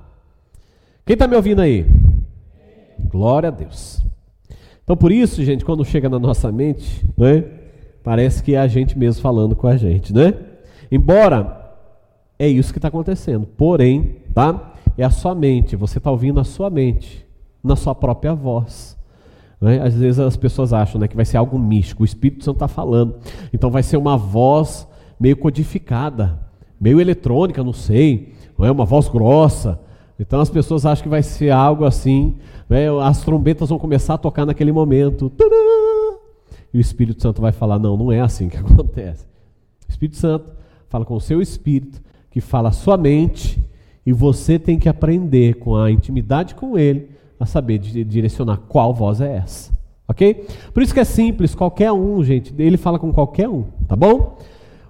Quem 1.06 1.14
está 1.14 1.28
me 1.28 1.36
ouvindo 1.36 1.62
aí? 1.62 1.86
Glória 3.10 3.50
a 3.50 3.52
Deus. 3.52 4.04
Então, 4.84 4.96
por 4.96 5.12
isso, 5.12 5.44
gente, 5.44 5.66
quando 5.66 5.84
chega 5.84 6.08
na 6.08 6.20
nossa 6.20 6.52
mente, 6.52 7.06
né, 7.18 7.44
parece 8.04 8.44
que 8.44 8.56
é 8.56 8.60
a 8.60 8.68
gente 8.68 8.98
mesmo 8.98 9.22
falando 9.22 9.56
com 9.56 9.68
a 9.68 9.76
gente, 9.76 10.14
né? 10.14 10.34
Embora 10.92 11.66
é 12.38 12.48
isso 12.48 12.72
que 12.72 12.78
está 12.78 12.88
acontecendo. 12.88 13.48
Porém, 13.48 14.18
tá? 14.34 14.74
É 14.98 15.04
a 15.04 15.10
sua 15.10 15.34
mente. 15.34 15.76
Você 15.76 15.98
está 15.98 16.12
ouvindo 16.12 16.40
a 16.40 16.44
sua 16.44 16.70
mente, 16.70 17.26
na 17.64 17.76
sua 17.76 17.96
própria 17.96 18.34
voz. 18.34 18.96
Né? 19.60 19.82
Às 19.82 19.96
vezes 19.96 20.20
as 20.20 20.38
pessoas 20.38 20.74
acham 20.74 21.00
né, 21.00 21.08
que 21.08 21.16
vai 21.16 21.26
ser 21.26 21.38
algo 21.38 21.58
místico. 21.58 22.04
O 22.04 22.06
Espírito 22.06 22.44
Santo 22.44 22.58
está 22.58 22.68
falando. 22.68 23.16
Então 23.52 23.70
vai 23.70 23.84
ser 23.84 23.98
uma 23.98 24.18
voz 24.18 24.88
meio 25.20 25.38
codificada, 25.38 26.40
meio 26.80 27.00
eletrônica, 27.00 27.64
não 27.64 27.74
sei. 27.74 28.34
Não 28.58 28.66
é 28.66 28.72
uma 28.72 28.86
voz 28.86 29.08
grossa. 29.08 29.80
Então 30.20 30.40
as 30.40 30.50
pessoas 30.50 30.86
acham 30.86 31.04
que 31.04 31.10
vai 31.10 31.24
ser 31.24 31.50
algo 31.50 31.86
assim. 31.86 32.36
Né? 32.70 32.86
As 33.02 33.22
trombetas 33.22 33.70
vão 33.70 33.80
começar 33.80 34.16
a 34.16 34.18
tocar 34.18 34.46
naquele 34.46 34.72
momento. 34.72 35.32
E 36.74 36.78
o 36.78 36.82
Espírito 36.82 37.22
Santo 37.22 37.42
vai 37.42 37.52
falar: 37.52 37.80
não, 37.80 37.98
não 37.98 38.12
é 38.12 38.20
assim 38.20 38.50
que 38.50 38.58
acontece. 38.58 39.26
O 39.88 39.92
Espírito 39.92 40.18
Santo 40.18 40.52
fala 40.90 41.06
com 41.06 41.16
o 41.16 41.22
seu 41.22 41.42
espírito 41.42 42.02
que 42.36 42.42
fala 42.42 42.68
a 42.68 42.72
sua 42.74 42.98
mente, 42.98 43.58
e 44.06 44.12
você 44.12 44.60
tem 44.60 44.78
que 44.78 44.90
aprender 44.90 45.56
com 45.56 45.78
a 45.78 45.90
intimidade 45.90 46.54
com 46.54 46.78
ele 46.78 47.10
a 47.40 47.46
saber 47.46 47.78
direcionar 47.78 48.58
qual 48.68 48.94
voz 48.94 49.22
é 49.22 49.38
essa. 49.38 49.74
Ok? 50.06 50.46
Por 50.74 50.84
isso 50.84 50.94
que 50.94 51.00
é 51.00 51.06
simples, 51.06 51.56
qualquer 51.56 51.94
um, 51.94 52.22
gente, 52.26 52.54
ele 52.58 52.76
fala 52.76 53.00
com 53.00 53.12
qualquer 53.14 53.48
um, 53.48 53.64
tá 53.88 53.96
bom? 53.96 54.38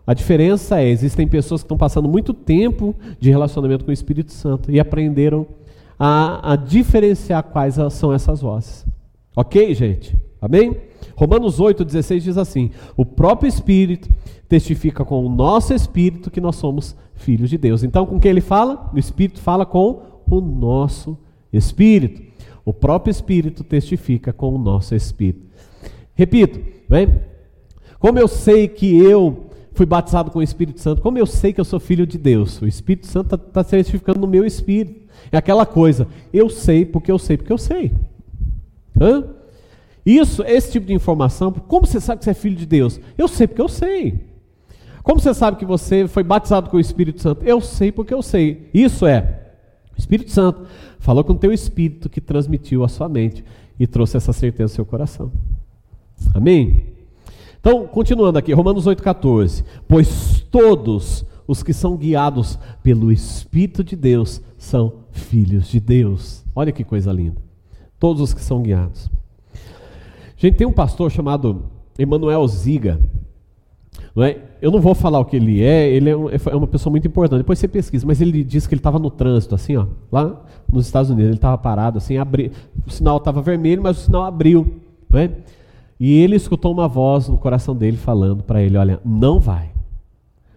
A 0.07 0.13
diferença 0.13 0.79
é, 0.81 0.87
existem 0.87 1.27
pessoas 1.27 1.61
que 1.61 1.65
estão 1.65 1.77
passando 1.77 2.07
muito 2.07 2.33
tempo 2.33 2.95
de 3.19 3.29
relacionamento 3.29 3.83
com 3.83 3.91
o 3.91 3.93
Espírito 3.93 4.31
Santo 4.31 4.71
e 4.71 4.79
aprenderam 4.79 5.47
a, 5.97 6.53
a 6.53 6.55
diferenciar 6.55 7.43
quais 7.43 7.77
são 7.91 8.13
essas 8.13 8.41
vozes. 8.41 8.85
Ok, 9.35 9.73
gente? 9.73 10.15
Amém? 10.39 10.77
Romanos 11.15 11.59
8,16 11.59 12.19
diz 12.19 12.37
assim: 12.37 12.69
O 12.95 13.05
próprio 13.05 13.47
Espírito 13.47 14.09
testifica 14.47 15.03
com 15.03 15.25
o 15.25 15.29
nosso 15.29 15.73
espírito 15.73 16.29
que 16.29 16.39
nós 16.39 16.55
somos 16.57 16.95
filhos 17.15 17.49
de 17.49 17.57
Deus. 17.57 17.83
Então, 17.83 18.05
com 18.05 18.19
quem 18.19 18.29
ele 18.31 18.41
fala? 18.41 18.91
O 18.93 18.99
Espírito 18.99 19.39
fala 19.39 19.65
com 19.65 20.03
o 20.29 20.39
nosso 20.39 21.17
espírito. 21.51 22.21
O 22.63 22.73
próprio 22.73 23.11
Espírito 23.11 23.63
testifica 23.63 24.31
com 24.31 24.53
o 24.53 24.57
nosso 24.57 24.93
espírito. 24.93 25.45
Repito, 26.13 26.59
bem? 26.87 27.21
Como 27.99 28.19
eu 28.19 28.27
sei 28.27 28.67
que 28.67 28.97
eu 28.97 29.45
fui 29.75 29.85
batizado 29.85 30.31
com 30.31 30.39
o 30.39 30.43
Espírito 30.43 30.79
Santo, 30.79 31.01
como 31.01 31.17
eu 31.17 31.25
sei 31.25 31.53
que 31.53 31.59
eu 31.59 31.65
sou 31.65 31.79
filho 31.79 32.07
de 32.07 32.17
Deus? 32.17 32.61
O 32.61 32.67
Espírito 32.67 33.07
Santo 33.07 33.35
está 33.35 33.37
tá 33.37 33.63
testificando 33.63 34.19
no 34.19 34.27
meu 34.27 34.45
espírito. 34.45 35.05
É 35.31 35.37
aquela 35.37 35.65
coisa, 35.65 36.07
eu 36.33 36.49
sei 36.49 36.85
porque 36.85 37.11
eu 37.11 37.19
sei 37.19 37.37
porque 37.37 37.51
eu 37.51 37.57
sei. 37.57 37.91
Hã? 38.99 39.25
Isso, 40.05 40.43
esse 40.43 40.71
tipo 40.71 40.85
de 40.85 40.93
informação, 40.93 41.51
como 41.51 41.85
você 41.85 41.99
sabe 41.99 42.19
que 42.19 42.25
você 42.25 42.31
é 42.31 42.35
filho 42.35 42.55
de 42.55 42.65
Deus? 42.65 42.99
Eu 43.17 43.27
sei 43.27 43.47
porque 43.47 43.61
eu 43.61 43.67
sei. 43.67 44.19
Como 45.03 45.19
você 45.19 45.33
sabe 45.33 45.57
que 45.57 45.65
você 45.65 46.07
foi 46.07 46.23
batizado 46.23 46.69
com 46.69 46.77
o 46.77 46.79
Espírito 46.79 47.21
Santo? 47.21 47.43
Eu 47.43 47.59
sei 47.59 47.91
porque 47.91 48.13
eu 48.13 48.21
sei. 48.21 48.69
Isso 48.73 49.05
é, 49.05 49.41
o 49.95 49.99
Espírito 49.99 50.31
Santo 50.31 50.65
falou 50.99 51.23
com 51.23 51.33
o 51.33 51.37
teu 51.37 51.51
espírito 51.51 52.09
que 52.09 52.21
transmitiu 52.21 52.83
a 52.83 52.87
sua 52.87 53.09
mente 53.09 53.43
e 53.79 53.85
trouxe 53.85 54.17
essa 54.17 54.33
certeza 54.33 54.71
ao 54.73 54.75
seu 54.75 54.85
coração. 54.85 55.31
Amém? 56.33 56.94
Então, 57.65 57.87
continuando 57.87 58.37
aqui, 58.37 58.53
Romanos 58.53 58.85
8,14. 58.85 59.65
Pois 59.87 60.45
todos 60.51 61.25
os 61.47 61.63
que 61.63 61.73
são 61.73 61.97
guiados 61.97 62.59
pelo 62.83 63.11
Espírito 63.11 63.83
de 63.83 63.95
Deus 63.95 64.39
são 64.55 64.93
filhos 65.09 65.67
de 65.69 65.79
Deus. 65.79 66.45
Olha 66.55 66.71
que 66.71 66.83
coisa 66.83 67.11
linda. 67.11 67.41
Todos 67.99 68.21
os 68.21 68.35
que 68.35 68.41
são 68.41 68.61
guiados. 68.61 69.09
Gente, 70.37 70.57
tem 70.57 70.67
um 70.67 70.71
pastor 70.71 71.09
chamado 71.09 71.63
Emanuel 71.97 72.47
Ziga. 72.47 72.99
Não 74.15 74.23
é? 74.23 74.43
Eu 74.61 74.69
não 74.69 74.79
vou 74.79 74.93
falar 74.93 75.19
o 75.19 75.25
que 75.25 75.35
ele 75.35 75.63
é, 75.63 75.89
ele 75.89 76.11
é, 76.11 76.15
um, 76.15 76.29
é 76.29 76.55
uma 76.55 76.67
pessoa 76.67 76.91
muito 76.91 77.07
importante. 77.07 77.39
Depois 77.39 77.57
você 77.57 77.67
pesquisa, 77.67 78.05
mas 78.05 78.21
ele 78.21 78.43
disse 78.43 78.69
que 78.69 78.75
ele 78.75 78.79
estava 78.79 78.99
no 78.99 79.09
trânsito, 79.09 79.55
assim, 79.55 79.75
ó, 79.75 79.87
lá 80.11 80.39
nos 80.71 80.85
Estados 80.85 81.09
Unidos. 81.09 81.29
Ele 81.29 81.37
estava 81.37 81.57
parado, 81.57 81.97
assim, 81.97 82.15
abri, 82.15 82.51
o 82.85 82.91
sinal 82.91 83.17
estava 83.17 83.41
vermelho, 83.41 83.81
mas 83.81 83.97
o 83.97 84.01
sinal 84.01 84.23
abriu. 84.23 84.81
Não 85.09 85.19
é? 85.19 85.31
E 85.99 86.19
ele 86.19 86.35
escutou 86.35 86.71
uma 86.71 86.87
voz 86.87 87.27
no 87.27 87.37
coração 87.37 87.75
dele 87.75 87.97
falando 87.97 88.43
para 88.43 88.61
ele: 88.61 88.77
Olha, 88.77 88.99
não 89.03 89.39
vai. 89.39 89.71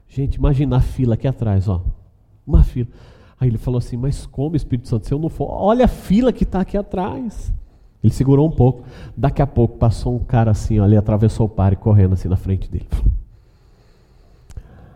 Gente, 0.09 0.37
imagina 0.37 0.77
a 0.77 0.81
fila 0.81 1.15
aqui 1.15 1.29
atrás, 1.29 1.69
ó. 1.69 1.83
Uma 2.47 2.65
fila. 2.65 2.89
Aí 3.41 3.49
ele 3.49 3.59
falou 3.59 3.79
assim: 3.79 3.97
Mas 3.97 4.27
como, 4.27 4.57
Espírito 4.57 4.89
Santo, 4.89 5.07
se 5.07 5.15
eu 5.15 5.19
não 5.19 5.29
for? 5.29 5.49
Olha 5.51 5.85
a 5.85 5.89
fila 5.89 6.33
que 6.33 6.45
está 6.45 6.61
aqui 6.61 6.77
atrás. 6.77 7.53
Ele 8.03 8.13
segurou 8.13 8.47
um 8.47 8.51
pouco. 8.51 8.85
Daqui 9.17 9.43
a 9.43 9.47
pouco 9.47 9.77
passou 9.77 10.15
um 10.15 10.21
cara 10.21 10.51
assim, 10.51 10.79
ali 10.79 10.97
atravessou 10.97 11.47
o 11.47 11.49
par 11.49 11.73
e 11.73 11.77
correndo 11.77 12.15
assim 12.15 12.29
na 12.29 12.37
frente 12.37 12.71
dele. 12.71 12.87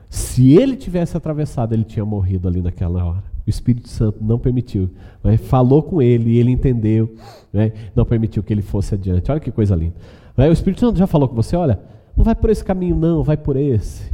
Se 0.09 0.53
ele 0.53 0.77
tivesse 0.77 1.17
atravessado, 1.17 1.73
ele 1.73 1.85
tinha 1.85 2.05
morrido 2.05 2.47
ali 2.47 2.61
naquela 2.61 3.05
hora. 3.05 3.25
O 3.47 3.51
Espírito 3.51 3.89
Santo 3.89 4.19
não 4.23 4.39
permitiu. 4.39 4.91
Né? 5.23 5.37
Falou 5.37 5.83
com 5.83 6.01
ele 6.01 6.31
e 6.31 6.39
ele 6.39 6.51
entendeu. 6.51 7.15
Né? 7.53 7.73
Não 7.95 8.05
permitiu 8.05 8.43
que 8.43 8.53
ele 8.53 8.63
fosse 8.63 8.95
adiante. 8.95 9.31
Olha 9.31 9.41
que 9.41 9.51
coisa 9.51 9.75
linda. 9.75 9.95
Né? 10.37 10.49
O 10.49 10.53
Espírito 10.53 10.81
Santo 10.81 10.99
já 10.99 11.07
falou 11.07 11.29
com 11.29 11.35
você: 11.35 11.57
olha, 11.57 11.79
não 12.17 12.25
vai 12.25 12.35
por 12.35 12.51
esse 12.51 12.65
caminho, 12.65 12.97
não, 12.97 13.23
vai 13.23 13.37
por 13.37 13.57
esse. 13.57 14.13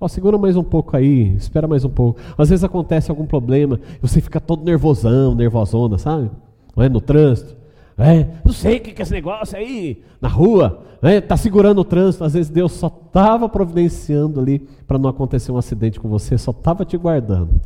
Ó, 0.00 0.08
segura 0.08 0.36
mais 0.36 0.56
um 0.56 0.64
pouco 0.64 0.96
aí, 0.96 1.34
espera 1.36 1.68
mais 1.68 1.84
um 1.84 1.88
pouco. 1.88 2.20
Às 2.36 2.48
vezes 2.50 2.64
acontece 2.64 3.10
algum 3.10 3.24
problema, 3.24 3.78
você 4.00 4.20
fica 4.20 4.40
todo 4.40 4.64
nervosão, 4.64 5.34
nervosona, 5.34 5.96
sabe? 5.96 6.28
Não 6.74 6.82
é? 6.82 6.88
No 6.88 7.00
trânsito. 7.00 7.54
É, 7.96 8.26
não 8.44 8.52
sei 8.52 8.78
o 8.78 8.80
que 8.80 8.90
é 8.90 9.02
esse 9.02 9.12
negócio 9.12 9.56
aí 9.56 10.02
na 10.20 10.26
rua, 10.26 10.82
está 11.02 11.36
segurando 11.36 11.80
o 11.80 11.84
trânsito. 11.84 12.24
Às 12.24 12.34
vezes 12.34 12.50
Deus 12.50 12.72
só 12.72 12.86
estava 12.88 13.48
providenciando 13.48 14.40
ali 14.40 14.58
para 14.86 14.98
não 14.98 15.08
acontecer 15.08 15.52
um 15.52 15.56
acidente 15.56 16.00
com 16.00 16.08
você, 16.08 16.36
só 16.36 16.50
estava 16.50 16.84
te 16.84 16.96
guardando. 16.96 17.60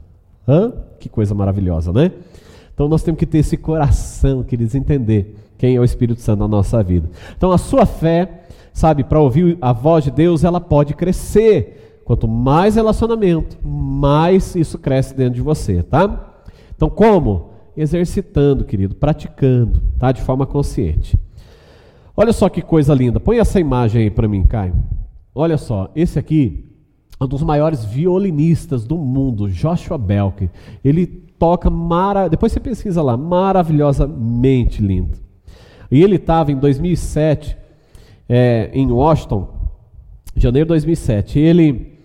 Hã? 0.46 0.72
Que 1.00 1.08
coisa 1.08 1.34
maravilhosa, 1.34 1.92
né? 1.92 2.12
Então 2.76 2.86
nós 2.86 3.02
temos 3.02 3.18
que 3.18 3.26
ter 3.26 3.38
esse 3.38 3.56
coração, 3.56 4.44
queridos, 4.44 4.76
entender 4.76 5.34
quem 5.58 5.74
é 5.74 5.80
o 5.80 5.84
Espírito 5.84 6.20
Santo 6.20 6.38
na 6.38 6.48
nossa 6.48 6.80
vida. 6.80 7.10
Então 7.36 7.50
a 7.50 7.58
sua 7.58 7.86
fé, 7.86 8.44
sabe, 8.72 9.02
para 9.02 9.18
ouvir 9.18 9.58
a 9.60 9.72
voz 9.72 10.04
de 10.04 10.12
Deus, 10.12 10.44
ela 10.44 10.60
pode 10.60 10.94
crescer. 10.94 12.00
Quanto 12.04 12.28
mais 12.28 12.76
relacionamento, 12.76 13.58
mais 13.66 14.54
isso 14.54 14.78
cresce 14.78 15.12
dentro 15.12 15.34
de 15.34 15.42
você, 15.42 15.82
tá? 15.82 16.36
Então 16.76 16.88
como? 16.88 17.56
exercitando, 17.76 18.64
querido, 18.64 18.94
praticando, 18.94 19.82
tá? 19.98 20.10
De 20.10 20.22
forma 20.22 20.46
consciente. 20.46 21.18
Olha 22.16 22.32
só 22.32 22.48
que 22.48 22.62
coisa 22.62 22.94
linda. 22.94 23.20
Põe 23.20 23.38
essa 23.38 23.60
imagem 23.60 24.04
aí 24.04 24.10
para 24.10 24.26
mim, 24.26 24.42
Caio. 24.44 24.74
Olha 25.34 25.58
só, 25.58 25.90
esse 25.94 26.18
aqui 26.18 26.64
é 27.20 27.24
um 27.24 27.28
dos 27.28 27.42
maiores 27.42 27.84
violinistas 27.84 28.86
do 28.86 28.96
mundo, 28.96 29.50
Joshua 29.50 29.98
Belk. 29.98 30.48
Ele 30.82 31.25
toca 31.38 31.70
mara... 31.70 32.28
depois 32.28 32.52
você 32.52 32.60
pesquisa 32.60 33.02
lá, 33.02 33.16
maravilhosamente 33.16 34.82
lindo. 34.82 35.18
E 35.90 36.02
ele 36.02 36.16
estava 36.16 36.50
em 36.50 36.56
2007 36.56 37.56
é, 38.28 38.70
em 38.72 38.90
Washington, 38.90 39.48
janeiro 40.36 40.66
de 40.66 40.70
2007. 40.70 41.38
Ele, 41.38 41.98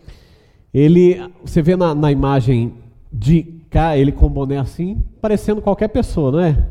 ele, 0.73 1.19
você 1.43 1.61
vê 1.61 1.75
na, 1.75 1.95
na 1.95 2.11
imagem 2.11 2.73
de 3.11 3.43
cá, 3.69 3.97
ele 3.97 4.11
com 4.11 4.29
boné 4.29 4.57
assim, 4.57 5.01
parecendo 5.21 5.61
qualquer 5.61 5.87
pessoa, 5.87 6.31
não 6.31 6.39
é? 6.39 6.67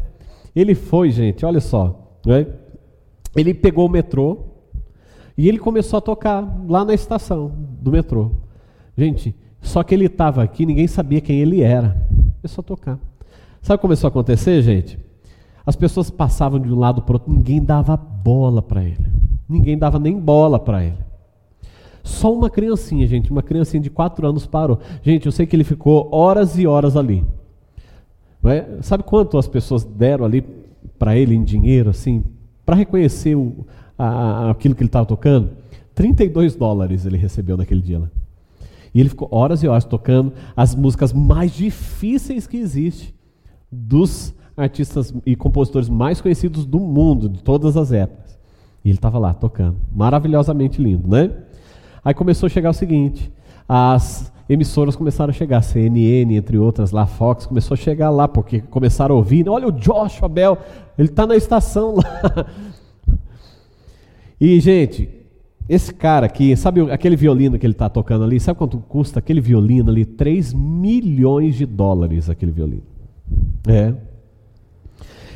Ele 0.54 0.74
foi, 0.74 1.10
gente, 1.10 1.44
olha 1.44 1.60
só. 1.60 2.18
Né? 2.24 2.46
Ele 3.34 3.54
pegou 3.54 3.86
o 3.86 3.90
metrô 3.90 4.38
e 5.36 5.48
ele 5.48 5.58
começou 5.58 5.98
a 5.98 6.00
tocar 6.00 6.46
lá 6.68 6.84
na 6.84 6.92
estação 6.92 7.52
do 7.80 7.90
metrô. 7.90 8.32
Gente, 8.96 9.34
só 9.62 9.82
que 9.82 9.94
ele 9.94 10.06
estava 10.06 10.42
aqui, 10.42 10.66
ninguém 10.66 10.86
sabia 10.86 11.20
quem 11.20 11.40
ele 11.40 11.62
era. 11.62 12.06
Começou 12.40 12.62
a 12.62 12.64
tocar. 12.64 12.98
Sabe 13.60 13.74
o 13.74 13.78
que 13.78 13.82
começou 13.82 14.08
a 14.08 14.10
acontecer, 14.10 14.62
gente? 14.62 14.98
As 15.64 15.76
pessoas 15.76 16.10
passavam 16.10 16.58
de 16.58 16.72
um 16.72 16.78
lado 16.78 17.02
para 17.02 17.12
o 17.12 17.16
outro, 17.16 17.32
ninguém 17.32 17.62
dava 17.62 17.96
bola 17.96 18.62
para 18.62 18.82
ele. 18.82 19.06
Ninguém 19.48 19.76
dava 19.76 19.98
nem 19.98 20.18
bola 20.18 20.58
para 20.58 20.84
ele. 20.84 20.96
Só 22.02 22.32
uma 22.32 22.48
criancinha, 22.48 23.06
gente, 23.06 23.30
uma 23.30 23.42
criancinha 23.42 23.82
de 23.82 23.90
4 23.90 24.26
anos 24.26 24.46
parou. 24.46 24.80
Gente, 25.02 25.26
eu 25.26 25.32
sei 25.32 25.46
que 25.46 25.54
ele 25.54 25.64
ficou 25.64 26.08
horas 26.12 26.58
e 26.58 26.66
horas 26.66 26.96
ali. 26.96 27.24
É? 28.44 28.78
Sabe 28.80 29.02
quanto 29.02 29.36
as 29.36 29.46
pessoas 29.46 29.84
deram 29.84 30.24
ali 30.24 30.42
para 30.98 31.16
ele 31.16 31.34
em 31.34 31.44
dinheiro, 31.44 31.90
assim, 31.90 32.24
para 32.64 32.74
reconhecer 32.74 33.34
o, 33.34 33.66
a, 33.98 34.50
aquilo 34.50 34.74
que 34.74 34.82
ele 34.82 34.88
estava 34.88 35.04
tocando? 35.04 35.50
32 35.94 36.56
dólares 36.56 37.04
ele 37.04 37.18
recebeu 37.18 37.58
naquele 37.58 37.82
dia 37.82 37.98
lá. 37.98 38.10
E 38.94 39.00
ele 39.00 39.08
ficou 39.08 39.28
horas 39.30 39.62
e 39.62 39.68
horas 39.68 39.84
tocando 39.84 40.32
as 40.56 40.74
músicas 40.74 41.12
mais 41.12 41.52
difíceis 41.52 42.46
que 42.46 42.56
existe 42.56 43.14
dos 43.70 44.34
artistas 44.56 45.14
e 45.24 45.36
compositores 45.36 45.88
mais 45.88 46.20
conhecidos 46.20 46.66
do 46.66 46.80
mundo, 46.80 47.28
de 47.28 47.42
todas 47.42 47.76
as 47.76 47.92
épocas. 47.92 48.38
E 48.84 48.88
ele 48.88 48.98
estava 48.98 49.18
lá 49.18 49.32
tocando, 49.32 49.76
maravilhosamente 49.92 50.82
lindo, 50.82 51.08
né? 51.08 51.30
Aí 52.04 52.14
começou 52.14 52.46
a 52.46 52.50
chegar 52.50 52.70
o 52.70 52.74
seguinte: 52.74 53.30
as 53.68 54.32
emissoras 54.48 54.96
começaram 54.96 55.30
a 55.30 55.34
chegar, 55.34 55.62
CNN, 55.62 56.34
entre 56.34 56.58
outras, 56.58 56.90
lá, 56.90 57.06
Fox, 57.06 57.46
começou 57.46 57.74
a 57.74 57.78
chegar 57.78 58.10
lá, 58.10 58.26
porque 58.26 58.60
começaram 58.60 59.14
a 59.14 59.18
ouvir, 59.18 59.48
olha 59.48 59.68
o 59.68 59.72
Joshua 59.72 60.28
Bell, 60.28 60.58
ele 60.98 61.08
está 61.08 61.26
na 61.26 61.36
estação 61.36 61.96
lá. 61.96 62.46
E, 64.42 64.58
gente, 64.58 65.06
esse 65.70 65.94
cara 65.94 66.26
aqui, 66.26 66.56
sabe 66.56 66.80
aquele 66.90 67.14
violino 67.14 67.56
que 67.56 67.64
ele 67.64 67.74
está 67.74 67.88
tocando 67.88 68.24
ali? 68.24 68.40
Sabe 68.40 68.58
quanto 68.58 68.78
custa 68.78 69.20
aquele 69.20 69.40
violino 69.40 69.88
ali? 69.88 70.04
3 70.04 70.52
milhões 70.52 71.54
de 71.54 71.64
dólares 71.64 72.28
aquele 72.28 72.50
violino. 72.50 72.82
É. 73.68 73.94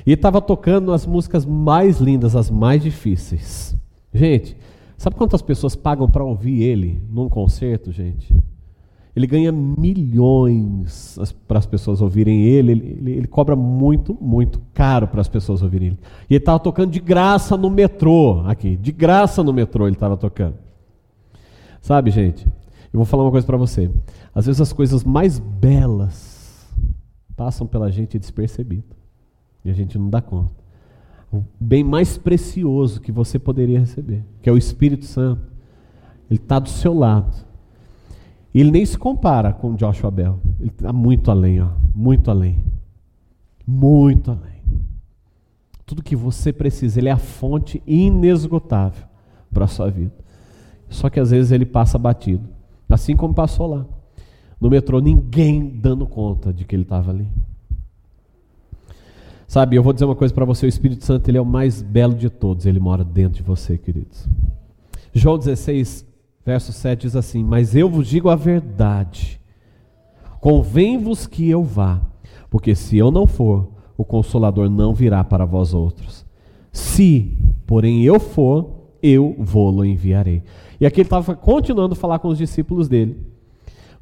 E 0.04 0.10
estava 0.10 0.40
tocando 0.40 0.92
as 0.92 1.06
músicas 1.06 1.46
mais 1.46 2.00
lindas, 2.00 2.34
as 2.34 2.50
mais 2.50 2.82
difíceis. 2.82 3.76
Gente, 4.12 4.56
sabe 4.98 5.14
quantas 5.14 5.40
pessoas 5.40 5.76
pagam 5.76 6.10
para 6.10 6.24
ouvir 6.24 6.64
ele 6.64 7.00
num 7.08 7.28
concerto, 7.28 7.92
gente? 7.92 8.34
Ele 9.14 9.28
ganha 9.28 9.52
milhões 9.52 11.16
para 11.46 11.58
as 11.58 11.66
pessoas 11.66 12.00
ouvirem 12.00 12.46
ele. 12.46 12.72
Ele, 12.72 12.96
ele, 12.98 13.10
ele 13.12 13.26
cobra 13.28 13.54
muito, 13.54 14.16
muito 14.20 14.60
caro 14.72 15.06
para 15.06 15.20
as 15.20 15.28
pessoas 15.28 15.62
ouvirem 15.62 15.88
ele. 15.88 15.98
E 16.28 16.34
ele 16.34 16.42
estava 16.42 16.58
tocando 16.58 16.90
de 16.90 16.98
graça 16.98 17.56
no 17.56 17.70
metrô, 17.70 18.40
aqui. 18.40 18.76
De 18.76 18.90
graça 18.90 19.42
no 19.44 19.52
metrô 19.52 19.86
ele 19.86 19.94
estava 19.94 20.16
tocando. 20.16 20.56
Sabe, 21.80 22.10
gente? 22.10 22.44
Eu 22.92 22.98
vou 22.98 23.04
falar 23.04 23.22
uma 23.22 23.30
coisa 23.30 23.46
para 23.46 23.56
você. 23.56 23.88
Às 24.34 24.46
vezes 24.46 24.60
as 24.60 24.72
coisas 24.72 25.04
mais 25.04 25.38
belas 25.38 26.68
passam 27.36 27.68
pela 27.68 27.92
gente 27.92 28.18
despercebido. 28.18 28.96
E 29.64 29.70
a 29.70 29.74
gente 29.74 29.96
não 29.96 30.10
dá 30.10 30.20
conta. 30.20 30.64
O 31.32 31.44
bem 31.58 31.84
mais 31.84 32.18
precioso 32.18 33.00
que 33.00 33.12
você 33.12 33.38
poderia 33.38 33.78
receber, 33.78 34.24
que 34.42 34.48
é 34.48 34.52
o 34.52 34.58
Espírito 34.58 35.04
Santo, 35.04 35.52
ele 36.30 36.38
está 36.38 36.58
do 36.58 36.68
seu 36.68 36.94
lado 36.94 37.43
ele 38.60 38.70
nem 38.70 38.86
se 38.86 38.96
compara 38.96 39.52
com 39.52 39.74
Joshua 39.74 40.10
Bell. 40.10 40.40
Ele 40.60 40.70
está 40.70 40.92
muito 40.92 41.30
além, 41.30 41.60
ó, 41.60 41.70
muito 41.94 42.30
além. 42.30 42.64
Muito 43.66 44.30
além. 44.30 44.62
Tudo 45.84 46.02
que 46.02 46.14
você 46.14 46.52
precisa, 46.52 46.98
ele 46.98 47.08
é 47.08 47.12
a 47.12 47.18
fonte 47.18 47.82
inesgotável 47.86 49.06
para 49.52 49.64
a 49.64 49.68
sua 49.68 49.90
vida. 49.90 50.12
Só 50.88 51.10
que 51.10 51.18
às 51.18 51.30
vezes 51.30 51.50
ele 51.50 51.66
passa 51.66 51.98
batido. 51.98 52.48
Assim 52.88 53.16
como 53.16 53.34
passou 53.34 53.66
lá. 53.66 53.86
No 54.60 54.70
metrô, 54.70 55.00
ninguém 55.00 55.68
dando 55.68 56.06
conta 56.06 56.52
de 56.52 56.64
que 56.64 56.76
ele 56.76 56.84
estava 56.84 57.10
ali. 57.10 57.28
Sabe, 59.48 59.76
eu 59.76 59.82
vou 59.82 59.92
dizer 59.92 60.04
uma 60.04 60.16
coisa 60.16 60.32
para 60.32 60.44
você: 60.44 60.66
o 60.66 60.68
Espírito 60.68 61.04
Santo 61.04 61.28
ele 61.28 61.38
é 61.38 61.40
o 61.40 61.46
mais 61.46 61.82
belo 61.82 62.14
de 62.14 62.30
todos, 62.30 62.66
ele 62.66 62.80
mora 62.80 63.04
dentro 63.04 63.36
de 63.36 63.42
você, 63.42 63.76
queridos. 63.76 64.28
João 65.12 65.38
16, 65.38 66.06
Verso 66.44 66.72
7 66.72 67.02
diz 67.02 67.16
assim: 67.16 67.42
Mas 67.42 67.74
eu 67.74 67.88
vos 67.88 68.06
digo 68.06 68.28
a 68.28 68.36
verdade, 68.36 69.40
convém-vos 70.40 71.26
que 71.26 71.48
eu 71.48 71.62
vá, 71.62 72.00
porque 72.50 72.74
se 72.74 72.96
eu 72.98 73.10
não 73.10 73.26
for, 73.26 73.70
o 73.96 74.04
consolador 74.04 74.68
não 74.68 74.92
virá 74.92 75.24
para 75.24 75.44
vós 75.44 75.72
outros. 75.72 76.26
Se, 76.70 77.36
porém, 77.66 78.02
eu 78.02 78.18
for, 78.18 78.90
eu 79.02 79.34
vou-lo 79.38 79.84
enviarei. 79.84 80.42
E 80.80 80.84
aqui 80.84 81.00
ele 81.00 81.06
estava 81.06 81.34
continuando 81.34 81.94
a 81.94 81.96
falar 81.96 82.18
com 82.18 82.28
os 82.28 82.38
discípulos 82.38 82.88
dele. 82.88 83.16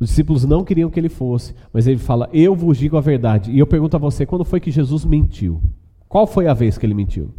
Os 0.01 0.09
discípulos 0.09 0.45
não 0.45 0.65
queriam 0.65 0.91
que 0.91 0.99
ele 0.99 1.09
fosse, 1.09 1.55
mas 1.73 1.87
ele 1.87 1.99
fala: 1.99 2.29
Eu 2.33 2.57
vos 2.57 2.77
digo 2.77 2.97
a 2.97 3.01
verdade. 3.01 3.53
E 3.53 3.59
eu 3.59 3.67
pergunto 3.67 3.95
a 3.95 4.01
você: 4.01 4.27
quando 4.27 4.45
foi 4.45 4.59
que 4.59 4.71
Jesus 4.71 5.05
mentiu? 5.05 5.61
Qual 6.09 6.27
foi 6.27 6.49
a 6.49 6.55
vez 6.55 6.77
que 6.77 6.85
ele 6.85 6.95
mentiu? 6.95 7.31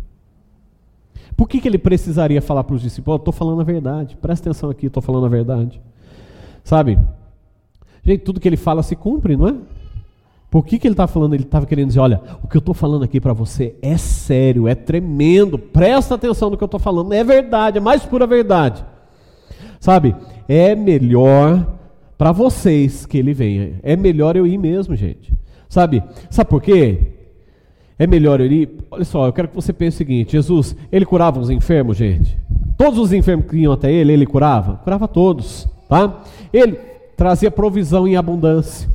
Por 1.36 1.48
que, 1.48 1.60
que 1.60 1.68
ele 1.68 1.78
precisaria 1.78 2.42
falar 2.42 2.64
para 2.64 2.76
os 2.76 2.82
discípulos? 2.82 3.20
Estou 3.20 3.34
falando 3.34 3.62
a 3.62 3.64
verdade, 3.64 4.18
presta 4.22 4.50
atenção 4.50 4.70
aqui, 4.70 4.86
estou 4.86 5.02
falando 5.02 5.26
a 5.26 5.30
verdade. 5.30 5.82
Sabe? 6.64 6.98
Gente, 8.04 8.22
tudo 8.22 8.40
que 8.40 8.48
ele 8.48 8.58
fala 8.58 8.84
se 8.84 8.96
cumpre, 8.96 9.36
não 9.36 9.48
é? 9.48 9.56
Por 10.54 10.64
que, 10.64 10.78
que 10.78 10.86
ele 10.86 10.94
está 10.94 11.08
falando? 11.08 11.34
Ele 11.34 11.44
estava 11.44 11.66
querendo 11.66 11.88
dizer: 11.88 12.00
olha, 12.00 12.22
o 12.44 12.48
que 12.48 12.56
eu 12.56 12.60
estou 12.60 12.76
falando 12.76 13.04
aqui 13.04 13.20
para 13.20 13.34
você 13.34 13.76
é 13.82 13.98
sério, 13.98 14.68
é 14.68 14.76
tremendo, 14.76 15.58
presta 15.58 16.14
atenção 16.14 16.50
no 16.52 16.58
que 16.58 16.64
eu 16.64 16.68
estou 16.68 16.80
falando, 16.80 17.12
é 17.12 17.24
verdade, 17.24 17.80
é 17.80 17.82
mais 17.82 18.06
pura 18.06 18.28
verdade. 18.28 18.86
Sabe? 19.80 20.16
É 20.48 20.76
melhor 20.76 21.76
para 22.18 22.32
vocês 22.32 23.06
que 23.06 23.18
ele 23.18 23.34
venha, 23.34 23.80
é 23.82 23.96
melhor 23.96 24.36
eu 24.36 24.46
ir 24.46 24.60
mesmo, 24.60 24.96
gente. 24.96 25.34
Sabe? 25.68 26.04
Sabe 26.30 26.50
por 26.50 26.62
quê? 26.62 27.23
É 27.98 28.08
melhor 28.08 28.42
ele. 28.42 28.80
Olha 28.90 29.06
só, 29.06 29.28
eu 29.28 29.34
quero 29.34 29.48
que 29.48 29.56
você 29.56 29.72
pense 29.72 29.96
o 29.96 29.98
seguinte: 30.00 30.34
Jesus, 30.34 30.76
ele 30.92 31.06
curava 31.06 31.40
os 31.40 31.50
enfermos, 31.50 31.98
gente. 31.98 32.38
Todos 32.78 33.00
os 33.00 33.14
enfermos 33.14 33.46
que 33.48 33.58
iam 33.58 33.74
até 33.74 33.92
ele, 33.92 34.14
ele 34.14 34.26
curava? 34.26 34.78
Curava 34.78 35.08
todos, 35.08 35.68
tá? 35.88 36.24
Ele 36.52 36.74
trazia 37.16 37.52
provisão 37.52 38.08
em 38.08 38.16
abundância. 38.16 38.90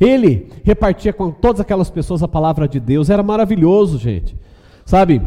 Ele 0.00 0.48
repartia 0.64 1.12
com 1.12 1.30
todas 1.30 1.60
aquelas 1.60 1.88
pessoas 1.88 2.22
a 2.22 2.28
palavra 2.28 2.68
de 2.68 2.80
Deus. 2.80 3.08
Era 3.08 3.22
maravilhoso, 3.22 3.98
gente. 3.98 4.36
Sabe? 4.84 5.22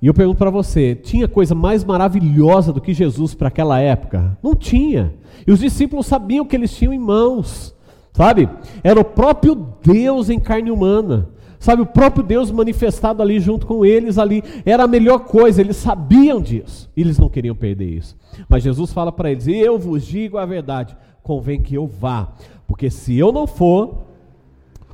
E 0.00 0.06
eu 0.06 0.14
pergunto 0.14 0.38
para 0.38 0.50
você: 0.50 0.94
tinha 0.94 1.26
coisa 1.26 1.54
mais 1.54 1.82
maravilhosa 1.82 2.72
do 2.72 2.80
que 2.80 2.92
Jesus 2.92 3.34
para 3.34 3.48
aquela 3.48 3.80
época? 3.80 4.36
Não 4.42 4.54
tinha. 4.54 5.14
E 5.46 5.50
os 5.50 5.60
discípulos 5.60 6.06
sabiam 6.06 6.44
que 6.44 6.54
eles 6.54 6.74
tinham 6.76 6.92
em 6.92 6.98
mãos. 6.98 7.74
Sabe? 8.12 8.48
Era 8.82 9.00
o 9.00 9.04
próprio 9.04 9.66
Deus 9.82 10.30
em 10.30 10.38
carne 10.38 10.70
humana. 10.70 11.28
Sabe, 11.64 11.80
o 11.80 11.86
próprio 11.86 12.22
Deus 12.22 12.50
manifestado 12.50 13.22
ali 13.22 13.40
junto 13.40 13.66
com 13.66 13.86
eles 13.86 14.18
ali, 14.18 14.44
era 14.66 14.84
a 14.84 14.86
melhor 14.86 15.20
coisa, 15.20 15.62
eles 15.62 15.78
sabiam 15.78 16.38
disso, 16.38 16.90
e 16.94 17.00
eles 17.00 17.18
não 17.18 17.30
queriam 17.30 17.56
perder 17.56 17.88
isso. 17.88 18.14
Mas 18.50 18.62
Jesus 18.62 18.92
fala 18.92 19.10
para 19.10 19.30
eles: 19.30 19.48
Eu 19.48 19.78
vos 19.78 20.04
digo 20.04 20.36
a 20.36 20.44
verdade, 20.44 20.94
convém 21.22 21.62
que 21.62 21.74
eu 21.74 21.86
vá, 21.86 22.34
porque 22.66 22.90
se 22.90 23.16
eu 23.16 23.32
não 23.32 23.46
for, 23.46 24.04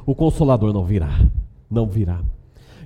o 0.07 0.15
consolador 0.15 0.73
não 0.73 0.85
virá, 0.85 1.11
não 1.69 1.89
virá. 1.89 2.21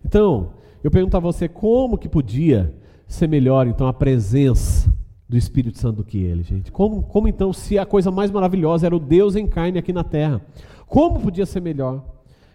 Então, 0.03 0.53
eu 0.83 0.91
pergunto 0.91 1.19
a 1.19 1.21
você, 1.21 1.47
como 1.47 1.99
que 1.99 2.09
podia 2.09 2.75
ser 3.07 3.29
melhor 3.29 3.67
então 3.67 3.87
a 3.87 3.93
presença 3.93 4.91
do 5.29 5.37
Espírito 5.37 5.77
Santo 5.77 5.97
do 5.97 6.05
que 6.05 6.23
ele, 6.23 6.43
gente? 6.43 6.73
Como, 6.73 7.03
como 7.03 7.29
então, 7.29 7.53
se 7.53 7.79
a 7.79 7.85
coisa 7.85 8.11
mais 8.11 8.31
maravilhosa 8.31 8.87
era 8.87 8.97
o 8.97 8.99
Deus 8.99 9.37
em 9.37 9.47
carne 9.47 9.79
aqui 9.79 9.93
na 9.93 10.03
terra, 10.03 10.41
como 10.87 11.21
podia 11.21 11.45
ser 11.45 11.61
melhor? 11.61 12.03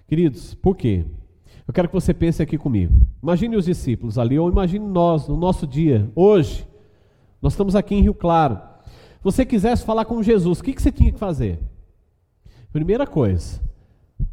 Queridos, 0.07 0.55
por 0.55 0.75
quê? 0.75 1.05
Eu 1.69 1.73
quero 1.73 1.87
que 1.87 1.93
você 1.93 2.15
pense 2.15 2.41
aqui 2.41 2.57
comigo. 2.57 2.99
Imagine 3.21 3.55
os 3.55 3.65
discípulos 3.65 4.17
ali, 4.17 4.39
ou 4.39 4.49
imagine 4.49 4.83
nós, 4.83 5.27
no 5.27 5.37
nosso 5.37 5.67
dia, 5.67 6.09
hoje. 6.15 6.67
Nós 7.39 7.53
estamos 7.53 7.75
aqui 7.75 7.93
em 7.93 8.01
Rio 8.01 8.15
Claro. 8.15 8.55
Se 8.85 9.23
você 9.23 9.45
quisesse 9.45 9.85
falar 9.85 10.05
com 10.05 10.23
Jesus, 10.23 10.59
o 10.59 10.63
que, 10.63 10.73
que 10.73 10.81
você 10.81 10.91
tinha 10.91 11.11
que 11.11 11.19
fazer? 11.19 11.59
Primeira 12.73 13.05
coisa, 13.05 13.61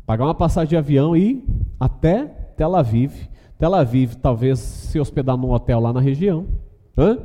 pagar 0.07 0.25
uma 0.25 0.35
passagem 0.35 0.71
de 0.71 0.77
avião 0.79 1.15
e 1.15 1.33
ir 1.33 1.45
até 1.79 2.25
Tel 2.57 2.75
Aviv. 2.75 3.29
Tel 3.59 3.75
Aviv, 3.75 4.15
talvez 4.15 4.59
se 4.59 4.99
hospedar 4.99 5.37
num 5.37 5.51
hotel 5.51 5.79
lá 5.79 5.93
na 5.93 6.01
região. 6.01 6.47
Hã? 6.97 7.19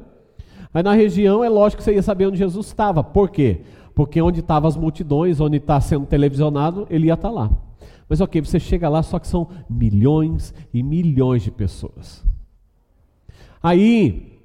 Aí 0.73 0.83
na 0.83 0.91
região 0.91 1.41
é 1.41 1.47
lógico 1.47 1.77
que 1.77 1.85
você 1.85 1.95
ia 1.95 2.03
saber 2.03 2.27
onde 2.27 2.37
Jesus 2.37 2.67
estava. 2.67 3.01
Por 3.01 3.29
quê? 3.29 3.61
Porque 3.95 4.21
onde 4.21 4.41
estavam 4.41 4.67
as 4.67 4.75
multidões, 4.75 5.39
onde 5.39 5.55
está 5.55 5.79
sendo 5.79 6.05
televisionado, 6.05 6.85
ele 6.89 7.07
ia 7.07 7.13
estar 7.13 7.29
tá 7.29 7.33
lá. 7.33 7.70
Mas 8.11 8.19
ok, 8.19 8.41
você 8.41 8.59
chega 8.59 8.89
lá, 8.89 9.01
só 9.01 9.17
que 9.17 9.25
são 9.25 9.47
milhões 9.69 10.53
e 10.73 10.83
milhões 10.83 11.43
de 11.43 11.49
pessoas. 11.49 12.25
Aí, 13.63 14.37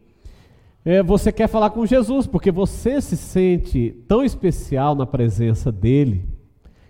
é, 0.85 1.03
você 1.03 1.33
quer 1.33 1.49
falar 1.49 1.71
com 1.71 1.85
Jesus, 1.85 2.29
porque 2.29 2.53
você 2.53 3.01
se 3.01 3.17
sente 3.17 3.91
tão 4.07 4.23
especial 4.23 4.95
na 4.95 5.05
presença 5.05 5.73
dele, 5.73 6.29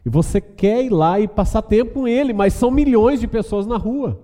e 0.04 0.10
você 0.10 0.38
quer 0.38 0.84
ir 0.84 0.90
lá 0.90 1.18
e 1.18 1.26
passar 1.26 1.62
tempo 1.62 1.94
com 1.94 2.06
ele, 2.06 2.34
mas 2.34 2.52
são 2.52 2.70
milhões 2.70 3.20
de 3.20 3.26
pessoas 3.26 3.66
na 3.66 3.78
rua. 3.78 4.20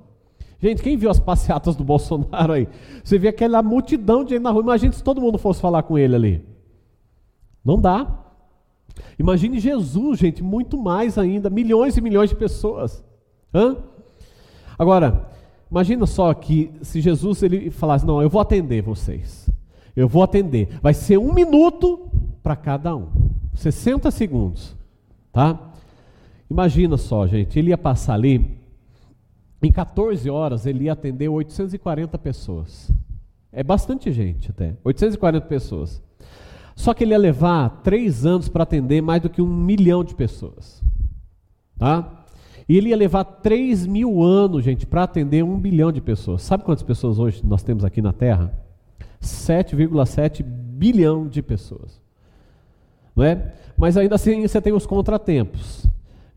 Gente, 0.61 0.83
quem 0.83 0.95
viu 0.95 1.09
as 1.09 1.19
passeatas 1.19 1.75
do 1.75 1.83
Bolsonaro 1.85 2.53
aí? 2.53 2.69
Você 3.03 3.17
vê 3.17 3.29
aquela 3.29 3.63
multidão 3.63 4.23
de 4.23 4.35
gente 4.35 4.43
na 4.43 4.51
rua. 4.51 4.61
Imagina 4.61 4.93
se 4.93 5.03
todo 5.03 5.23
mundo 5.23 5.39
fosse 5.39 5.59
falar 5.59 5.85
com 5.85 5.97
ele 5.97 6.15
ali. 6.15 6.47
Não 7.65 7.81
dá. 7.81 8.22
Imagine 9.19 9.59
Jesus, 9.59 10.19
gente, 10.19 10.43
muito 10.43 10.77
mais 10.77 11.19
ainda, 11.19 11.51
milhões 11.51 11.97
e 11.97 12.01
milhões 12.01 12.31
de 12.31 12.37
pessoas. 12.37 13.05
Hã? 13.55 13.77
Agora, 14.79 15.29
imagina 15.71 16.07
só 16.07 16.33
que 16.35 16.71
se 16.83 17.01
Jesus 17.01 17.43
ele 17.43 17.71
falasse: 17.71 18.07
Não, 18.07 18.23
eu 18.23 18.29
vou 18.29 18.41
atender 18.41 18.83
vocês. 18.83 19.49
Eu 19.95 20.09
vou 20.09 20.23
atender. 20.23 20.69
Vai 20.81 20.95
ser 20.95 21.19
um 21.19 21.33
minuto 21.33 22.11
para 22.43 22.57
cada 22.57 22.97
um. 22.97 23.09
60 23.55 24.11
segundos. 24.11 24.75
Tá? 25.31 25.73
Imagina 26.51 26.97
só, 26.97 27.27
gente. 27.27 27.59
Ele 27.59 27.71
ia 27.71 27.79
passar 27.79 28.15
ali. 28.15 28.61
Em 29.63 29.71
14 29.71 30.29
horas, 30.29 30.67
ele 30.67 30.85
ia 30.85 30.93
atender 30.93 31.29
840 31.29 32.19
pessoas. 32.19 32.91
É 33.53 33.63
bastante 33.63 34.11
gente 34.11 34.51
até. 34.51 34.75
840 34.83 35.47
pessoas. 35.47 36.03
Só 36.75 36.95
que 36.95 37.05
ele 37.05 37.13
ia 37.13 37.19
levar 37.19 37.83
três 37.83 38.25
anos 38.25 38.49
para 38.49 38.63
atender 38.63 39.01
mais 39.03 39.23
do 39.23 39.31
que 39.31 39.43
um 39.43 39.47
milhão 39.47 40.03
de 40.03 40.15
pessoas. 40.15 40.83
Tá? 41.79 42.25
E 42.69 42.77
ele 42.77 42.91
ia 42.91 42.97
levar 42.97 43.25
três 43.25 43.87
mil 43.87 44.23
anos, 44.23 44.65
gente, 44.65 44.87
para 44.87 45.03
atender 45.03 45.43
um 45.45 45.59
bilhão 45.59 45.93
de 45.93 46.01
pessoas. 46.01 46.43
Sabe 46.43 46.65
quantas 46.65 46.83
pessoas 46.83 47.19
hoje 47.19 47.45
nós 47.45 47.63
temos 47.63 47.85
aqui 47.85 48.01
na 48.01 48.13
Terra? 48.13 48.53
7,7 49.21 50.43
bilhão 50.43 51.29
de 51.29 51.43
pessoas. 51.43 52.01
Não 53.15 53.25
é? 53.25 53.53
Mas 53.77 53.97
ainda 53.97 54.15
assim 54.15 54.47
você 54.47 54.61
tem 54.61 54.73
os 54.73 54.87
contratempos. 54.87 55.87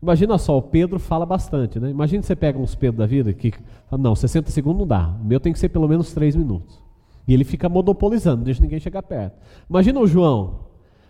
Imagina 0.02 0.36
só, 0.36 0.58
o 0.58 0.62
Pedro 0.62 0.98
fala 0.98 1.24
bastante, 1.24 1.80
né? 1.80 1.90
Imagina 1.90 2.22
você 2.22 2.36
pega 2.36 2.58
uns 2.58 2.74
Pedro 2.74 2.98
da 2.98 3.06
vida 3.06 3.32
que, 3.32 3.52
não, 3.90 4.14
60 4.14 4.50
segundos 4.50 4.80
não 4.80 4.86
dá. 4.86 5.08
O 5.20 5.24
meu 5.24 5.40
tem 5.40 5.52
que 5.52 5.58
ser 5.58 5.68
pelo 5.70 5.88
menos 5.88 6.12
3 6.12 6.36
minutos. 6.36 6.85
E 7.26 7.34
ele 7.34 7.44
fica 7.44 7.68
monopolizando, 7.68 8.38
não 8.38 8.44
deixa 8.44 8.62
ninguém 8.62 8.78
chegar 8.78 9.02
perto. 9.02 9.36
Imagina 9.68 9.98
o 9.98 10.06
João, 10.06 10.66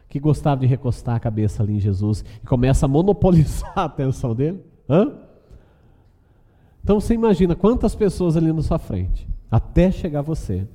que 0.09 0.19
gostava 0.19 0.61
de 0.61 0.67
recostar 0.67 1.17
a 1.17 1.21
cabeça 1.21 1.63
ali 1.63 1.75
em 1.75 1.81
Jesus 1.81 2.25
e 2.43 2.47
começa 2.47 2.87
a 2.87 2.89
monopolizar 2.89 3.73
a 3.77 3.85
atenção 3.85 4.35
dele. 4.35 4.61
Hã? 4.89 5.13
Então 6.83 7.01
você 7.01 7.15
imagina 7.15 7.55
quantas 7.55 7.95
pessoas 7.95 8.37
ali 8.37 8.53
na 8.53 8.63
sua 8.63 8.79
frente, 8.79 9.29
até 9.51 9.91
chegar 9.91 10.23
você. 10.23 10.67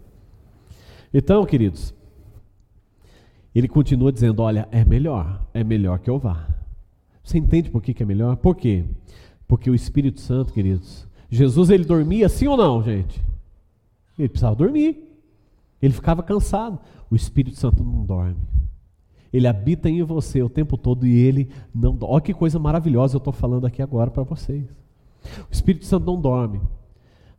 Então, 1.14 1.46
queridos, 1.46 1.94
ele 3.56 3.68
continua 3.68 4.12
dizendo: 4.12 4.42
olha, 4.42 4.68
é 4.72 4.84
melhor, 4.84 5.42
é 5.54 5.64
melhor 5.64 6.00
que 6.00 6.10
eu 6.10 6.20
vá. 6.20 6.48
Você 7.24 7.38
entende 7.38 7.70
por 7.70 7.82
que, 7.82 7.94
que 7.94 8.04
é 8.04 8.06
melhor? 8.06 8.36
Por 8.38 8.56
quê? 8.56 8.84
Porque 9.48 9.70
o 9.70 9.76
Espírito 9.76 10.20
Santo, 10.20 10.54
queridos, 10.54 11.08
Jesus 11.30 11.70
ele 11.70 11.86
dormia 11.86 12.28
sim 12.28 12.48
ou 12.48 12.58
não, 12.58 12.84
gente? 12.84 13.22
Ele 14.18 14.30
precisava 14.30 14.56
dormir. 14.56 15.11
Ele 15.82 15.94
ficava 15.94 16.22
cansado. 16.22 16.80
O 17.10 17.16
Espírito 17.16 17.58
Santo 17.58 17.84
não 17.84 18.06
dorme. 18.06 18.38
Ele 19.34 19.48
habita 19.48 19.90
em 19.90 20.04
você 20.04 20.44
o 20.44 20.50
tempo 20.50 20.78
todo 20.78 21.08
e 21.08 21.18
ele 21.18 21.50
não 21.74 21.96
dorme. 21.96 22.16
Olha 22.16 22.22
que 22.22 22.34
coisa 22.34 22.60
maravilhosa 22.60 23.16
eu 23.16 23.20
estou 23.20 23.34
falando 23.34 23.66
aqui 23.66 23.82
agora 23.82 24.12
para 24.12 24.24
vocês. 24.24 24.66
O 25.50 25.52
Espírito 25.54 25.86
Santo 25.86 26.06
não 26.06 26.20
dorme. 26.20 26.62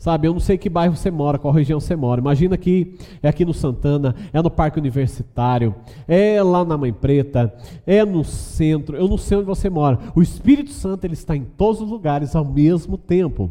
Sabe, 0.02 0.26
eu 0.26 0.32
não 0.32 0.40
sei 0.40 0.58
que 0.58 0.68
bairro 0.68 0.96
você 0.96 1.12
mora, 1.12 1.38
qual 1.38 1.54
região 1.54 1.78
você 1.78 1.94
mora. 1.94 2.20
Imagina 2.20 2.58
que 2.58 2.96
é 3.22 3.28
aqui 3.28 3.44
no 3.44 3.54
Santana, 3.54 4.16
é 4.32 4.42
no 4.42 4.50
Parque 4.50 4.80
Universitário, 4.80 5.76
é 6.08 6.42
lá 6.42 6.64
na 6.64 6.76
Mãe 6.76 6.92
Preta, 6.92 7.54
é 7.86 8.04
no 8.04 8.24
centro, 8.24 8.96
eu 8.96 9.06
não 9.06 9.16
sei 9.16 9.38
onde 9.38 9.46
você 9.46 9.70
mora. 9.70 10.00
O 10.16 10.20
Espírito 10.20 10.72
Santo 10.72 11.04
ele 11.04 11.14
está 11.14 11.36
em 11.36 11.44
todos 11.44 11.80
os 11.80 11.88
lugares 11.88 12.34
ao 12.34 12.44
mesmo 12.44 12.98
tempo. 12.98 13.48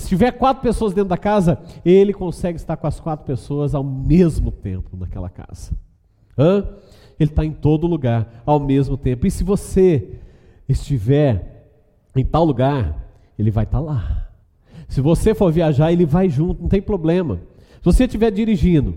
Se 0.00 0.08
tiver 0.08 0.32
quatro 0.32 0.62
pessoas 0.62 0.94
dentro 0.94 1.10
da 1.10 1.18
casa, 1.18 1.58
ele 1.84 2.14
consegue 2.14 2.56
estar 2.56 2.76
com 2.76 2.86
as 2.86 2.98
quatro 2.98 3.26
pessoas 3.26 3.74
ao 3.74 3.84
mesmo 3.84 4.50
tempo 4.50 4.96
naquela 4.96 5.28
casa. 5.28 5.72
Hã? 6.38 6.66
Ele 7.18 7.30
está 7.30 7.44
em 7.44 7.52
todo 7.52 7.86
lugar 7.86 8.42
ao 8.46 8.58
mesmo 8.58 8.96
tempo. 8.96 9.26
E 9.26 9.30
se 9.30 9.44
você 9.44 10.18
estiver 10.66 11.68
em 12.16 12.24
tal 12.24 12.44
lugar, 12.44 13.12
ele 13.38 13.50
vai 13.50 13.64
estar 13.64 13.78
lá. 13.78 14.26
Se 14.88 15.02
você 15.02 15.34
for 15.34 15.52
viajar, 15.52 15.92
ele 15.92 16.06
vai 16.06 16.30
junto, 16.30 16.62
não 16.62 16.68
tem 16.68 16.80
problema. 16.80 17.38
Se 17.80 17.84
você 17.84 18.04
estiver 18.04 18.30
dirigindo, 18.30 18.96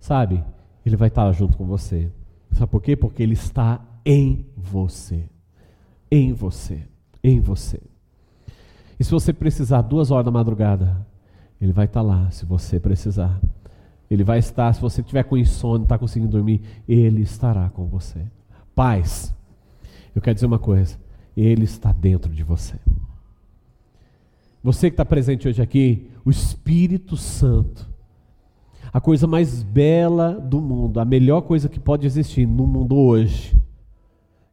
sabe, 0.00 0.42
ele 0.84 0.96
vai 0.96 1.06
estar 1.06 1.30
junto 1.30 1.56
com 1.56 1.64
você. 1.64 2.10
Sabe 2.50 2.70
por 2.70 2.82
quê? 2.82 2.96
Porque 2.96 3.22
ele 3.22 3.34
está 3.34 3.80
em 4.04 4.44
você. 4.56 5.24
Em 6.10 6.32
você. 6.32 6.82
Em 7.22 7.38
você. 7.38 7.80
E 9.02 9.04
se 9.04 9.10
você 9.10 9.32
precisar 9.32 9.82
duas 9.82 10.12
horas 10.12 10.24
da 10.24 10.30
madrugada, 10.30 11.04
ele 11.60 11.72
vai 11.72 11.86
estar 11.86 12.02
lá, 12.02 12.30
se 12.30 12.46
você 12.46 12.78
precisar. 12.78 13.40
Ele 14.08 14.22
vai 14.22 14.38
estar, 14.38 14.72
se 14.72 14.80
você 14.80 15.00
estiver 15.00 15.24
com 15.24 15.36
insônia, 15.36 15.82
está 15.82 15.98
conseguindo 15.98 16.30
dormir, 16.30 16.62
ele 16.88 17.20
estará 17.20 17.68
com 17.70 17.84
você. 17.84 18.24
Paz, 18.76 19.34
eu 20.14 20.22
quero 20.22 20.36
dizer 20.36 20.46
uma 20.46 20.60
coisa: 20.60 21.00
ele 21.36 21.64
está 21.64 21.90
dentro 21.90 22.32
de 22.32 22.44
você. 22.44 22.76
Você 24.62 24.88
que 24.88 24.94
está 24.94 25.04
presente 25.04 25.48
hoje 25.48 25.60
aqui, 25.60 26.08
o 26.24 26.30
Espírito 26.30 27.16
Santo, 27.16 27.90
a 28.92 29.00
coisa 29.00 29.26
mais 29.26 29.64
bela 29.64 30.34
do 30.34 30.60
mundo, 30.60 31.00
a 31.00 31.04
melhor 31.04 31.40
coisa 31.40 31.68
que 31.68 31.80
pode 31.80 32.06
existir 32.06 32.46
no 32.46 32.68
mundo 32.68 32.96
hoje, 32.96 33.52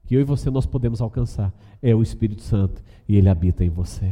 que 0.08 0.16
eu 0.16 0.20
e 0.20 0.24
você 0.24 0.50
nós 0.50 0.66
podemos 0.66 1.02
alcançar, 1.02 1.54
é 1.84 1.94
o 1.94 2.02
Espírito 2.02 2.42
Santo 2.42 2.82
e 3.08 3.16
ele 3.16 3.30
habita 3.30 3.64
em 3.64 3.70
você. 3.70 4.12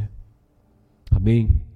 Amém? 1.10 1.67